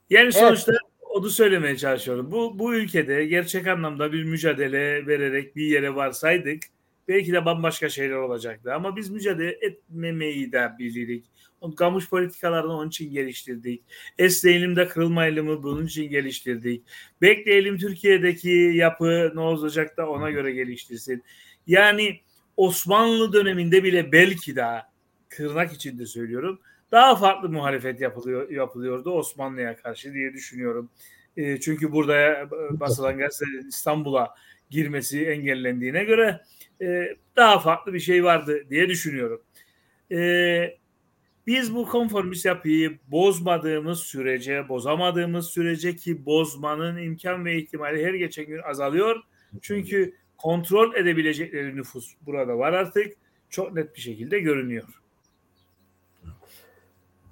Yani 0.10 0.34
sonuçta 0.34 0.74
onu 1.00 1.30
söylemeye 1.30 1.78
çalışıyorum. 1.78 2.32
Bu 2.32 2.60
bu 2.60 2.76
ülkede 2.76 3.26
gerçek 3.26 3.68
anlamda 3.68 4.14
bir 4.14 4.24
mücadele 4.24 5.08
vererek 5.08 5.56
bir 5.56 5.66
yere 5.66 5.96
varsaydık 5.96 6.64
belki 7.08 7.34
de 7.34 7.46
bambaşka 7.46 7.90
şeyler 7.90 8.16
olacaktı. 8.16 8.74
Ama 8.74 8.96
biz 8.96 9.10
mücadele 9.10 9.58
etmemeyi 9.62 10.52
de 10.52 10.72
bildik. 10.80 11.26
Kamuş 11.78 12.10
politikalarını 12.10 12.74
onun 12.74 12.88
için 12.90 13.12
geliştirdik. 13.12 13.84
Esneyelim 14.18 14.76
de 14.76 14.88
kırılmayalım 14.88 15.46
mı 15.46 15.64
bunun 15.64 15.86
için 15.86 16.10
geliştirdik. 16.10 16.84
Bekleyelim 17.22 17.78
Türkiye'deki 17.78 18.50
yapı 18.76 19.32
ne 19.36 19.40
olacak 19.40 19.98
da 19.98 20.10
ona 20.10 20.32
göre 20.32 20.52
geliştirsin. 20.52 21.24
Yani 21.68 22.20
Osmanlı 22.58 23.34
döneminde 23.34 23.84
bile 23.84 24.12
belki 24.12 24.56
daha 24.56 24.90
tırnak 25.30 25.74
içinde 25.74 26.06
söylüyorum 26.06 26.60
daha 26.92 27.16
farklı 27.16 27.50
muhalefet 27.50 28.02
yapılıyor 28.02 28.50
yapılıyordu 28.50 29.12
Osmanlı'ya 29.12 29.76
karşı 29.76 30.14
diye 30.14 30.34
düşünüyorum. 30.34 30.90
E, 31.38 31.60
çünkü 31.60 31.92
burada 31.92 32.16
e, 32.16 32.50
basılan 32.80 33.18
gazetelerin 33.18 33.68
İstanbul'a 33.68 34.36
girmesi 34.70 35.26
engellendiğine 35.26 36.04
göre 36.04 36.42
e, 36.82 37.16
daha 37.36 37.60
farklı 37.60 37.94
bir 37.94 38.00
şey 38.00 38.24
vardı 38.24 38.64
diye 38.70 38.90
düşünüyorum. 38.90 39.42
E, 40.12 40.78
biz 41.48 41.76
bu 41.76 41.86
konformist 41.86 42.46
yapıyı 42.46 43.00
bozmadığımız 43.08 44.00
sürece, 44.00 44.70
bozamadığımız 44.70 45.48
sürece 45.48 45.96
ki 45.96 46.26
bozmanın 46.26 46.98
imkan 46.98 47.46
ve 47.46 47.58
ihtimali 47.58 48.06
her 48.06 48.14
geçen 48.14 48.46
gün 48.46 48.62
azalıyor. 48.70 49.16
Çünkü 49.62 50.16
kontrol 50.38 50.96
edebilecekleri 50.96 51.76
nüfus 51.76 52.14
burada 52.22 52.58
var 52.58 52.74
artık. 52.74 53.14
Çok 53.50 53.74
net 53.74 53.96
bir 53.96 54.02
şekilde 54.02 54.40
görünüyor. 54.40 54.88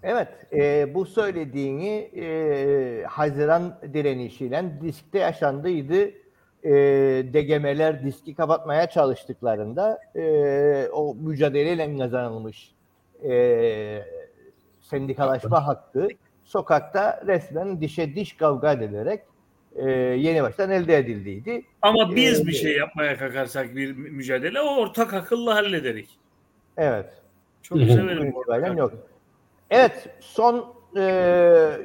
Evet, 0.07 0.27
e, 0.53 0.93
bu 0.93 1.05
söylediğini 1.05 2.09
e, 2.15 3.03
Haziran 3.03 3.79
direnişiyle 3.93 4.63
diskte 4.81 5.19
yaşandıydı. 5.19 6.11
E, 6.63 6.71
DGM'ler 7.33 8.03
diski 8.03 8.35
kapatmaya 8.35 8.89
çalıştıklarında 8.89 9.99
e, 10.15 10.87
o 10.93 11.15
mücadeleyle 11.15 11.97
kazanılmış 11.97 12.71
e, 13.29 14.01
sendikalaşma 14.81 15.67
hakkı 15.67 16.07
sokakta 16.43 17.23
resmen 17.27 17.81
dişe 17.81 18.15
diş 18.15 18.33
kavga 18.37 18.73
edilerek 18.73 19.21
e, 19.75 19.89
yeni 19.91 20.43
baştan 20.43 20.71
elde 20.71 20.97
edildiydi. 20.97 21.61
Ama 21.81 22.15
biz 22.15 22.41
Ee, 22.41 22.47
bir 22.47 22.51
şey 22.51 22.77
yapmaya 22.77 23.17
kalkarsak 23.17 23.75
bir 23.75 23.91
mü- 23.91 24.09
mücadele 24.09 24.61
o 24.61 24.75
ortak 24.77 25.13
akılla 25.13 25.55
hallederik. 25.55 26.09
Evet. 26.77 27.05
Çok 27.63 27.77
severim. 27.79 28.33
Aklı. 28.49 28.77
yok. 28.77 28.93
Evet, 29.70 30.09
son 30.20 30.66
e, 30.97 31.01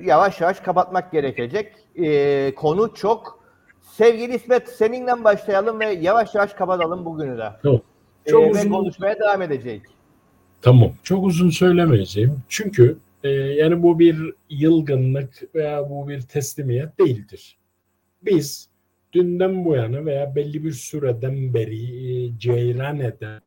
yavaş 0.03 0.41
yavaş 0.41 0.61
kapatmak 0.61 1.13
gerekecek. 1.13 1.73
E, 1.97 2.55
konu 2.55 2.95
çok. 2.95 3.41
Sevgili 3.81 4.35
İsmet, 4.35 4.69
seninle 4.69 5.25
başlayalım 5.25 5.81
ve 5.81 5.87
yavaş 5.87 6.35
yavaş 6.35 6.53
kapatalım 6.53 7.05
bugünü 7.05 7.39
de. 7.39 7.49
Tamam. 7.63 7.81
E, 8.27 8.31
Çok 8.31 8.43
ve 8.43 8.51
uzun- 8.51 8.71
konuşmaya 8.71 9.19
devam 9.19 9.43
edeceğiz. 9.43 9.83
Tamam. 10.63 10.93
Çok 11.03 11.25
uzun 11.25 11.51
söylemeyeceğim. 11.51 12.39
Çünkü 12.49 12.99
e, 13.25 13.29
yani 13.31 13.83
bu 13.83 13.99
bir 13.99 14.35
yılgınlık 14.51 15.55
veya 15.55 15.91
bu 15.91 16.09
bir 16.09 16.21
teslimiyet 16.23 16.99
değildir. 16.99 17.59
Biz 18.23 18.69
dünden 19.13 19.65
bu 19.65 19.75
yana 19.77 20.05
veya 20.07 20.35
belli 20.37 20.65
bir 20.65 20.73
süreden 20.73 21.55
beri 21.55 21.77
e, 22.27 22.39
ceyran 22.39 23.01
eden 23.01 23.41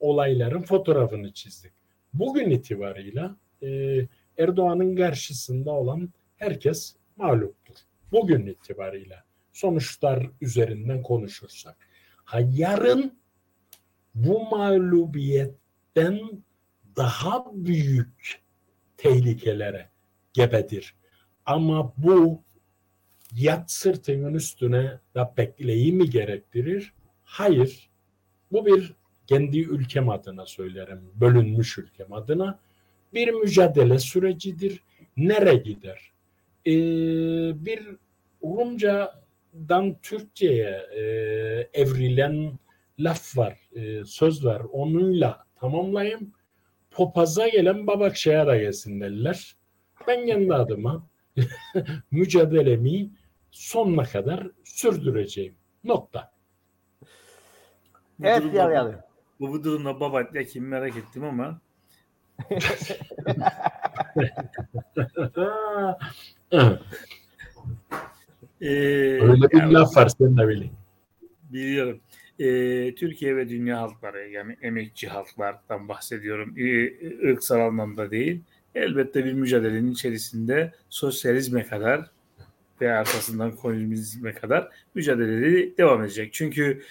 olayların 0.00 0.62
fotoğrafını 0.62 1.32
çizdik. 1.32 1.72
Bugün 2.14 2.50
itibarıyla 2.50 3.36
e, 3.64 4.08
Erdoğan'ın 4.38 4.96
karşısında 4.96 5.72
olan 5.72 6.12
herkes 6.36 6.96
mağluptur. 7.16 7.74
Bugün 8.12 8.46
itibarıyla 8.46 9.24
sonuçlar 9.52 10.30
üzerinden 10.40 11.02
konuşursak. 11.02 11.76
Ha 12.24 12.40
yarın 12.52 13.18
bu 14.14 14.50
mağlubiyetten 14.50 16.20
daha 16.96 17.44
büyük 17.52 18.42
tehlikelere 18.96 19.90
gebedir. 20.32 20.94
Ama 21.46 21.92
bu 21.96 22.42
yat 23.34 23.70
sırtının 23.70 24.34
üstüne 24.34 25.00
da 25.14 25.34
bekleyi 25.36 25.92
mi 25.92 26.10
gerektirir? 26.10 26.92
Hayır. 27.24 27.90
Bu 28.52 28.66
bir 28.66 28.94
kendi 29.26 29.60
ülkem 29.60 30.08
adına 30.08 30.46
söylerim. 30.46 31.10
Bölünmüş 31.14 31.78
ülkem 31.78 32.12
adına 32.12 32.58
bir 33.14 33.28
mücadele 33.30 33.98
sürecidir. 33.98 34.80
Nere 35.16 35.54
gider? 35.54 36.12
Ee, 36.66 36.72
bir 37.64 37.88
Rumcadan 38.44 39.96
Türkçe'ye 40.02 40.70
e, 40.96 41.00
evrilen 41.82 42.58
laf 42.98 43.36
var, 43.38 43.58
e, 43.74 44.04
söz 44.04 44.44
var. 44.44 44.62
Onunla 44.72 45.44
tamamlayayım. 45.60 46.32
Popaza 46.90 47.48
gelen 47.48 47.86
babakşaya 47.86 48.46
da 48.46 48.56
gelsin 48.56 49.00
derler. 49.00 49.56
Ben 50.08 50.26
kendi 50.26 50.54
adıma 50.54 51.06
mücadelemi 52.10 53.10
sonuna 53.50 54.02
kadar 54.04 54.46
sürdüreceğim. 54.64 55.54
Nokta. 55.84 56.32
Bu 58.18 58.26
Evet, 58.26 58.42
durumda- 58.42 58.56
yalayalım. 58.56 58.96
Bu, 59.40 59.48
bu 59.52 59.64
durumda 59.64 60.00
baba 60.00 60.22
ya 60.34 60.44
kim 60.44 60.68
merak 60.68 60.96
ettim 60.96 61.24
ama 61.24 61.60
e, 68.60 68.68
Öyle 69.20 69.50
bir 69.50 69.58
yani 69.58 69.72
laf 69.72 69.96
var 69.96 70.08
sen 70.18 70.36
de 70.36 70.48
bilin. 70.48 70.72
biliyorum. 71.52 72.00
E, 72.38 72.46
Türkiye 72.94 73.36
ve 73.36 73.48
dünya 73.48 73.80
halkları 73.80 74.28
yani 74.28 74.56
emekçi 74.62 75.08
halklardan 75.08 75.88
bahsediyorum. 75.88 76.54
E, 76.58 76.86
ırksal 77.30 77.60
anlamda 77.60 78.10
değil. 78.10 78.40
Elbette 78.74 79.24
bir 79.24 79.32
mücadelenin 79.32 79.92
içerisinde 79.92 80.72
sosyalizme 80.88 81.62
kadar 81.62 82.10
ve 82.80 82.92
arkasından 82.92 83.56
komünizme 83.56 84.32
kadar 84.32 84.68
mücadeleleri 84.94 85.74
devam 85.78 86.02
edecek. 86.04 86.32
Çünkü 86.32 86.82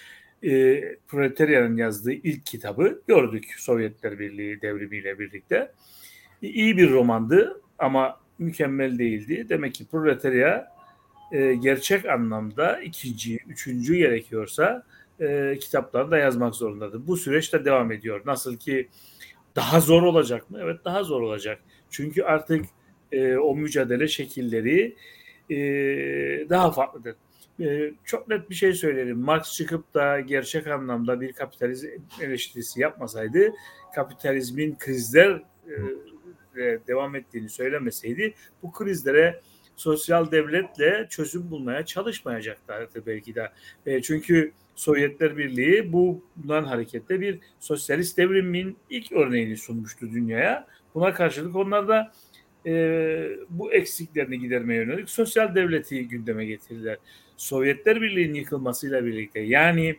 e, 0.44 0.82
Proletaryanın 1.08 1.76
yazdığı 1.76 2.12
ilk 2.12 2.46
kitabı 2.46 3.02
gördük 3.08 3.54
Sovyetler 3.58 4.18
Birliği 4.18 4.60
devrimiyle 4.60 5.18
birlikte. 5.18 5.72
İyi 6.42 6.76
bir 6.76 6.90
romandı 6.90 7.60
ama 7.78 8.20
mükemmel 8.38 8.98
değildi. 8.98 9.46
Demek 9.48 9.74
ki 9.74 9.86
proletarya 9.86 10.72
e, 11.32 11.54
gerçek 11.54 12.06
anlamda 12.06 12.80
ikinci, 12.80 13.38
üçüncü 13.48 13.96
gerekiyorsa 13.96 14.84
e, 15.20 15.58
kitapları 15.60 16.10
da 16.10 16.18
yazmak 16.18 16.54
zorundadır. 16.54 17.06
Bu 17.06 17.16
süreç 17.16 17.52
de 17.52 17.64
devam 17.64 17.92
ediyor. 17.92 18.22
Nasıl 18.26 18.56
ki 18.56 18.88
daha 19.56 19.80
zor 19.80 20.02
olacak 20.02 20.50
mı? 20.50 20.58
Evet 20.62 20.84
daha 20.84 21.04
zor 21.04 21.22
olacak. 21.22 21.58
Çünkü 21.90 22.22
artık 22.22 22.64
e, 23.12 23.36
o 23.36 23.56
mücadele 23.56 24.08
şekilleri 24.08 24.96
e, 25.50 25.56
daha 26.50 26.72
farklıdır. 26.72 27.16
E, 27.60 27.92
çok 28.04 28.28
net 28.28 28.50
bir 28.50 28.54
şey 28.54 28.72
söyleyelim. 28.72 29.18
Marx 29.18 29.52
çıkıp 29.52 29.94
da 29.94 30.20
gerçek 30.20 30.66
anlamda 30.66 31.20
bir 31.20 31.32
kapitalizm 31.32 31.88
eleştirisi 32.20 32.80
yapmasaydı 32.80 33.52
kapitalizmin 33.94 34.76
krizler 34.78 35.42
e, 36.56 36.78
devam 36.88 37.14
ettiğini 37.14 37.48
söylemeseydi 37.48 38.34
bu 38.62 38.72
krizlere 38.72 39.40
sosyal 39.76 40.30
devletle 40.30 41.06
çözüm 41.10 41.50
bulmaya 41.50 41.86
çalışmayacaklardı 41.86 43.06
belki 43.06 43.34
de. 43.34 43.52
E, 43.86 44.02
çünkü 44.02 44.52
Sovyetler 44.74 45.36
Birliği 45.36 45.92
bundan 45.92 46.64
hareketle 46.64 47.20
bir 47.20 47.40
sosyalist 47.60 48.18
devrimin 48.18 48.78
ilk 48.90 49.12
örneğini 49.12 49.56
sunmuştu 49.56 50.10
dünyaya. 50.10 50.66
Buna 50.94 51.14
karşılık 51.14 51.56
onlar 51.56 51.88
da 51.88 52.12
e, 52.66 52.72
bu 53.50 53.72
eksiklerini 53.72 54.38
gidermeye 54.40 54.80
yönelik 54.80 55.10
sosyal 55.10 55.54
devleti 55.54 56.08
gündeme 56.08 56.44
getirdiler. 56.44 56.98
Sovyetler 57.36 58.02
Birliği'nin 58.02 58.34
yıkılmasıyla 58.34 59.04
birlikte 59.04 59.40
yani 59.40 59.96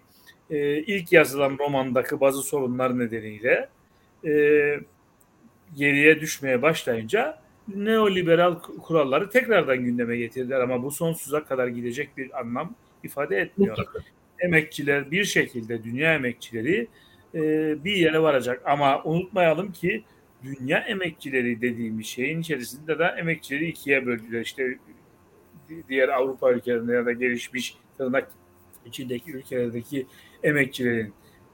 e, 0.49 0.77
ilk 0.77 1.11
yazılan 1.11 1.57
romandaki 1.59 2.19
bazı 2.19 2.41
sorunlar 2.41 2.99
nedeniyle 2.99 3.69
e, 4.25 4.31
geriye 5.75 6.19
düşmeye 6.19 6.61
başlayınca 6.61 7.39
neoliberal 7.75 8.59
kuralları 8.59 9.29
tekrardan 9.29 9.77
gündeme 9.77 10.17
getirdiler 10.17 10.59
ama 10.59 10.83
bu 10.83 10.91
sonsuza 10.91 11.43
kadar 11.43 11.67
gidecek 11.67 12.17
bir 12.17 12.39
anlam 12.39 12.75
ifade 13.03 13.37
etmiyor. 13.37 13.77
Mutlaka. 13.77 13.99
Emekçiler 14.39 15.11
bir 15.11 15.23
şekilde 15.23 15.83
dünya 15.83 16.13
emekçileri 16.13 16.87
e, 17.35 17.39
bir 17.83 17.95
yere 17.95 18.21
varacak 18.21 18.61
ama 18.65 19.03
unutmayalım 19.03 19.71
ki 19.71 20.03
dünya 20.45 20.77
emekçileri 20.77 21.61
dediğimiz 21.61 22.05
şeyin 22.05 22.41
içerisinde 22.41 22.99
de 22.99 23.03
emekçileri 23.17 23.67
ikiye 23.67 24.05
böldüler. 24.05 24.41
İşte 24.41 24.77
di- 25.69 25.83
diğer 25.89 26.09
Avrupa 26.09 26.51
ülkelerinde 26.51 26.93
ya 26.93 27.05
da 27.05 27.11
gelişmiş 27.11 27.77
tırnak 27.97 28.31
içindeki 28.85 29.31
ülkelerdeki 29.31 30.07
emekçilerin 30.43 31.13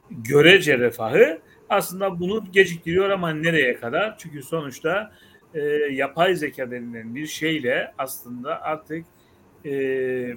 görece 0.09 0.77
refahı 0.79 1.41
aslında 1.69 2.19
bunu 2.19 2.43
geciktiriyor 2.51 3.09
ama 3.09 3.33
nereye 3.33 3.75
kadar? 3.75 4.17
Çünkü 4.17 4.43
sonuçta 4.43 5.11
e, 5.53 5.59
yapay 5.91 6.35
zeka 6.35 6.71
denilen 6.71 7.15
bir 7.15 7.27
şeyle 7.27 7.93
aslında 7.97 8.61
artık 8.61 9.05
e, 9.65 10.35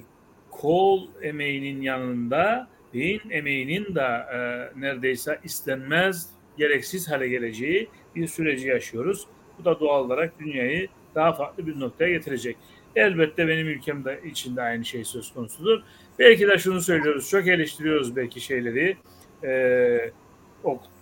kol 0.51 1.07
emeğinin 1.21 1.81
yanında 1.81 2.67
beyin 2.93 3.21
emeğinin 3.29 3.95
de 3.95 4.01
e, 4.01 4.39
neredeyse 4.81 5.39
istenmez, 5.43 6.29
gereksiz 6.57 7.11
hale 7.11 7.27
geleceği 7.27 7.89
bir 8.15 8.27
süreci 8.27 8.67
yaşıyoruz. 8.67 9.27
Bu 9.59 9.65
da 9.65 9.79
doğal 9.79 10.05
olarak 10.05 10.39
dünyayı 10.39 10.87
daha 11.15 11.33
farklı 11.33 11.67
bir 11.67 11.79
noktaya 11.79 12.09
getirecek. 12.09 12.57
Elbette 12.95 13.47
benim 13.47 13.67
ülkemde 13.67 14.19
içinde 14.25 14.61
aynı 14.61 14.85
şey 14.85 15.03
söz 15.03 15.33
konusudur. 15.33 15.81
Belki 16.19 16.47
de 16.47 16.57
şunu 16.57 16.81
söylüyoruz, 16.81 17.29
çok 17.29 17.47
eleştiriyoruz 17.47 18.15
belki 18.15 18.41
şeyleri, 18.41 18.97
e, 19.43 20.11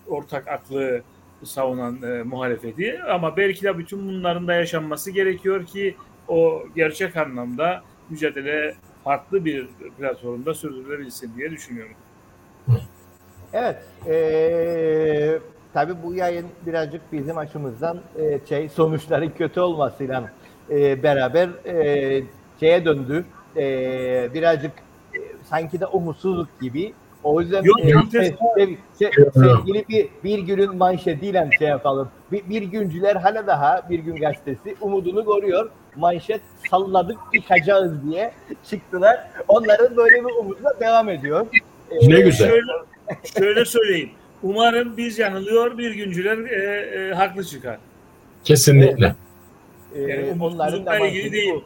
ortak 0.08 0.48
aklı 0.48 1.02
savunan 1.44 2.02
e, 2.02 2.22
muhalefeti 2.22 3.02
ama 3.02 3.36
belki 3.36 3.62
de 3.62 3.78
bütün 3.78 4.08
bunların 4.08 4.48
da 4.48 4.54
yaşanması 4.54 5.10
gerekiyor 5.10 5.66
ki 5.66 5.96
o 6.28 6.64
gerçek 6.76 7.16
anlamda 7.16 7.82
mücadele 8.10 8.74
farklı 9.04 9.44
bir 9.44 9.66
platformda 9.98 10.54
sürdürülebilsin 10.54 11.36
diye 11.36 11.50
düşünüyorum. 11.50 11.94
Evet. 13.54 13.76
eee 14.06 15.38
tabii 15.74 15.94
bu 16.04 16.14
yayın 16.14 16.46
birazcık 16.66 17.12
bizim 17.12 17.38
açımızdan 17.38 17.98
eee, 18.18 18.40
şey 18.48 18.68
sonuçların 18.68 19.30
kötü 19.38 19.60
olmasıyla 19.60 20.24
eee, 20.70 21.02
beraber 21.02 21.48
eee, 21.66 22.24
şeye 22.60 22.84
döndü. 22.84 23.24
Eee, 23.56 24.30
birazcık 24.34 24.72
eee, 25.14 25.20
sanki 25.50 25.80
de 25.80 25.86
umutsuzluk 25.86 26.60
gibi. 26.60 26.92
O 27.24 27.40
yüzden 27.40 27.62
Yok, 27.62 27.84
yok, 27.84 28.04
se- 28.04 28.34
se- 29.00 29.32
sevgili 29.32 29.84
bir, 29.88 30.08
bir 30.24 30.38
günün 30.38 30.76
manşetiyle 30.76 31.48
şey 31.58 31.68
yapalım. 31.68 32.08
Bir, 32.32 32.48
bir 32.48 32.62
güncüler 32.62 33.16
hala 33.16 33.46
daha 33.46 33.86
bir 33.90 33.98
gün 33.98 34.16
gazetesi 34.16 34.76
umudunu 34.80 35.24
koruyor. 35.24 35.70
Manşet 35.96 36.40
salladık 36.70 37.18
yıkacağız 37.34 37.92
diye 38.10 38.32
çıktılar. 38.70 39.28
Onların 39.48 39.96
böyle 39.96 40.24
bir 40.24 40.32
umudla 40.40 40.80
devam 40.80 41.08
ediyor. 41.08 41.46
Ne 42.02 42.20
güzel. 42.20 42.48
Şöyle, 42.48 42.72
şöyle 43.38 43.64
söyleyeyim. 43.64 44.10
Umarım 44.42 44.96
biz 44.96 45.18
yanılıyor, 45.18 45.78
bir 45.78 45.94
güncüler 45.94 46.38
e, 46.38 46.80
e, 47.10 47.12
haklı 47.14 47.44
çıkar. 47.44 47.78
Kesinlikle. 48.44 49.14
eee, 49.96 50.02
Yani 50.02 50.30
umutsuzlukla 50.30 50.98
ilgili 50.98 51.32
değil. 51.32 51.54
bu. 51.54 51.64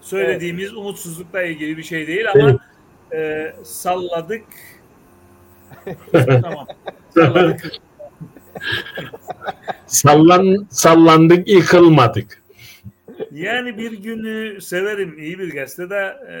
Söylediğimiz 0.00 0.74
umutsuzlukla 0.74 1.42
ilgili 1.42 1.76
bir 1.76 1.82
şey 1.82 2.06
değil 2.06 2.30
ama 2.32 2.58
e, 3.12 3.52
salladık. 3.64 4.44
tamam. 6.12 6.66
Salladık. 7.14 7.70
Sallan, 9.86 10.66
sallandık, 10.70 11.48
yıkılmadık. 11.48 12.42
Yani 13.32 13.78
bir 13.78 13.92
günü 13.92 14.60
severim 14.60 15.18
iyi 15.18 15.38
bir 15.38 15.52
gazete 15.54 15.90
de 15.90 16.16
e, 16.30 16.34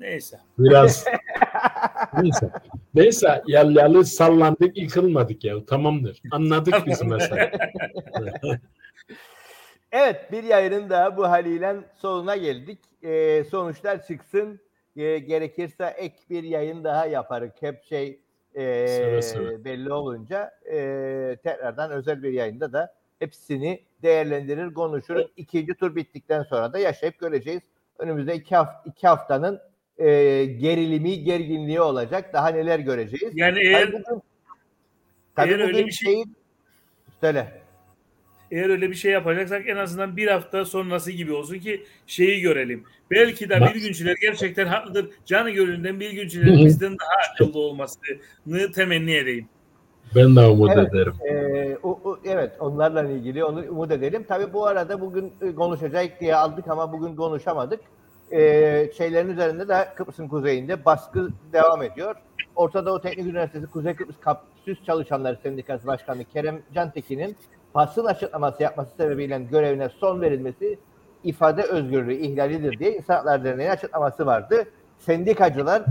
neyse. 0.00 0.38
Biraz. 0.58 1.04
Neyse. 2.22 2.50
Neyse 2.94 3.42
yalyalı 3.46 4.04
sallandık, 4.04 4.76
yıkılmadık 4.78 5.44
ya. 5.44 5.64
Tamamdır. 5.66 6.22
Anladık 6.30 6.74
biz 6.86 7.02
mesela. 7.02 7.50
Evet 9.92 10.32
bir 10.32 10.42
yayının 10.42 10.90
daha 10.90 11.16
bu 11.16 11.28
haliyle 11.28 11.76
sonuna 11.96 12.36
geldik. 12.36 12.78
Ee, 13.02 13.44
sonuçlar 13.50 14.06
çıksın. 14.06 14.60
Ee, 14.96 15.18
gerekirse 15.18 15.84
ek 15.96 16.14
bir 16.30 16.42
yayın 16.42 16.84
daha 16.84 17.06
yaparız. 17.06 17.50
Hep 17.60 17.84
şey 17.84 18.20
e, 18.54 18.86
Seve 18.88 19.22
seve. 19.22 19.64
belli 19.64 19.92
olunca 19.92 20.50
e, 20.72 20.76
tekrardan 21.42 21.90
özel 21.90 22.22
bir 22.22 22.32
yayında 22.32 22.72
da 22.72 22.94
hepsini 23.18 23.82
değerlendirir, 24.02 24.74
konuşuruz. 24.74 25.26
İkinci 25.36 25.74
tur 25.74 25.96
bittikten 25.96 26.42
sonra 26.42 26.72
da 26.72 26.78
yaşayıp 26.78 27.18
göreceğiz. 27.18 27.62
Önümüzde 27.98 28.34
iki, 28.34 28.54
haf- 28.56 28.82
iki 28.86 29.06
haftanın 29.08 29.60
e, 29.98 30.44
gerilimi, 30.44 31.24
gerginliği 31.24 31.80
olacak. 31.80 32.32
Daha 32.32 32.48
neler 32.48 32.78
göreceğiz. 32.78 33.32
Yani 33.36 33.58
eğer 33.66 33.86
Tabii 33.86 33.92
bugün, 33.92 34.22
tabii 35.36 35.50
eğer 35.50 35.58
öyle 35.60 35.72
bugün 35.72 35.86
bir 35.86 35.92
şey- 35.92 36.12
şeyin- 36.12 36.36
Söyle. 37.20 37.52
eğer 38.50 38.70
öyle 38.70 38.90
bir 38.90 38.94
şey 38.94 39.12
yapacaksak 39.12 39.68
en 39.68 39.76
azından 39.76 40.16
bir 40.16 40.26
hafta 40.28 40.64
sonrası 40.64 41.12
gibi 41.12 41.32
olsun 41.32 41.58
ki 41.58 41.84
şeyi 42.06 42.40
görelim. 42.40 42.84
Belki 43.10 43.48
de 43.48 43.60
bir 43.74 43.80
güncüler 43.80 44.16
gerçekten 44.22 44.66
haklıdır. 44.66 45.10
Canı 45.26 45.50
gönülden 45.50 46.00
bir 46.00 46.10
güncülerin 46.12 46.64
bizden 46.66 46.90
daha 46.98 47.32
akıllı 47.34 47.58
olmasını 47.58 48.72
temenni 48.74 49.14
edeyim. 49.16 49.48
Ben 50.14 50.36
de 50.36 50.40
umut 50.40 50.70
Evet. 50.76 50.88
ederim. 50.94 51.12
Ee, 51.30 51.76
o, 51.82 52.00
o- 52.04 52.18
evet 52.24 52.52
onlarla 52.60 53.10
ilgili 53.10 53.44
onu 53.44 53.64
umut 53.70 53.90
edelim. 53.90 54.24
Tabii 54.28 54.52
bu 54.52 54.66
arada 54.66 55.00
bugün 55.00 55.32
e, 55.42 55.54
konuşacak 55.54 56.20
diye 56.20 56.34
aldık 56.36 56.68
ama 56.68 56.92
bugün 56.92 57.16
konuşamadık. 57.16 57.80
Ee, 58.32 58.90
şeylerin 58.96 59.28
üzerinde 59.28 59.68
de 59.68 59.88
Kıbrıs'ın 59.96 60.28
kuzeyinde 60.28 60.84
baskı 60.84 61.28
devam 61.52 61.82
ediyor. 61.82 62.16
Orta 62.56 62.86
Doğu 62.86 63.00
Teknik 63.00 63.26
Üniversitesi 63.26 63.66
Kuzey 63.66 63.94
Kıbrıs 63.94 64.20
Kampüs 64.20 64.84
Çalışanları 64.84 65.38
Sendikası 65.42 65.86
Başkanı 65.86 66.24
Kerem 66.24 66.62
Cantekin'in 66.74 67.36
basın 67.74 68.04
açıklaması 68.04 68.62
yapması 68.62 68.96
sebebiyle 68.96 69.38
görevine 69.38 69.88
son 69.88 70.20
verilmesi 70.20 70.78
ifade 71.24 71.62
özgürlüğü 71.62 72.14
ihlalidir 72.14 72.78
diye 72.78 72.96
İnsan 72.96 73.14
Hakları 73.14 73.44
Derneği'nin 73.44 73.72
açıklaması 73.72 74.26
vardı. 74.26 74.64
Sendikacılar 74.98 75.82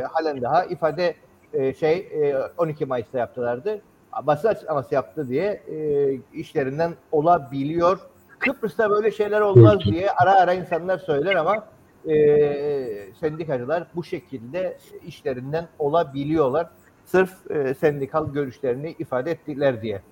e, 0.00 0.02
halen 0.02 0.42
daha 0.42 0.64
ifade 0.64 1.14
e, 1.52 1.74
şey 1.74 1.96
e, 1.96 2.36
12 2.58 2.86
Mayıs'ta 2.86 3.18
yaptılardı. 3.18 3.82
Basın 4.22 4.48
açıklaması 4.48 4.94
yaptı 4.94 5.28
diye 5.28 5.62
e, 5.68 6.10
işlerinden 6.32 6.94
olabiliyor. 7.12 7.98
Kıbrıs'ta 8.38 8.90
böyle 8.90 9.10
şeyler 9.10 9.40
olmaz 9.40 9.78
diye 9.84 10.10
ara 10.10 10.32
ara 10.32 10.52
insanlar 10.52 10.98
söyler 10.98 11.34
ama 11.34 11.64
e, 12.08 13.12
sendikacılar 13.20 13.86
bu 13.94 14.04
şekilde 14.04 14.78
işlerinden 15.06 15.68
olabiliyorlar. 15.78 16.66
Sırf 17.04 17.50
e, 17.50 17.74
sendikal 17.74 18.32
görüşlerini 18.32 18.94
ifade 18.98 19.30
ettiler 19.30 19.82
diye. 19.82 20.02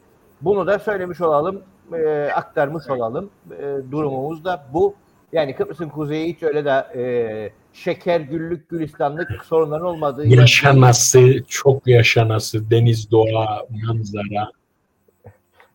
Bunu 0.40 0.66
da 0.66 0.78
söylemiş 0.78 1.20
olalım, 1.20 1.62
e, 1.94 2.30
aktarmış 2.34 2.90
olalım. 2.90 3.30
E, 3.58 3.76
durumumuz 3.90 4.44
da 4.44 4.66
bu. 4.72 4.94
Yani 5.32 5.54
Kıbrıs'ın 5.56 5.88
kuzeyi 5.88 6.34
hiç 6.34 6.42
öyle 6.42 6.64
de 6.64 6.70
e, 6.70 7.02
şeker, 7.72 8.20
güllük, 8.20 8.68
gülistanlık 8.68 9.44
sorunların 9.44 9.86
olmadığı. 9.86 10.26
Yaşanası, 10.26 11.44
çok 11.48 11.86
yaşanası, 11.86 12.70
deniz, 12.70 13.10
doğa, 13.10 13.66
manzara. 13.86 14.50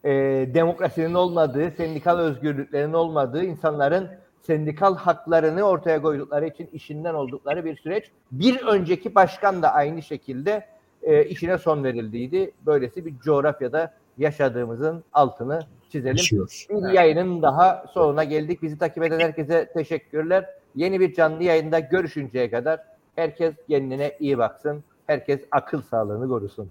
e, 0.03 0.11
demokrasinin 0.53 1.13
olmadığı, 1.13 1.71
sendikal 1.71 2.17
özgürlüklerin 2.17 2.93
olmadığı, 2.93 3.43
insanların 3.43 4.09
sendikal 4.47 4.95
haklarını 4.95 5.61
ortaya 5.61 6.01
koydukları 6.01 6.47
için 6.47 6.69
işinden 6.73 7.13
oldukları 7.13 7.65
bir 7.65 7.77
süreç. 7.77 8.11
Bir 8.31 8.61
önceki 8.61 9.15
başkan 9.15 9.61
da 9.61 9.73
aynı 9.73 10.01
şekilde 10.01 10.65
e, 11.03 11.25
işine 11.25 11.57
son 11.57 11.83
verildiydi. 11.83 12.51
Böylesi 12.65 13.05
bir 13.05 13.19
coğrafyada 13.19 13.93
yaşadığımızın 14.17 15.03
altını 15.13 15.59
çizelim. 15.89 16.17
Yaşıyoruz. 16.17 16.67
Bir 16.69 16.93
yayının 16.93 17.41
daha 17.41 17.85
sonuna 17.93 18.23
geldik. 18.23 18.61
Bizi 18.61 18.77
takip 18.77 19.03
eden 19.03 19.19
herkese 19.19 19.71
teşekkürler. 19.73 20.49
Yeni 20.75 20.99
bir 20.99 21.13
canlı 21.13 21.43
yayında 21.43 21.79
görüşünceye 21.79 22.51
kadar 22.51 22.79
herkes 23.15 23.55
kendine 23.69 24.17
iyi 24.19 24.37
baksın. 24.37 24.83
Herkes 25.07 25.41
akıl 25.51 25.81
sağlığını 25.81 26.27
korusun. 26.27 26.69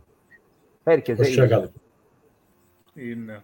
Herkese 0.84 1.22
iyi. 1.22 1.28
Hoşçakalın. 1.28 1.70
İyi 2.96 3.14
günler. 3.14 3.40